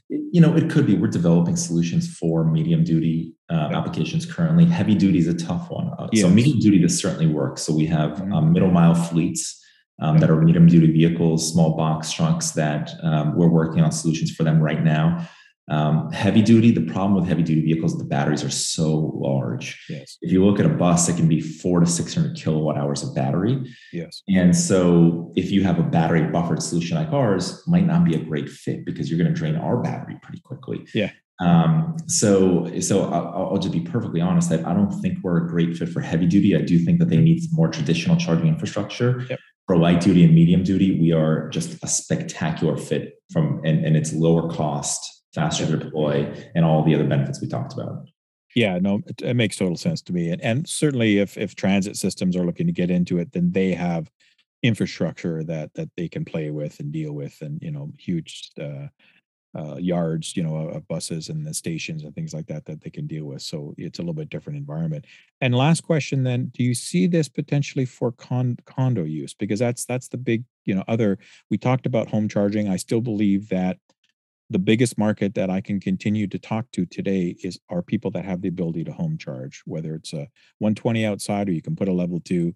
You 0.09 0.41
know, 0.41 0.55
it 0.55 0.69
could 0.69 0.85
be. 0.85 0.95
We're 0.95 1.07
developing 1.07 1.55
solutions 1.55 2.17
for 2.17 2.43
medium 2.43 2.83
duty 2.83 3.33
uh, 3.49 3.69
applications 3.73 4.25
currently. 4.25 4.65
Heavy 4.65 4.95
duty 4.95 5.19
is 5.19 5.27
a 5.27 5.33
tough 5.33 5.69
one. 5.69 5.91
Uh, 5.97 6.07
yes. 6.11 6.23
So 6.23 6.29
medium 6.29 6.59
duty, 6.59 6.81
this 6.81 6.99
certainly 6.99 7.27
works. 7.27 7.63
So 7.63 7.73
we 7.73 7.85
have 7.87 8.11
mm-hmm. 8.11 8.33
um, 8.33 8.53
middle 8.53 8.71
mile 8.71 8.93
fleets 8.93 9.62
um, 10.03 10.17
that 10.17 10.29
are 10.29 10.39
medium 10.41 10.67
duty 10.67 10.91
vehicles, 10.91 11.51
small 11.51 11.75
box 11.77 12.11
trucks 12.11 12.51
that 12.51 12.91
um, 13.01 13.35
we're 13.35 13.47
working 13.47 13.81
on 13.81 13.91
solutions 13.91 14.31
for 14.31 14.43
them 14.43 14.59
right 14.61 14.83
now. 14.83 15.27
Um, 15.69 16.11
heavy 16.11 16.41
duty, 16.41 16.71
the 16.71 16.85
problem 16.91 17.15
with 17.15 17.25
heavy 17.25 17.41
duty 17.41 17.61
vehicles, 17.61 17.97
the 17.97 18.03
batteries 18.03 18.43
are 18.43 18.49
so 18.49 19.13
large. 19.15 19.81
Yes. 19.89 20.17
If 20.21 20.29
you 20.29 20.43
look 20.43 20.59
at 20.59 20.65
a 20.65 20.69
bus, 20.69 21.07
it 21.07 21.15
can 21.15 21.29
be 21.29 21.39
four 21.39 21.79
to 21.79 21.85
600 21.85 22.35
kilowatt 22.35 22.77
hours 22.77 23.01
of 23.01 23.15
battery. 23.15 23.73
Yes. 23.93 24.23
And 24.27 24.53
so 24.53 25.31
if 25.37 25.51
you 25.51 25.63
have 25.63 25.79
a 25.79 25.83
battery 25.83 26.23
buffered 26.23 26.61
solution 26.61 26.97
like 26.97 27.13
ours, 27.13 27.63
might 27.65 27.85
not 27.85 28.03
be 28.03 28.13
a 28.13 28.19
great 28.19 28.49
fit 28.49 28.85
because 28.85 29.09
you're 29.09 29.17
going 29.17 29.33
to 29.33 29.39
drain 29.39 29.55
our 29.55 29.77
battery 29.77 30.17
pretty 30.21 30.41
quickly. 30.41 30.85
Yeah. 30.93 31.11
Um, 31.39 31.97
so, 32.07 32.79
so 32.79 33.05
I'll, 33.11 33.49
I'll, 33.53 33.57
just 33.57 33.73
be 33.73 33.81
perfectly 33.81 34.21
honest 34.21 34.49
that 34.49 34.65
I 34.65 34.73
don't 34.73 34.91
think 35.01 35.17
we're 35.23 35.43
a 35.43 35.47
great 35.47 35.75
fit 35.75 35.89
for 35.89 35.99
heavy 35.99 36.27
duty. 36.27 36.55
I 36.55 36.61
do 36.61 36.77
think 36.77 36.99
that 36.99 37.09
they 37.09 37.17
need 37.17 37.41
more 37.51 37.67
traditional 37.67 38.15
charging 38.17 38.47
infrastructure. 38.47 39.25
Yep 39.29 39.39
for 39.65 39.77
light 39.77 40.01
duty 40.01 40.23
and 40.23 40.35
medium 40.35 40.63
duty, 40.63 40.99
we 40.99 41.11
are 41.11 41.49
just 41.49 41.81
a 41.83 41.87
spectacular 41.87 42.77
fit 42.77 43.21
from 43.31 43.61
and, 43.63 43.85
and 43.85 43.95
it's 43.95 44.13
lower 44.13 44.49
cost, 44.49 45.23
faster 45.33 45.65
to 45.65 45.77
deploy, 45.77 46.31
and 46.53 46.65
all 46.65 46.83
the 46.83 46.93
other 46.93 47.07
benefits 47.07 47.41
we 47.41 47.47
talked 47.47 47.73
about. 47.73 48.07
Yeah, 48.55 48.77
no, 48.79 49.01
it, 49.07 49.21
it, 49.21 49.33
makes 49.35 49.57
total 49.57 49.77
sense 49.77 50.01
to 50.03 50.13
me. 50.13 50.29
And, 50.29 50.41
and 50.41 50.67
certainly 50.67 51.19
if 51.19 51.37
if 51.37 51.55
transit 51.55 51.95
systems 51.95 52.35
are 52.35 52.45
looking 52.45 52.67
to 52.67 52.73
get 52.73 52.91
into 52.91 53.17
it, 53.19 53.31
then 53.31 53.51
they 53.51 53.73
have 53.73 54.11
infrastructure 54.61 55.43
that 55.43 55.73
that 55.75 55.89
they 55.97 56.07
can 56.07 56.23
play 56.23 56.49
with 56.51 56.79
and 56.79 56.91
deal 56.91 57.13
with 57.13 57.41
and 57.41 57.61
you 57.61 57.71
know 57.71 57.91
huge 57.97 58.51
uh, 58.61 58.87
uh, 59.55 59.75
yards, 59.75 60.35
you 60.35 60.43
know, 60.43 60.55
of 60.55 60.87
buses 60.87 61.29
and 61.29 61.45
the 61.45 61.53
stations 61.53 62.03
and 62.03 62.15
things 62.15 62.33
like 62.33 62.47
that 62.47 62.65
that 62.65 62.81
they 62.81 62.89
can 62.89 63.05
deal 63.05 63.25
with. 63.25 63.41
So 63.41 63.75
it's 63.77 63.99
a 63.99 64.01
little 64.01 64.13
bit 64.13 64.29
different 64.29 64.57
environment. 64.57 65.05
And 65.41 65.53
last 65.53 65.81
question, 65.81 66.23
then, 66.23 66.51
do 66.53 66.63
you 66.63 66.73
see 66.73 67.05
this 67.05 67.29
potentially 67.29 67.85
for 67.85 68.11
con- 68.11 68.57
condo 68.65 69.03
use? 69.03 69.33
Because 69.33 69.59
that's 69.59 69.85
that's 69.85 70.07
the 70.07 70.17
big, 70.17 70.43
you 70.65 70.73
know, 70.73 70.83
other. 70.87 71.19
We 71.49 71.57
talked 71.57 71.85
about 71.85 72.09
home 72.09 72.27
charging. 72.27 72.67
I 72.67 72.77
still 72.77 73.01
believe 73.01 73.49
that 73.49 73.77
the 74.49 74.59
biggest 74.59 74.97
market 74.97 75.35
that 75.35 75.49
I 75.49 75.61
can 75.61 75.79
continue 75.79 76.27
to 76.27 76.39
talk 76.39 76.65
to 76.73 76.85
today 76.85 77.35
is 77.43 77.59
are 77.69 77.81
people 77.81 78.11
that 78.11 78.25
have 78.25 78.41
the 78.41 78.49
ability 78.49 78.83
to 78.85 78.91
home 78.91 79.17
charge, 79.17 79.61
whether 79.65 79.95
it's 79.95 80.13
a 80.13 80.27
120 80.59 81.05
outside 81.05 81.49
or 81.49 81.53
you 81.53 81.61
can 81.61 81.75
put 81.75 81.87
a 81.87 81.93
level 81.93 82.19
two 82.19 82.53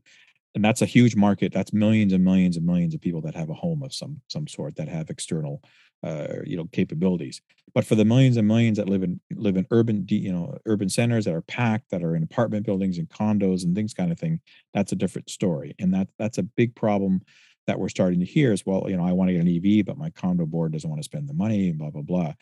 and 0.55 0.63
that's 0.63 0.81
a 0.81 0.85
huge 0.85 1.15
market 1.15 1.53
that's 1.53 1.73
millions 1.73 2.13
and 2.13 2.23
millions 2.23 2.57
and 2.57 2.65
millions 2.65 2.95
of 2.95 3.01
people 3.01 3.21
that 3.21 3.35
have 3.35 3.49
a 3.49 3.53
home 3.53 3.83
of 3.83 3.93
some 3.93 4.21
some 4.27 4.47
sort 4.47 4.75
that 4.75 4.87
have 4.87 5.09
external 5.09 5.61
uh, 6.03 6.27
you 6.45 6.57
know 6.57 6.65
capabilities. 6.71 7.41
But 7.73 7.85
for 7.85 7.95
the 7.95 8.05
millions 8.05 8.37
and 8.37 8.47
millions 8.47 8.77
that 8.77 8.89
live 8.89 9.03
in 9.03 9.19
live 9.35 9.57
in 9.57 9.65
urban 9.71 10.05
you 10.09 10.31
know 10.31 10.57
urban 10.65 10.89
centers 10.89 11.25
that 11.25 11.33
are 11.33 11.41
packed, 11.41 11.89
that 11.91 12.03
are 12.03 12.15
in 12.15 12.23
apartment 12.23 12.65
buildings 12.65 12.97
and 12.97 13.09
condos 13.09 13.63
and 13.63 13.75
things 13.75 13.93
kind 13.93 14.11
of 14.11 14.19
thing, 14.19 14.39
that's 14.73 14.91
a 14.91 14.95
different 14.95 15.29
story. 15.29 15.75
And 15.79 15.93
that 15.93 16.07
that's 16.17 16.37
a 16.37 16.43
big 16.43 16.75
problem 16.75 17.21
that 17.67 17.79
we're 17.79 17.89
starting 17.89 18.19
to 18.19 18.25
hear 18.25 18.53
is 18.53 18.65
well. 18.65 18.85
You 18.89 18.97
know, 18.97 19.05
I 19.05 19.11
want 19.11 19.29
to 19.29 19.33
get 19.33 19.45
an 19.45 19.79
EV, 19.79 19.85
but 19.85 19.97
my 19.97 20.09
condo 20.11 20.45
board 20.45 20.71
doesn't 20.71 20.89
want 20.89 21.01
to 21.01 21.05
spend 21.05 21.27
the 21.27 21.33
money 21.33 21.69
and 21.69 21.77
blah 21.77 21.89
blah 21.89 22.01
blah. 22.01 22.33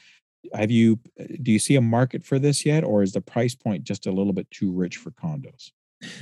Have 0.53 0.71
you 0.71 0.99
do 1.41 1.51
you 1.51 1.59
see 1.59 1.75
a 1.75 1.81
market 1.81 2.23
for 2.23 2.39
this 2.39 2.65
yet, 2.65 2.83
or 2.83 3.03
is 3.03 3.13
the 3.13 3.21
price 3.21 3.55
point 3.55 3.83
just 3.83 4.05
a 4.05 4.11
little 4.11 4.33
bit 4.33 4.49
too 4.51 4.71
rich 4.71 4.97
for 4.97 5.11
condos? 5.11 5.71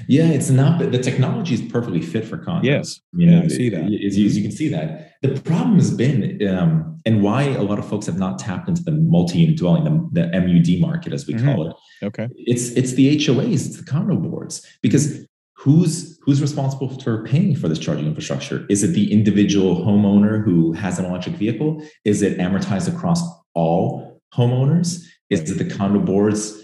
Yeah, 0.08 0.26
it's 0.26 0.50
not, 0.50 0.80
but 0.80 0.92
the 0.92 1.00
technology 1.00 1.56
is 1.56 1.62
perfectly 1.62 2.02
fit 2.02 2.26
for 2.26 2.38
condos. 2.38 2.64
Yes, 2.64 3.02
you 3.14 3.26
know, 3.26 3.40
yeah, 3.40 3.44
I 3.44 3.48
see 3.48 3.70
that. 3.70 3.84
As 3.84 4.18
you, 4.18 4.26
as 4.26 4.38
you, 4.38 4.44
can 4.44 4.52
see 4.52 4.68
that. 4.70 5.14
The 5.22 5.40
problem 5.42 5.76
has 5.76 5.92
been, 5.92 6.46
um, 6.48 7.02
and 7.06 7.22
why 7.22 7.44
a 7.44 7.64
lot 7.64 7.80
of 7.80 7.88
folks 7.88 8.06
have 8.06 8.18
not 8.18 8.40
tapped 8.40 8.70
into 8.70 8.84
the 8.84 8.92
multi-unit 8.92 9.58
dwelling, 9.58 9.84
the, 9.84 10.22
the 10.22 10.40
MUD 10.40 10.80
market, 10.80 11.12
as 11.12 11.28
we 11.28 11.34
mm-hmm. 11.34 11.46
call 11.46 11.68
it. 11.68 11.76
Okay, 12.04 12.28
it's 12.36 12.70
it's 12.72 12.94
the 12.94 13.18
HOAs, 13.18 13.66
it's 13.68 13.78
the 13.78 13.84
condo 13.84 14.16
boards, 14.16 14.66
because 14.82 15.26
who's 15.56 16.20
who's 16.22 16.42
responsible 16.42 16.90
for 17.00 17.24
paying 17.24 17.56
for 17.56 17.68
this 17.68 17.80
charging 17.80 18.06
infrastructure? 18.06 18.66
Is 18.70 18.84
it 18.84 18.88
the 18.88 19.12
individual 19.12 19.78
homeowner 19.78 20.44
who 20.44 20.74
has 20.74 21.00
an 21.00 21.06
electric 21.06 21.36
vehicle? 21.36 21.86
Is 22.06 22.22
it 22.22 22.38
amortized 22.38 22.94
across 22.94 23.22
all 23.54 24.22
homeowners? 24.34 25.04
Is 25.30 25.50
it 25.50 25.58
the 25.58 25.76
condo 25.76 26.00
boards? 26.00 26.62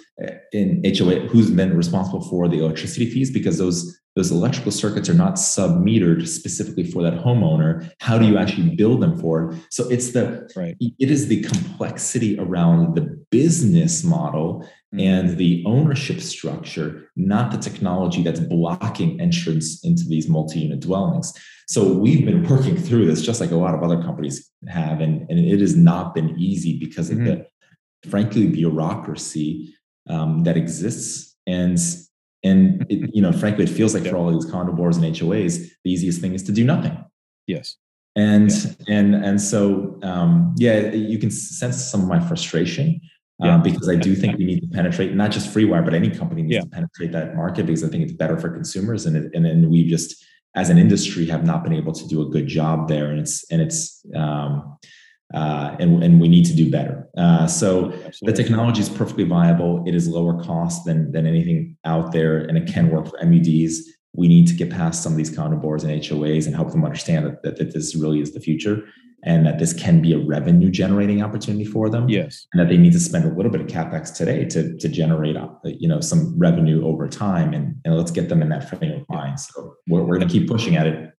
In 0.51 0.83
HOA, 0.83 1.27
who's 1.27 1.51
then 1.51 1.75
responsible 1.75 2.21
for 2.21 2.47
the 2.47 2.59
electricity 2.59 3.09
fees 3.09 3.31
because 3.31 3.57
those 3.57 3.99
those 4.15 4.31
electrical 4.31 4.71
circuits 4.71 5.07
are 5.07 5.13
not 5.13 5.39
sub 5.39 5.77
metered 5.79 6.27
specifically 6.27 6.83
for 6.83 7.01
that 7.03 7.13
homeowner. 7.13 7.89
How 8.01 8.17
do 8.17 8.25
you 8.25 8.37
actually 8.37 8.75
build 8.75 9.01
them 9.01 9.17
for? 9.17 9.51
It? 9.51 9.61
So 9.71 9.89
it's 9.89 10.11
the 10.11 10.49
right. 10.55 10.75
It 10.79 11.11
is 11.11 11.27
the 11.27 11.41
complexity 11.43 12.37
around 12.37 12.95
the 12.95 13.23
business 13.31 14.03
model 14.03 14.67
mm-hmm. 14.93 14.99
and 14.99 15.37
the 15.37 15.63
ownership 15.65 16.19
structure, 16.19 17.09
not 17.15 17.51
the 17.51 17.57
technology 17.57 18.23
that's 18.23 18.39
blocking 18.39 19.21
entrance 19.21 19.85
into 19.85 20.03
these 20.05 20.27
multi-unit 20.27 20.81
dwellings. 20.81 21.33
So 21.67 21.93
we've 21.93 22.25
been 22.25 22.43
working 22.43 22.75
through 22.75 23.05
this 23.05 23.21
just 23.21 23.39
like 23.39 23.51
a 23.51 23.55
lot 23.55 23.75
of 23.75 23.83
other 23.83 24.01
companies 24.01 24.49
have, 24.67 25.01
and, 25.01 25.29
and 25.29 25.39
it 25.39 25.61
has 25.61 25.75
not 25.75 26.15
been 26.15 26.37
easy 26.37 26.79
because 26.79 27.09
mm-hmm. 27.09 27.27
of 27.27 27.37
the 28.03 28.09
frankly 28.09 28.47
bureaucracy 28.47 29.75
um, 30.07 30.43
that 30.43 30.57
exists 30.57 31.35
and 31.47 31.77
and 32.43 32.85
it, 32.89 33.13
you 33.13 33.21
know 33.21 33.31
frankly 33.31 33.63
it 33.63 33.69
feels 33.69 33.93
like 33.93 34.05
for 34.05 34.15
all 34.15 34.31
these 34.31 34.49
condo 34.49 34.71
boards 34.71 34.97
and 34.97 35.15
hoas 35.15 35.69
the 35.83 35.91
easiest 35.91 36.21
thing 36.21 36.33
is 36.33 36.43
to 36.43 36.51
do 36.51 36.63
nothing 36.63 36.97
yes 37.47 37.75
and 38.15 38.51
yeah. 38.51 38.95
and 38.97 39.15
and 39.15 39.41
so 39.41 39.99
um, 40.03 40.53
yeah 40.57 40.91
you 40.91 41.17
can 41.17 41.31
sense 41.31 41.83
some 41.83 42.01
of 42.01 42.07
my 42.07 42.19
frustration 42.19 42.99
uh, 43.41 43.47
yeah. 43.47 43.57
because 43.57 43.87
I 43.87 43.95
do 43.95 44.15
think 44.15 44.37
we 44.37 44.45
need 44.45 44.61
to 44.61 44.67
penetrate 44.67 45.13
not 45.13 45.31
just 45.31 45.53
FreeWire 45.53 45.83
but 45.83 45.93
any 45.93 46.09
company 46.09 46.41
needs 46.43 46.55
yeah. 46.55 46.61
to 46.61 46.67
penetrate 46.67 47.13
that 47.13 47.35
market 47.35 47.65
because 47.65 47.83
I 47.83 47.87
think 47.87 48.03
it's 48.03 48.13
better 48.13 48.37
for 48.37 48.49
consumers, 48.49 49.05
and 49.05 49.15
it, 49.15 49.31
and 49.33 49.45
then 49.45 49.69
we 49.69 49.87
just 49.87 50.25
as 50.55 50.69
an 50.69 50.77
industry 50.77 51.25
have 51.27 51.45
not 51.45 51.63
been 51.63 51.73
able 51.73 51.93
to 51.93 52.07
do 52.07 52.21
a 52.21 52.29
good 52.29 52.47
job 52.47 52.89
there, 52.89 53.11
and 53.11 53.19
it's 53.19 53.49
and 53.49 53.61
it's 53.61 54.05
um, 54.13 54.77
uh, 55.33 55.75
and, 55.79 56.03
and 56.03 56.19
we 56.19 56.27
need 56.27 56.45
to 56.45 56.55
do 56.55 56.69
better. 56.71 57.07
Uh, 57.17 57.45
so 57.45 57.91
Absolutely. 57.91 58.17
the 58.25 58.33
technology 58.33 58.81
is 58.81 58.89
perfectly 58.89 59.23
viable. 59.23 59.83
It 59.85 59.93
is 59.93 60.07
lower 60.07 60.41
cost 60.43 60.85
than, 60.85 61.11
than 61.11 61.27
anything 61.27 61.77
out 61.85 62.11
there, 62.11 62.39
and 62.39 62.57
it 62.57 62.67
can 62.71 62.89
work 62.89 63.07
for 63.07 63.19
MUDs. 63.23 63.77
We 64.13 64.27
need 64.27 64.47
to 64.47 64.55
get 64.55 64.71
past 64.71 65.03
some 65.03 65.11
of 65.13 65.17
these 65.17 65.29
condo 65.29 65.57
boards 65.57 65.83
and 65.83 66.01
HOAs 66.01 66.47
and 66.47 66.55
help 66.55 66.71
them 66.71 66.83
understand 66.83 67.25
that, 67.27 67.43
that, 67.43 67.57
that 67.57 67.73
this 67.73 67.95
really 67.95 68.21
is 68.21 68.33
the 68.33 68.39
future. 68.39 68.83
and 69.23 69.45
that 69.45 69.59
this 69.59 69.73
can 69.73 70.01
be 70.01 70.13
a 70.13 70.17
revenue 70.17 70.69
generating 70.69 71.21
opportunity 71.21 71.65
for 71.65 71.89
them. 71.89 72.07
Yes. 72.07 72.47
And 72.53 72.61
that 72.61 72.69
they 72.69 72.77
need 72.77 72.93
to 72.93 72.99
spend 72.99 73.25
a 73.25 73.35
little 73.35 73.51
bit 73.51 73.61
of 73.61 73.67
capex 73.67 74.15
today 74.15 74.45
to, 74.45 74.77
to 74.77 74.87
generate 74.87 75.35
uh, 75.35 75.49
you 75.65 75.87
know 75.87 75.99
some 75.99 76.37
revenue 76.39 76.85
over 76.85 77.07
time 77.07 77.53
and, 77.53 77.75
and 77.83 77.97
let's 77.97 78.11
get 78.11 78.29
them 78.29 78.41
in 78.41 78.49
that 78.49 78.69
frame 78.69 78.93
of 78.93 79.09
mind. 79.09 79.39
So 79.39 79.75
we're, 79.87 80.03
we're 80.03 80.17
going 80.17 80.27
to 80.27 80.33
keep 80.33 80.47
pushing 80.47 80.75
at 80.75 80.87
it. 80.87 81.11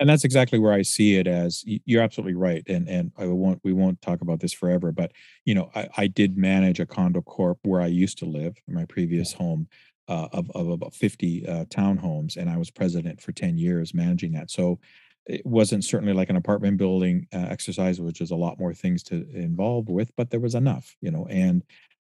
And 0.00 0.08
that's 0.08 0.24
exactly 0.24 0.58
where 0.58 0.72
I 0.72 0.82
see 0.82 1.16
it 1.16 1.26
as 1.26 1.62
you're 1.66 2.02
absolutely 2.02 2.34
right. 2.34 2.62
And 2.68 2.88
and 2.88 3.12
I 3.16 3.26
won't 3.26 3.60
we 3.64 3.72
won't 3.72 4.00
talk 4.02 4.20
about 4.22 4.40
this 4.40 4.52
forever, 4.52 4.92
but 4.92 5.12
you 5.44 5.54
know, 5.54 5.70
I, 5.74 5.88
I 5.96 6.06
did 6.06 6.36
manage 6.36 6.80
a 6.80 6.86
condo 6.86 7.22
corp 7.22 7.58
where 7.62 7.80
I 7.80 7.86
used 7.86 8.18
to 8.18 8.24
live 8.26 8.56
in 8.66 8.74
my 8.74 8.84
previous 8.86 9.32
home 9.32 9.68
uh, 10.08 10.28
of, 10.32 10.50
of 10.54 10.68
about 10.68 10.94
50 10.94 11.46
uh, 11.46 11.64
townhomes 11.66 12.36
and 12.36 12.50
I 12.50 12.56
was 12.56 12.70
president 12.70 13.20
for 13.20 13.32
10 13.32 13.56
years 13.56 13.94
managing 13.94 14.32
that. 14.32 14.50
So 14.50 14.78
it 15.26 15.44
wasn't 15.46 15.84
certainly 15.84 16.12
like 16.12 16.28
an 16.28 16.36
apartment 16.36 16.76
building 16.76 17.26
uh, 17.32 17.46
exercise, 17.48 18.00
which 18.00 18.20
is 18.20 18.30
a 18.30 18.36
lot 18.36 18.58
more 18.58 18.74
things 18.74 19.02
to 19.04 19.26
involve 19.32 19.88
with, 19.88 20.10
but 20.16 20.30
there 20.30 20.40
was 20.40 20.54
enough, 20.54 20.94
you 21.00 21.10
know, 21.10 21.26
and 21.30 21.62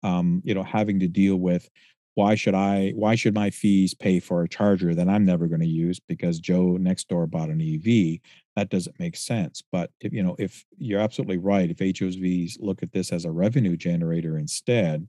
um, 0.03 0.41
you 0.43 0.53
know, 0.55 0.63
having 0.63 0.99
to 0.99 1.07
deal 1.07 1.36
with 1.36 1.69
why 2.16 2.36
should 2.36 2.55
I 2.55 2.91
why 2.95 3.16
should 3.16 3.34
my 3.34 3.49
fees 3.49 3.93
pay 3.93 4.20
for 4.20 4.43
a 4.43 4.49
charger 4.49 4.93
that 4.93 5.07
I'm 5.07 5.26
never 5.26 5.47
going 5.47 5.62
to 5.62 5.68
use 5.68 5.99
because 5.99 6.39
Joe 6.39 6.78
next 6.78 7.07
door 7.07 7.26
bought 7.26 7.49
an 7.49 7.62
EV? 7.62 8.20
That 8.55 8.70
doesn't 8.70 8.99
make 8.99 9.16
sense. 9.16 9.64
But 9.72 9.91
if, 10.01 10.12
you 10.12 10.22
know, 10.22 10.36
if 10.38 10.66
you're 10.78 10.99
absolutely 10.99 11.38
right, 11.38 11.72
if 11.72 11.78
HOVs 11.78 12.57
look 12.59 12.84
at 12.84 12.91
this 12.91 13.14
as 13.14 13.24
a 13.24 13.32
revenue 13.32 13.78
generator 13.78 14.38
instead 14.38 15.07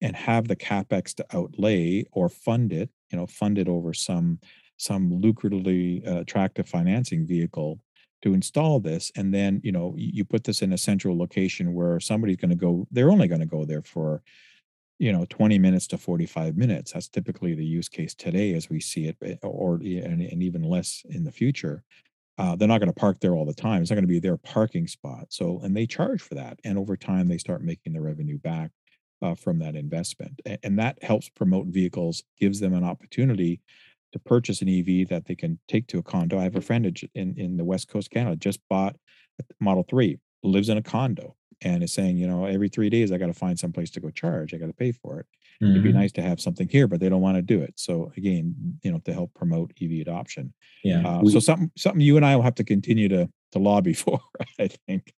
and 0.00 0.14
have 0.14 0.46
the 0.46 0.56
capex 0.56 1.14
to 1.16 1.26
outlay 1.34 2.04
or 2.12 2.28
fund 2.28 2.72
it, 2.72 2.90
you 3.10 3.18
know, 3.18 3.26
fund 3.26 3.58
it 3.58 3.68
over 3.68 3.92
some 3.92 4.38
some 4.76 5.10
lucratively 5.10 6.06
uh, 6.06 6.20
attractive 6.20 6.68
financing 6.68 7.26
vehicle 7.26 7.80
to 8.22 8.34
install 8.34 8.80
this 8.80 9.12
and 9.16 9.32
then 9.32 9.60
you 9.62 9.72
know 9.72 9.94
you 9.96 10.24
put 10.24 10.44
this 10.44 10.62
in 10.62 10.72
a 10.72 10.78
central 10.78 11.16
location 11.16 11.74
where 11.74 12.00
somebody's 12.00 12.36
going 12.36 12.50
to 12.50 12.56
go 12.56 12.86
they're 12.90 13.10
only 13.10 13.28
going 13.28 13.40
to 13.40 13.46
go 13.46 13.64
there 13.64 13.82
for 13.82 14.22
you 14.98 15.12
know 15.12 15.26
20 15.28 15.58
minutes 15.58 15.86
to 15.88 15.98
45 15.98 16.56
minutes. 16.56 16.92
That's 16.92 17.08
typically 17.08 17.54
the 17.54 17.64
use 17.64 17.88
case 17.88 18.14
today 18.14 18.54
as 18.54 18.70
we 18.70 18.80
see 18.80 19.06
it 19.06 19.16
eh, 19.22 19.36
or 19.42 19.74
and, 19.76 20.22
and 20.22 20.42
even 20.42 20.62
less 20.62 21.02
in 21.08 21.24
the 21.24 21.32
future. 21.32 21.82
Uh, 22.38 22.54
they're 22.54 22.68
not 22.68 22.80
going 22.80 22.92
to 22.92 23.00
park 23.00 23.18
there 23.20 23.34
all 23.34 23.46
the 23.46 23.54
time. 23.54 23.80
It's 23.80 23.90
not 23.90 23.96
going 23.96 24.04
to 24.04 24.08
be 24.08 24.20
their 24.20 24.36
parking 24.36 24.86
spot. 24.86 25.26
So 25.30 25.60
and 25.62 25.76
they 25.76 25.86
charge 25.86 26.22
for 26.22 26.34
that 26.34 26.58
and 26.64 26.78
over 26.78 26.96
time 26.96 27.28
they 27.28 27.38
start 27.38 27.62
making 27.62 27.92
the 27.92 28.00
revenue 28.00 28.38
back 28.38 28.70
uh, 29.22 29.34
from 29.34 29.58
that 29.60 29.76
investment. 29.76 30.40
And, 30.44 30.58
and 30.62 30.78
that 30.78 31.02
helps 31.02 31.28
promote 31.28 31.66
vehicles 31.66 32.22
gives 32.38 32.60
them 32.60 32.74
an 32.74 32.84
opportunity 32.84 33.60
to 34.12 34.18
purchase 34.18 34.62
an 34.62 34.68
EV 34.68 35.08
that 35.08 35.24
they 35.26 35.34
can 35.34 35.58
take 35.68 35.86
to 35.88 35.98
a 35.98 36.02
condo. 36.02 36.38
I 36.38 36.44
have 36.44 36.56
a 36.56 36.60
friend 36.60 36.86
in 37.14 37.34
in 37.36 37.56
the 37.56 37.64
West 37.64 37.88
Coast 37.88 38.10
Canada 38.10 38.36
just 38.36 38.60
bought 38.68 38.96
a 39.40 39.44
Model 39.60 39.84
3, 39.88 40.18
lives 40.42 40.68
in 40.68 40.78
a 40.78 40.82
condo 40.82 41.34
and 41.62 41.82
is 41.82 41.92
saying, 41.92 42.16
you 42.16 42.26
know, 42.26 42.44
every 42.44 42.68
3 42.68 42.90
days 42.90 43.12
I 43.12 43.18
got 43.18 43.26
to 43.26 43.34
find 43.34 43.58
some 43.58 43.72
place 43.72 43.90
to 43.92 44.00
go 44.00 44.10
charge. 44.10 44.54
I 44.54 44.58
got 44.58 44.66
to 44.66 44.72
pay 44.72 44.92
for 44.92 45.20
it. 45.20 45.26
Mm-hmm. 45.62 45.70
It'd 45.70 45.82
be 45.82 45.88
mm-hmm. 45.90 45.98
nice 45.98 46.12
to 46.12 46.22
have 46.22 46.40
something 46.40 46.68
here, 46.68 46.86
but 46.86 47.00
they 47.00 47.08
don't 47.08 47.22
want 47.22 47.36
to 47.36 47.42
do 47.42 47.60
it. 47.62 47.74
So 47.76 48.12
again, 48.16 48.78
you 48.82 48.92
know, 48.92 48.98
to 49.00 49.12
help 49.12 49.32
promote 49.34 49.72
EV 49.80 50.02
adoption. 50.02 50.52
Yeah. 50.84 51.06
Uh, 51.06 51.20
we, 51.22 51.32
so 51.32 51.40
something 51.40 51.70
something 51.76 52.00
you 52.00 52.16
and 52.16 52.26
I 52.26 52.36
will 52.36 52.42
have 52.42 52.56
to 52.56 52.64
continue 52.64 53.08
to 53.08 53.28
to 53.52 53.58
lobby 53.58 53.92
for, 53.94 54.20
I 54.60 54.68
think. 54.68 55.14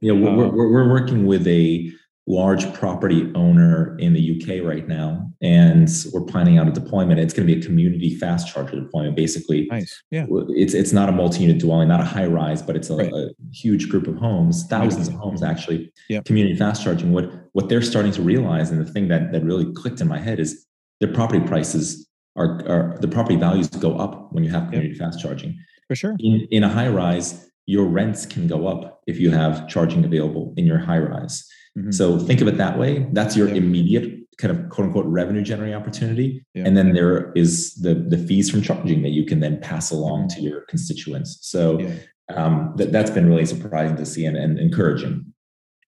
Yeah, 0.00 0.12
we're, 0.12 0.30
uh, 0.30 0.48
we're, 0.48 0.70
we're 0.70 0.90
working 0.90 1.26
with 1.26 1.46
a 1.46 1.92
large 2.26 2.72
property 2.74 3.30
owner 3.34 3.96
in 3.98 4.12
the 4.12 4.40
UK 4.40 4.64
right 4.64 4.86
now, 4.86 5.30
and 5.40 5.88
we're 6.12 6.22
planning 6.22 6.58
out 6.58 6.68
a 6.68 6.70
deployment. 6.70 7.18
It's 7.18 7.34
going 7.34 7.46
to 7.46 7.54
be 7.54 7.60
a 7.60 7.64
community 7.64 8.16
fast 8.16 8.52
charger 8.52 8.80
deployment. 8.80 9.16
Basically, 9.16 9.66
nice. 9.70 10.02
Yeah, 10.10 10.26
it's 10.50 10.74
it's 10.74 10.92
not 10.92 11.08
a 11.08 11.12
multi-unit 11.12 11.58
dwelling, 11.58 11.88
not 11.88 12.00
a 12.00 12.04
high 12.04 12.26
rise, 12.26 12.62
but 12.62 12.76
it's 12.76 12.90
a, 12.90 12.96
right. 12.96 13.12
a 13.12 13.34
huge 13.52 13.88
group 13.88 14.06
of 14.06 14.16
homes, 14.16 14.66
thousands 14.66 15.08
of 15.08 15.14
homes 15.14 15.42
actually. 15.42 15.92
Yeah, 16.08 16.20
community 16.22 16.56
fast 16.56 16.84
charging. 16.84 17.12
What 17.12 17.30
what 17.52 17.68
they're 17.68 17.82
starting 17.82 18.12
to 18.12 18.22
realize, 18.22 18.70
and 18.70 18.80
the 18.80 18.90
thing 18.90 19.08
that 19.08 19.32
that 19.32 19.42
really 19.42 19.72
clicked 19.72 20.00
in 20.00 20.08
my 20.08 20.18
head 20.18 20.38
is 20.38 20.66
their 21.00 21.12
property 21.12 21.44
prices 21.46 22.06
are, 22.36 22.60
are 22.68 22.98
the 23.00 23.08
property 23.08 23.36
values 23.36 23.68
go 23.68 23.96
up 23.96 24.32
when 24.32 24.44
you 24.44 24.50
have 24.50 24.64
community 24.64 24.90
yep. 24.90 24.98
fast 24.98 25.20
charging. 25.20 25.58
For 25.88 25.96
sure. 25.96 26.16
In 26.20 26.46
in 26.50 26.62
a 26.62 26.68
high 26.68 26.88
rise, 26.88 27.50
your 27.66 27.86
rents 27.86 28.26
can 28.26 28.46
go 28.46 28.68
up 28.68 29.02
if 29.06 29.18
you 29.18 29.30
have 29.30 29.68
charging 29.68 30.04
available 30.04 30.54
in 30.56 30.66
your 30.66 30.78
high 30.78 30.98
rise. 30.98 31.48
Mm-hmm. 31.78 31.92
So 31.92 32.18
think 32.18 32.40
of 32.40 32.48
it 32.48 32.56
that 32.58 32.78
way. 32.78 33.06
That's 33.12 33.36
your 33.36 33.48
yeah. 33.48 33.56
immediate 33.56 34.20
kind 34.38 34.56
of 34.56 34.70
quote 34.70 34.86
unquote 34.86 35.06
revenue 35.06 35.42
generating 35.42 35.74
opportunity. 35.74 36.44
Yeah. 36.54 36.64
And 36.66 36.76
then 36.76 36.92
there 36.94 37.32
is 37.32 37.74
the 37.76 37.94
the 37.94 38.18
fees 38.18 38.50
from 38.50 38.62
charging 38.62 39.02
that 39.02 39.10
you 39.10 39.24
can 39.24 39.40
then 39.40 39.60
pass 39.60 39.90
along 39.90 40.28
to 40.28 40.40
your 40.40 40.62
constituents. 40.62 41.38
So 41.42 41.78
yeah. 41.78 41.94
um, 42.34 42.72
that, 42.76 42.90
that's 42.92 43.10
been 43.10 43.28
really 43.28 43.46
surprising 43.46 43.96
to 43.96 44.06
see 44.06 44.24
and, 44.24 44.36
and 44.36 44.58
encouraging. 44.58 45.32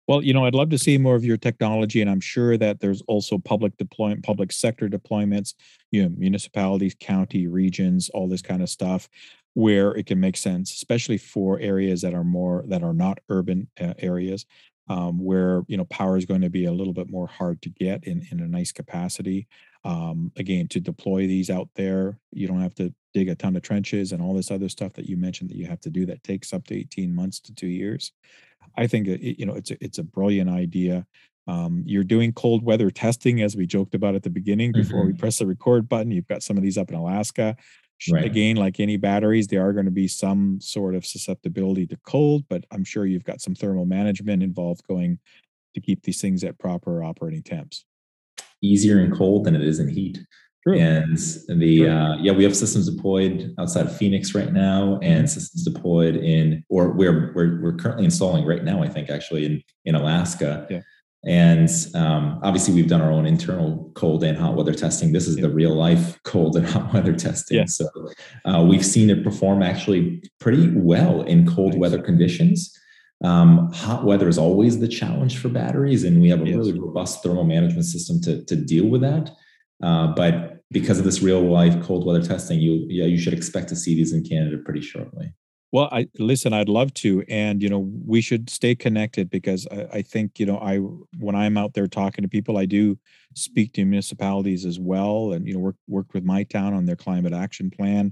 Well, 0.08 0.24
you 0.24 0.34
know, 0.34 0.46
I'd 0.46 0.56
love 0.56 0.70
to 0.72 0.78
see 0.78 0.98
more 0.98 1.16
of 1.16 1.24
your 1.24 1.38
technology, 1.38 2.02
and 2.02 2.10
I'm 2.10 2.20
sure 2.20 2.58
that 2.58 2.82
there's 2.82 3.02
also 3.04 3.38
public 3.38 3.78
deployment, 3.78 4.24
public 4.24 4.52
sector 4.52 4.90
deployments, 4.90 5.54
you 5.92 6.04
know, 6.04 6.10
municipalities, 6.18 6.96
county, 7.00 7.48
regions, 7.48 8.10
all 8.10 8.28
this 8.28 8.42
kind 8.42 8.62
of 8.62 8.70
stuff, 8.70 9.08
where 9.54 9.92
it 9.92 10.08
can 10.08 10.20
make 10.20 10.36
sense, 10.36 10.74
especially 10.74 11.18
for 11.18 11.60
areas 11.60 12.02
that 12.02 12.14
are 12.14 12.26
more 12.26 12.66
that 12.68 12.84
are 12.84 12.94
not 12.94 13.20
urban 13.30 13.70
uh, 13.80 13.94
areas 14.00 14.46
um, 14.92 15.24
where 15.24 15.64
you 15.68 15.78
know 15.78 15.86
power 15.86 16.18
is 16.18 16.26
going 16.26 16.42
to 16.42 16.50
be 16.50 16.66
a 16.66 16.72
little 16.72 16.94
bit 16.94 17.10
more 17.10 17.28
hard 17.28 17.62
to 17.62 17.70
get 17.70 18.04
in 18.04 18.28
in 18.30 18.42
a 18.42 18.48
nice 18.48 18.74
capacity. 18.74 19.48
Um, 19.86 20.34
again, 20.36 20.68
to 20.68 20.82
deploy 20.82 21.28
these 21.28 21.50
out 21.50 21.70
there, 21.76 22.20
you 22.32 22.46
don't 22.46 22.62
have 22.62 22.76
to 22.76 22.94
dig 23.14 23.30
a 23.30 23.36
ton 23.36 23.56
of 23.56 23.62
trenches 23.62 24.12
and 24.12 24.22
all 24.22 24.34
this 24.34 24.52
other 24.52 24.68
stuff 24.68 24.94
that 24.94 25.06
you 25.06 25.16
mentioned 25.16 25.50
that 25.50 25.56
you 25.56 25.66
have 25.66 25.80
to 25.82 25.90
do 25.90 26.06
that 26.08 26.24
takes 26.24 26.52
up 26.52 26.66
to 26.68 26.76
18 26.76 27.16
months 27.16 27.40
to 27.40 27.56
two 27.56 27.68
years. 27.68 28.12
I 28.78 28.88
think 28.88 29.08
it, 29.08 29.40
you 29.40 29.46
know 29.46 29.54
it's 29.54 29.72
a, 29.72 29.82
it's 29.82 29.98
a 29.98 30.04
brilliant 30.04 30.50
idea. 30.50 31.06
Um, 31.48 31.84
you're 31.86 32.04
doing 32.04 32.34
cold 32.34 32.64
weather 32.64 32.92
testing 32.92 33.42
as 33.42 33.56
we 33.56 33.66
joked 33.66 33.96
about 33.96 34.16
at 34.16 34.24
the 34.24 34.30
beginning 34.30 34.74
before 34.74 35.00
mm-hmm. 35.00 35.14
we 35.14 35.18
press 35.18 35.40
the 35.40 35.48
record 35.48 35.88
button. 35.88 36.12
You've 36.12 36.28
got 36.28 36.44
some 36.44 36.58
of 36.58 36.64
these 36.64 36.78
up 36.78 36.90
in 36.90 36.96
Alaska. 36.96 37.56
Right. 38.10 38.26
Again, 38.26 38.56
like 38.56 38.80
any 38.80 38.98
batteries, 38.98 39.48
there 39.48 39.66
are 39.68 39.74
going 39.74 39.86
to 39.86 39.92
be 39.92 40.08
some 40.08 40.60
sort 40.62 40.96
of 40.96 41.06
susceptibility 41.06 41.86
to 41.88 41.98
cold, 42.06 42.46
but 42.50 42.66
I'm 42.72 42.84
sure 42.84 43.06
you've 43.06 43.24
got 43.24 43.42
some 43.42 43.54
thermal 43.54 43.86
management 43.86 44.42
involved 44.42 44.88
going 44.88 45.20
to 45.76 45.82
keep 45.82 46.04
these 46.04 46.20
things 46.20 46.44
at 46.44 46.58
proper 46.58 47.04
operating 47.04 47.44
temps. 47.44 47.86
Easier 48.64 49.00
in 49.00 49.16
cold 49.16 49.46
than 49.46 49.56
it 49.56 49.62
is 49.62 49.80
in 49.80 49.88
heat. 49.88 50.20
True. 50.64 50.78
And 50.78 51.18
the. 51.48 51.88
Uh, 51.88 52.16
yeah, 52.18 52.32
we 52.32 52.44
have 52.44 52.56
systems 52.56 52.90
deployed 52.90 53.54
outside 53.58 53.88
of 53.88 53.98
Phoenix 53.98 54.36
right 54.36 54.54
now, 54.54 55.00
and 55.02 55.26
mm-hmm. 55.26 55.28
systems 55.28 55.64
deployed 55.64 56.16
in 56.16 56.64
or 56.70 56.92
we're 56.92 57.34
we're 57.34 57.60
we're 57.62 57.76
currently 57.76 58.06
installing 58.06 58.46
right 58.46 58.64
now. 58.64 58.84
I 58.84 58.88
think 58.88 59.10
actually 59.10 59.46
in 59.46 59.64
in 59.86 59.96
Alaska. 59.96 60.68
Yeah. 60.70 60.82
And 61.24 61.70
um, 61.94 62.40
obviously, 62.42 62.74
we've 62.74 62.88
done 62.88 63.02
our 63.02 63.12
own 63.12 63.28
internal 63.28 63.92
cold 63.94 64.24
and 64.24 64.38
hot 64.38 64.56
weather 64.56 64.74
testing. 64.74 65.12
This 65.12 65.28
is 65.28 65.36
the 65.36 65.50
real 65.50 65.76
life 65.76 66.22
cold 66.24 66.56
and 66.56 66.66
hot 66.66 66.94
weather 66.94 67.14
testing. 67.14 67.58
Yeah. 67.58 67.66
So 67.66 67.88
uh, 68.46 68.66
we've 68.68 68.86
seen 68.86 69.10
it 69.12 69.24
perform 69.24 69.62
actually 69.62 70.24
pretty 70.40 70.72
well 70.76 71.22
in 71.22 71.48
cold 71.48 71.74
nice. 71.74 71.80
weather 71.80 72.02
conditions. 72.02 72.76
Um, 73.24 73.72
hot 73.72 74.04
weather 74.04 74.28
is 74.28 74.40
always 74.40 74.80
the 74.80 74.88
challenge 74.88 75.38
for 75.38 75.50
batteries, 75.50 76.04
and 76.04 76.22
we 76.22 76.30
have 76.30 76.42
a 76.42 76.48
yes. 76.48 76.56
really 76.56 76.80
robust 76.80 77.22
thermal 77.22 77.44
management 77.44 77.86
system 77.86 78.20
to, 78.22 78.44
to 78.46 78.56
deal 78.56 78.88
with 78.88 79.02
that. 79.02 79.30
Uh, 79.84 80.08
but 80.08 80.64
because 80.72 80.98
of 80.98 81.06
this 81.06 81.22
real 81.22 81.42
life 81.42 81.84
cold 81.84 82.06
weather 82.06 82.24
testing, 82.24 82.60
you 82.60 82.86
yeah, 82.90 83.06
you 83.06 83.20
should 83.20 83.34
expect 83.34 83.70
to 83.70 83.76
see 83.76 83.94
these 83.94 84.14
in 84.14 84.24
Canada 84.24 84.58
pretty 84.58 84.82
shortly. 84.82 85.34
Well, 85.72 85.88
I 85.92 86.08
listen. 86.20 86.52
I'd 86.52 86.68
love 86.68 86.94
to, 86.96 87.24
and 87.30 87.64
you 87.64 87.70
know, 87.70 87.80
we 88.06 88.20
should 88.20 88.50
stay 88.50 88.76
connected 88.76 89.30
because 89.30 89.68
I, 89.72 89.88
I, 90.00 90.02
think 90.02 90.38
you 90.38 90.46
know, 90.46 90.58
I 90.58 90.78
when 91.18 91.34
I'm 91.36 91.58
out 91.58 91.74
there 91.74 91.88
talking 91.88 92.24
to 92.24 92.28
people, 92.28 92.58
I 92.58 92.66
do 92.66 92.98
speak 93.36 93.72
to 93.74 93.86
municipalities 93.86 94.66
as 94.66 94.80
well, 94.80 95.32
and 95.32 95.48
you 95.48 95.54
know, 95.54 95.60
work 95.60 95.76
work 95.88 96.14
with 96.14 96.26
my 96.26 96.44
town 96.44 96.74
on 96.74 96.86
their 96.86 96.98
climate 96.98 97.34
action 97.34 97.72
plan 97.72 98.12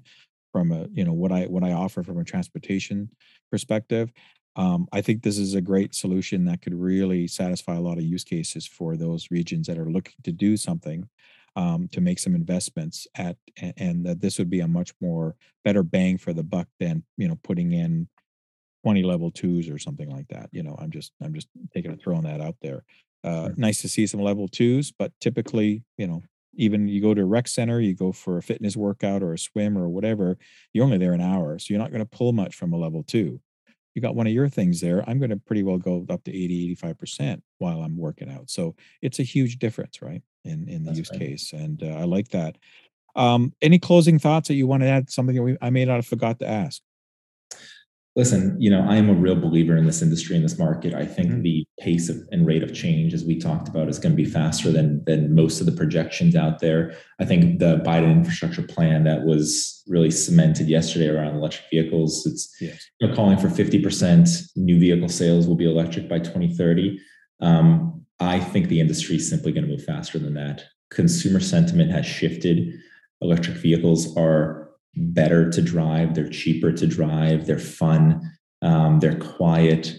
from 0.54 0.72
a 0.72 0.88
you 0.94 1.04
know 1.04 1.12
what 1.14 1.34
I 1.34 1.46
what 1.48 1.64
I 1.66 1.74
offer 1.74 2.02
from 2.02 2.18
a 2.18 2.24
transportation 2.24 3.10
perspective. 3.52 4.12
Um, 4.56 4.88
I 4.94 5.02
think 5.02 5.24
this 5.24 5.38
is 5.38 5.54
a 5.54 5.62
great 5.62 5.94
solution 5.94 6.46
that 6.46 6.62
could 6.62 6.74
really 6.74 7.28
satisfy 7.28 7.76
a 7.76 7.82
lot 7.82 7.98
of 7.98 8.04
use 8.04 8.24
cases 8.24 8.66
for 8.66 8.96
those 8.98 9.28
regions 9.32 9.68
that 9.68 9.78
are 9.78 9.90
looking 9.92 10.16
to 10.24 10.32
do 10.32 10.56
something 10.58 11.08
um, 11.56 11.88
to 11.92 12.02
make 12.02 12.20
some 12.20 12.36
investments 12.36 13.08
at 13.16 13.38
and 13.78 14.06
that 14.06 14.22
this 14.22 14.38
would 14.38 14.50
be 14.50 14.60
a 14.60 14.68
much 14.68 14.94
more 15.02 15.36
better 15.64 15.84
bang 15.84 16.18
for 16.18 16.34
the 16.34 16.44
buck 16.44 16.68
than 16.80 17.04
you 17.18 17.28
know 17.28 17.38
putting 17.44 17.74
in 17.74 18.08
20 18.84 19.04
level 19.04 19.32
twos 19.32 19.70
or 19.70 19.78
something 19.78 20.10
like 20.10 20.28
that 20.30 20.50
you 20.52 20.64
know 20.64 20.76
i'm 20.80 20.92
just 20.92 21.12
i'm 21.22 21.34
just 21.34 21.48
taking 21.74 21.96
throwing 21.98 22.24
that 22.24 22.42
out 22.42 22.56
there. 22.62 22.84
Uh, 23.22 23.50
nice 23.58 23.82
to 23.82 23.90
see 23.90 24.08
some 24.08 24.22
level 24.22 24.48
twos 24.48 24.94
but 24.98 25.12
typically 25.20 25.84
you 25.98 26.08
know 26.08 26.24
even 26.56 26.88
you 26.88 27.02
go 27.02 27.14
to 27.14 27.22
a 27.22 27.26
rec 27.26 27.50
center 27.50 27.82
you 27.82 27.94
go 27.94 28.14
for 28.14 28.38
a 28.38 28.42
fitness 28.42 28.78
workout 28.78 29.22
or 29.22 29.34
a 29.34 29.38
swim 29.38 29.78
or 29.78 29.90
whatever 29.90 30.38
you're 30.72 30.86
only 30.86 30.98
there 30.98 31.12
an 31.12 31.20
hour 31.20 31.60
so 31.60 31.66
you're 31.70 31.82
not 31.82 31.92
going 31.92 32.04
to 32.04 32.18
pull 32.18 32.32
much 32.32 32.56
from 32.56 32.72
a 32.72 32.78
level 32.78 33.04
two. 33.04 33.40
You 33.94 34.02
got 34.02 34.16
one 34.16 34.28
of 34.28 34.32
your 34.32 34.48
things 34.48 34.80
there 34.80 35.04
i'm 35.06 35.20
going 35.20 35.32
to 35.32 35.36
pretty 35.36 35.64
well 35.64 35.78
go 35.78 36.06
up 36.10 36.24
to 36.24 36.32
80 36.32 36.78
85% 36.78 37.42
while 37.58 37.82
i'm 37.82 37.98
working 37.98 38.32
out 38.32 38.50
so 38.50 38.74
it's 39.02 39.20
a 39.20 39.24
huge 39.24 39.60
difference 39.60 40.02
right 40.02 40.22
in 40.44 40.68
in 40.68 40.84
the 40.84 40.92
That's 40.92 41.00
use 41.00 41.12
right. 41.12 41.20
case, 41.20 41.54
and 41.54 41.82
uh, 41.84 41.88
I 41.88 42.04
like 42.04 42.30
that. 42.30 42.58
Um, 43.16 43.54
any 43.62 43.80
closing 43.80 44.20
thoughts 44.20 44.48
that 44.48 44.56
you 44.56 44.68
want 44.68 44.84
to 44.84 44.88
add? 44.88 45.10
Something 45.10 45.36
that 45.36 45.44
we, 45.44 45.58
I 45.62 45.70
may 45.70 45.86
not 45.86 45.96
have 45.96 46.08
forgot 46.08 46.40
to 46.40 46.48
ask. 46.48 46.82
Listen, 48.16 48.58
you 48.60 48.70
know, 48.70 48.86
I 48.90 48.98
am 48.98 49.10
a 49.10 49.14
real 49.14 49.36
believer 49.36 49.78
in 49.78 49.86
this 49.86 50.02
industry, 50.02 50.36
in 50.36 50.42
this 50.42 50.58
market. 50.58 50.94
I 50.94 51.06
think 51.06 51.30
mm-hmm. 51.30 51.42
the 51.42 51.66
pace 51.80 52.10
of, 52.10 52.18
and 52.32 52.46
rate 52.46 52.64
of 52.64 52.74
change, 52.74 53.14
as 53.14 53.24
we 53.24 53.40
talked 53.40 53.70
about, 53.70 53.88
is 53.88 54.00
going 54.00 54.12
to 54.12 54.22
be 54.22 54.30
faster 54.30 54.72
than 54.72 55.04
than 55.06 55.34
most 55.34 55.60
of 55.60 55.66
the 55.66 55.72
projections 55.72 56.36
out 56.36 56.60
there. 56.60 56.94
I 57.20 57.26
think 57.26 57.60
the 57.60 57.78
Biden 57.86 58.12
infrastructure 58.12 58.64
plan 58.64 59.04
that 59.04 59.24
was 59.24 59.84
really 59.88 60.12
cemented 60.12 60.68
yesterday 60.68 61.08
around 61.08 61.36
electric 61.36 61.66
vehicles, 61.70 62.26
it's 62.26 62.56
yes. 62.60 62.86
you 63.00 63.08
know, 63.08 63.16
calling 63.16 63.38
for 63.38 63.48
50% 63.48 64.50
new 64.56 64.80
vehicle 64.80 65.10
sales 65.10 65.48
will 65.48 65.56
be 65.56 65.70
electric 65.70 66.10
by 66.10 66.20
2030. 66.20 67.00
Um, 67.42 67.99
I 68.20 68.40
think 68.40 68.68
the 68.68 68.80
industry 68.80 69.16
is 69.16 69.30
simply 69.30 69.52
going 69.52 69.66
to 69.66 69.70
move 69.70 69.84
faster 69.84 70.20
than 70.20 70.34
that. 70.34 70.66
Consumer 70.92 71.40
sentiment 71.40 71.92
has 71.92 72.06
shifted. 72.06 72.74
Electric 73.22 73.58
vehicles 73.58 74.16
are 74.18 74.70
better 74.96 75.50
to 75.52 75.62
drive, 75.62 76.16
they're 76.16 76.30
cheaper 76.30 76.72
to 76.72 76.88
drive, 76.88 77.46
they're 77.46 77.60
fun, 77.60 78.22
um, 78.62 79.00
they're 79.00 79.20
quiet. 79.20 79.96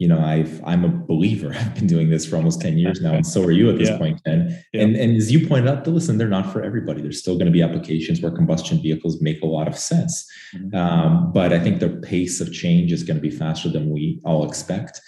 You 0.00 0.08
know, 0.08 0.20
I've 0.20 0.62
I'm 0.64 0.84
a 0.84 0.88
believer. 0.88 1.54
I've 1.58 1.74
been 1.74 1.86
doing 1.86 2.10
this 2.10 2.26
for 2.26 2.36
almost 2.36 2.60
10 2.60 2.78
years 2.78 3.00
now, 3.00 3.14
and 3.14 3.26
so 3.26 3.42
are 3.44 3.52
you 3.52 3.70
at 3.70 3.78
this 3.78 3.88
yeah. 3.88 3.98
point, 3.98 4.22
Ken. 4.24 4.62
Yeah. 4.72 4.82
And 4.82 4.96
and 4.96 5.16
as 5.16 5.30
you 5.30 5.46
pointed 5.46 5.68
out, 5.68 5.86
listen, 5.86 6.18
they're 6.18 6.28
not 6.28 6.52
for 6.52 6.62
everybody. 6.62 7.00
There's 7.00 7.20
still 7.20 7.34
going 7.34 7.46
to 7.46 7.52
be 7.52 7.62
applications 7.62 8.20
where 8.20 8.32
combustion 8.32 8.82
vehicles 8.82 9.20
make 9.22 9.40
a 9.42 9.46
lot 9.46 9.68
of 9.68 9.78
sense. 9.78 10.26
Mm-hmm. 10.54 10.76
Um, 10.76 11.32
but 11.32 11.52
I 11.52 11.60
think 11.60 11.78
the 11.78 11.90
pace 11.90 12.40
of 12.40 12.52
change 12.52 12.92
is 12.92 13.04
going 13.04 13.16
to 13.16 13.22
be 13.22 13.30
faster 13.30 13.68
than 13.68 13.90
we 13.90 14.20
all 14.24 14.46
expect. 14.46 15.00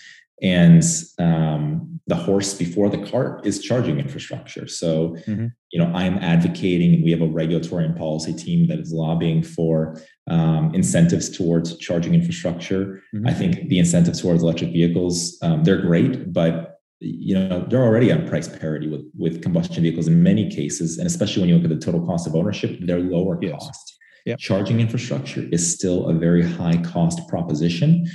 And 0.42 0.82
um, 1.18 2.00
the 2.06 2.14
horse 2.14 2.54
before 2.54 2.88
the 2.88 3.04
cart 3.10 3.46
is 3.46 3.60
charging 3.60 3.98
infrastructure. 3.98 4.68
So, 4.68 5.16
mm-hmm. 5.26 5.46
you 5.72 5.80
know, 5.80 5.90
I'm 5.92 6.18
advocating, 6.18 6.94
and 6.94 7.04
we 7.04 7.10
have 7.10 7.22
a 7.22 7.26
regulatory 7.26 7.84
and 7.84 7.96
policy 7.96 8.32
team 8.32 8.68
that 8.68 8.78
is 8.78 8.92
lobbying 8.92 9.42
for 9.42 10.00
um, 10.28 10.74
incentives 10.74 11.30
towards 11.36 11.78
charging 11.78 12.14
infrastructure. 12.14 13.02
Mm-hmm. 13.14 13.26
I 13.26 13.34
think 13.34 13.68
the 13.68 13.78
incentives 13.78 14.20
towards 14.20 14.42
electric 14.42 14.72
vehicles 14.72 15.38
um, 15.42 15.64
they're 15.64 15.80
great, 15.80 16.32
but 16.32 16.72
you 17.00 17.34
know 17.34 17.66
they're 17.68 17.82
already 17.82 18.10
on 18.10 18.26
price 18.26 18.48
parity 18.48 18.88
with 18.88 19.04
with 19.18 19.42
combustion 19.42 19.82
vehicles 19.82 20.06
in 20.06 20.22
many 20.22 20.48
cases, 20.50 20.98
and 20.98 21.06
especially 21.06 21.42
when 21.42 21.48
you 21.48 21.56
look 21.56 21.64
at 21.64 21.70
the 21.70 21.84
total 21.84 22.06
cost 22.06 22.26
of 22.26 22.34
ownership, 22.34 22.78
they're 22.82 23.00
lower 23.00 23.38
yes. 23.42 23.52
cost. 23.52 23.96
Yep. 24.26 24.38
Charging 24.38 24.80
infrastructure 24.80 25.46
is 25.52 25.72
still 25.72 26.08
a 26.08 26.14
very 26.14 26.42
high 26.42 26.78
cost 26.78 27.26
proposition. 27.28 28.06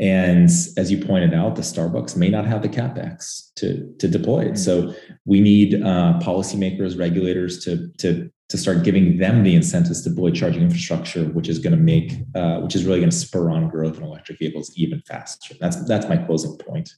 And 0.00 0.48
as 0.76 0.90
you 0.90 1.04
pointed 1.04 1.34
out, 1.34 1.56
the 1.56 1.62
Starbucks 1.62 2.16
may 2.16 2.28
not 2.28 2.44
have 2.46 2.62
the 2.62 2.68
capex 2.68 3.52
to 3.56 3.92
to 3.98 4.06
deploy 4.08 4.44
it. 4.44 4.58
So 4.58 4.94
we 5.24 5.40
need 5.40 5.82
uh, 5.82 6.20
policymakers, 6.22 6.98
regulators 6.98 7.64
to 7.64 7.88
to 7.98 8.30
to 8.48 8.56
start 8.56 8.82
giving 8.82 9.18
them 9.18 9.42
the 9.42 9.54
incentives 9.54 10.02
to 10.02 10.10
deploy 10.10 10.30
charging 10.30 10.62
infrastructure, 10.62 11.24
which 11.24 11.48
is 11.48 11.58
going 11.58 11.76
to 11.76 11.82
make 11.82 12.12
uh, 12.34 12.60
which 12.60 12.76
is 12.76 12.84
really 12.84 13.00
going 13.00 13.10
to 13.10 13.16
spur 13.16 13.50
on 13.50 13.68
growth 13.68 13.98
in 13.98 14.04
electric 14.04 14.38
vehicles 14.38 14.72
even 14.76 15.00
faster. 15.00 15.54
That's 15.60 15.84
that's 15.86 16.08
my 16.08 16.16
closing 16.16 16.56
point. 16.58 16.90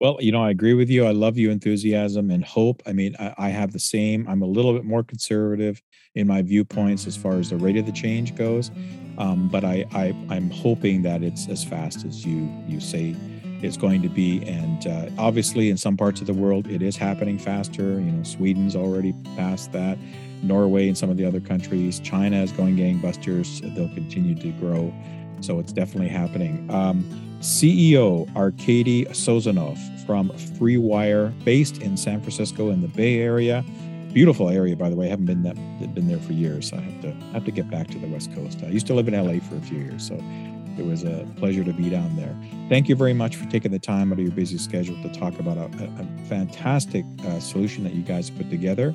Well, 0.00 0.16
you 0.20 0.30
know, 0.30 0.42
I 0.42 0.50
agree 0.50 0.74
with 0.74 0.88
you. 0.90 1.06
I 1.06 1.10
love 1.10 1.36
your 1.36 1.50
enthusiasm 1.50 2.30
and 2.30 2.44
hope. 2.44 2.82
I 2.86 2.92
mean, 2.92 3.16
I, 3.18 3.34
I, 3.36 3.48
have 3.48 3.72
the 3.72 3.80
same. 3.80 4.28
I'm 4.28 4.42
a 4.42 4.46
little 4.46 4.72
bit 4.72 4.84
more 4.84 5.02
conservative 5.02 5.82
in 6.14 6.28
my 6.28 6.40
viewpoints 6.40 7.08
as 7.08 7.16
far 7.16 7.32
as 7.32 7.50
the 7.50 7.56
rate 7.56 7.76
of 7.76 7.84
the 7.84 7.90
change 7.90 8.36
goes, 8.36 8.70
um, 9.18 9.48
but 9.48 9.64
I, 9.64 9.84
I 9.92 10.14
I'm 10.30 10.50
hoping 10.50 11.02
that 11.02 11.22
it's 11.22 11.48
as 11.48 11.64
fast 11.64 12.04
as 12.04 12.24
you 12.24 12.48
you 12.66 12.80
say 12.80 13.14
it's 13.62 13.76
going 13.76 14.02
to 14.02 14.08
be. 14.08 14.42
And 14.46 14.86
uh, 14.86 15.10
obviously, 15.18 15.70
in 15.70 15.76
some 15.76 15.96
parts 15.96 16.20
of 16.20 16.26
the 16.26 16.34
world, 16.34 16.66
it 16.68 16.82
is 16.82 16.96
happening 16.96 17.38
faster. 17.38 17.82
You 17.82 18.12
know, 18.12 18.22
Sweden's 18.22 18.76
already 18.76 19.12
past 19.36 19.72
that. 19.72 19.98
Norway 20.42 20.86
and 20.86 20.96
some 20.96 21.10
of 21.10 21.16
the 21.16 21.24
other 21.24 21.40
countries. 21.40 21.98
China 22.00 22.40
is 22.42 22.52
going 22.52 22.76
gangbusters. 22.76 23.60
They'll 23.74 23.92
continue 23.94 24.36
to 24.36 24.52
grow. 24.52 24.94
So 25.40 25.58
it's 25.58 25.72
definitely 25.72 26.08
happening. 26.08 26.68
Um, 26.70 27.04
CEO 27.40 28.28
Arcady 28.34 29.04
Sosinov 29.06 29.78
from 30.06 30.30
FreeWire, 30.30 31.32
based 31.44 31.78
in 31.78 31.96
San 31.96 32.20
Francisco 32.20 32.70
in 32.70 32.80
the 32.80 32.88
Bay 32.88 33.20
Area. 33.20 33.64
Beautiful 34.18 34.48
area, 34.48 34.74
by 34.74 34.90
the 34.90 34.96
way. 34.96 35.06
I 35.06 35.10
haven't 35.10 35.26
been 35.26 35.44
that 35.44 35.54
been 35.94 36.08
there 36.08 36.18
for 36.18 36.32
years. 36.32 36.72
I 36.72 36.80
have 36.80 37.00
to 37.02 37.12
have 37.32 37.44
to 37.44 37.52
get 37.52 37.70
back 37.70 37.86
to 37.86 38.00
the 38.00 38.08
West 38.08 38.34
Coast. 38.34 38.64
I 38.64 38.66
used 38.66 38.88
to 38.88 38.94
live 38.94 39.06
in 39.06 39.14
LA 39.14 39.38
for 39.38 39.54
a 39.54 39.60
few 39.60 39.78
years, 39.78 40.08
so 40.08 40.20
it 40.76 40.84
was 40.84 41.04
a 41.04 41.24
pleasure 41.36 41.62
to 41.62 41.72
be 41.72 41.88
down 41.88 42.16
there. 42.16 42.36
Thank 42.68 42.88
you 42.88 42.96
very 42.96 43.12
much 43.12 43.36
for 43.36 43.48
taking 43.48 43.70
the 43.70 43.78
time 43.78 44.10
out 44.10 44.18
of 44.18 44.24
your 44.24 44.34
busy 44.34 44.58
schedule 44.58 45.00
to 45.04 45.08
talk 45.12 45.38
about 45.38 45.56
a, 45.56 45.66
a 45.66 46.26
fantastic 46.26 47.04
uh, 47.26 47.38
solution 47.38 47.84
that 47.84 47.94
you 47.94 48.02
guys 48.02 48.28
put 48.28 48.50
together. 48.50 48.92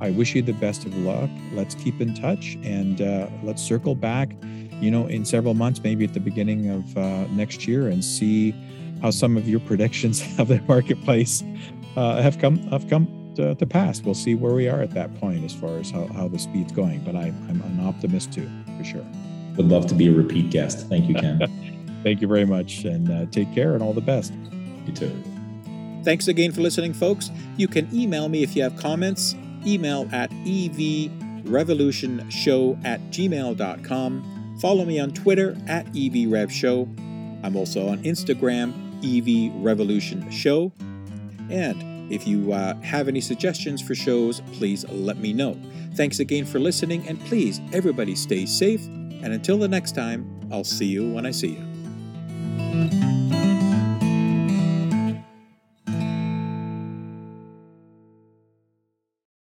I 0.00 0.12
wish 0.12 0.36
you 0.36 0.42
the 0.42 0.52
best 0.52 0.84
of 0.84 0.96
luck. 0.98 1.30
Let's 1.52 1.74
keep 1.74 2.00
in 2.00 2.14
touch 2.14 2.56
and 2.62 3.02
uh, 3.02 3.26
let's 3.42 3.60
circle 3.60 3.96
back 3.96 4.36
you 4.80 4.92
know, 4.92 5.08
in 5.08 5.24
several 5.24 5.54
months, 5.54 5.82
maybe 5.82 6.04
at 6.04 6.14
the 6.14 6.20
beginning 6.20 6.70
of 6.70 6.96
uh, 6.96 7.26
next 7.32 7.66
year, 7.66 7.88
and 7.88 8.04
see 8.04 8.54
how 9.02 9.10
some 9.10 9.36
of 9.36 9.48
your 9.48 9.58
predictions 9.58 10.22
of 10.38 10.46
the 10.46 10.62
marketplace 10.68 11.42
uh, 11.96 12.22
have 12.22 12.38
come 12.38 12.58
have 12.68 12.88
come 12.88 13.19
to, 13.40 13.54
to, 13.54 13.66
pass. 13.66 14.02
We'll 14.02 14.14
see 14.14 14.34
where 14.34 14.54
we 14.54 14.66
are 14.68 14.80
at 14.80 14.92
that 14.92 15.14
point 15.20 15.44
as 15.44 15.54
far 15.54 15.76
as 15.78 15.90
how, 15.90 16.06
how 16.08 16.28
the 16.28 16.38
speed's 16.38 16.72
going. 16.72 17.04
But 17.04 17.16
I, 17.16 17.32
I'm 17.48 17.62
an 17.62 17.80
optimist 17.80 18.32
too, 18.32 18.48
for 18.78 18.84
sure. 18.84 19.04
Would 19.56 19.68
love 19.68 19.86
to 19.88 19.94
be 19.94 20.08
a 20.08 20.12
repeat 20.12 20.50
guest. 20.50 20.88
Thank 20.88 21.08
you, 21.08 21.14
Ken. 21.14 21.40
Thank 22.02 22.22
you 22.22 22.28
very 22.28 22.46
much, 22.46 22.84
and 22.84 23.10
uh, 23.10 23.26
take 23.30 23.54
care 23.54 23.74
and 23.74 23.82
all 23.82 23.92
the 23.92 24.00
best. 24.00 24.32
You 24.86 24.92
too. 24.92 25.12
Thanks 26.02 26.28
again 26.28 26.52
for 26.52 26.62
listening, 26.62 26.94
folks. 26.94 27.30
You 27.56 27.68
can 27.68 27.94
email 27.94 28.28
me 28.28 28.42
if 28.42 28.56
you 28.56 28.62
have 28.62 28.76
comments. 28.76 29.34
Email 29.66 30.08
at 30.12 30.30
evrevolutionshow 30.30 32.84
at 32.86 33.00
gmail.com 33.10 34.40
Follow 34.60 34.84
me 34.84 35.00
on 35.00 35.10
Twitter 35.12 35.56
at 35.66 35.86
EVRevShow. 35.94 36.86
I'm 37.42 37.56
also 37.56 37.88
on 37.88 38.02
Instagram, 38.02 38.74
evrevolutionshow. 39.00 40.70
And 41.50 41.82
if 42.10 42.26
you 42.26 42.52
uh, 42.52 42.74
have 42.82 43.08
any 43.08 43.20
suggestions 43.20 43.80
for 43.80 43.94
shows, 43.94 44.40
please 44.52 44.84
let 44.90 45.18
me 45.18 45.32
know. 45.32 45.56
Thanks 45.94 46.18
again 46.18 46.44
for 46.44 46.58
listening, 46.58 47.06
and 47.08 47.20
please, 47.26 47.60
everybody 47.72 48.14
stay 48.14 48.46
safe. 48.46 48.84
And 48.86 49.32
until 49.32 49.58
the 49.58 49.68
next 49.68 49.94
time, 49.94 50.48
I'll 50.50 50.64
see 50.64 50.86
you 50.86 51.12
when 51.12 51.26
I 51.26 51.30
see 51.30 51.58
you. 51.58 53.19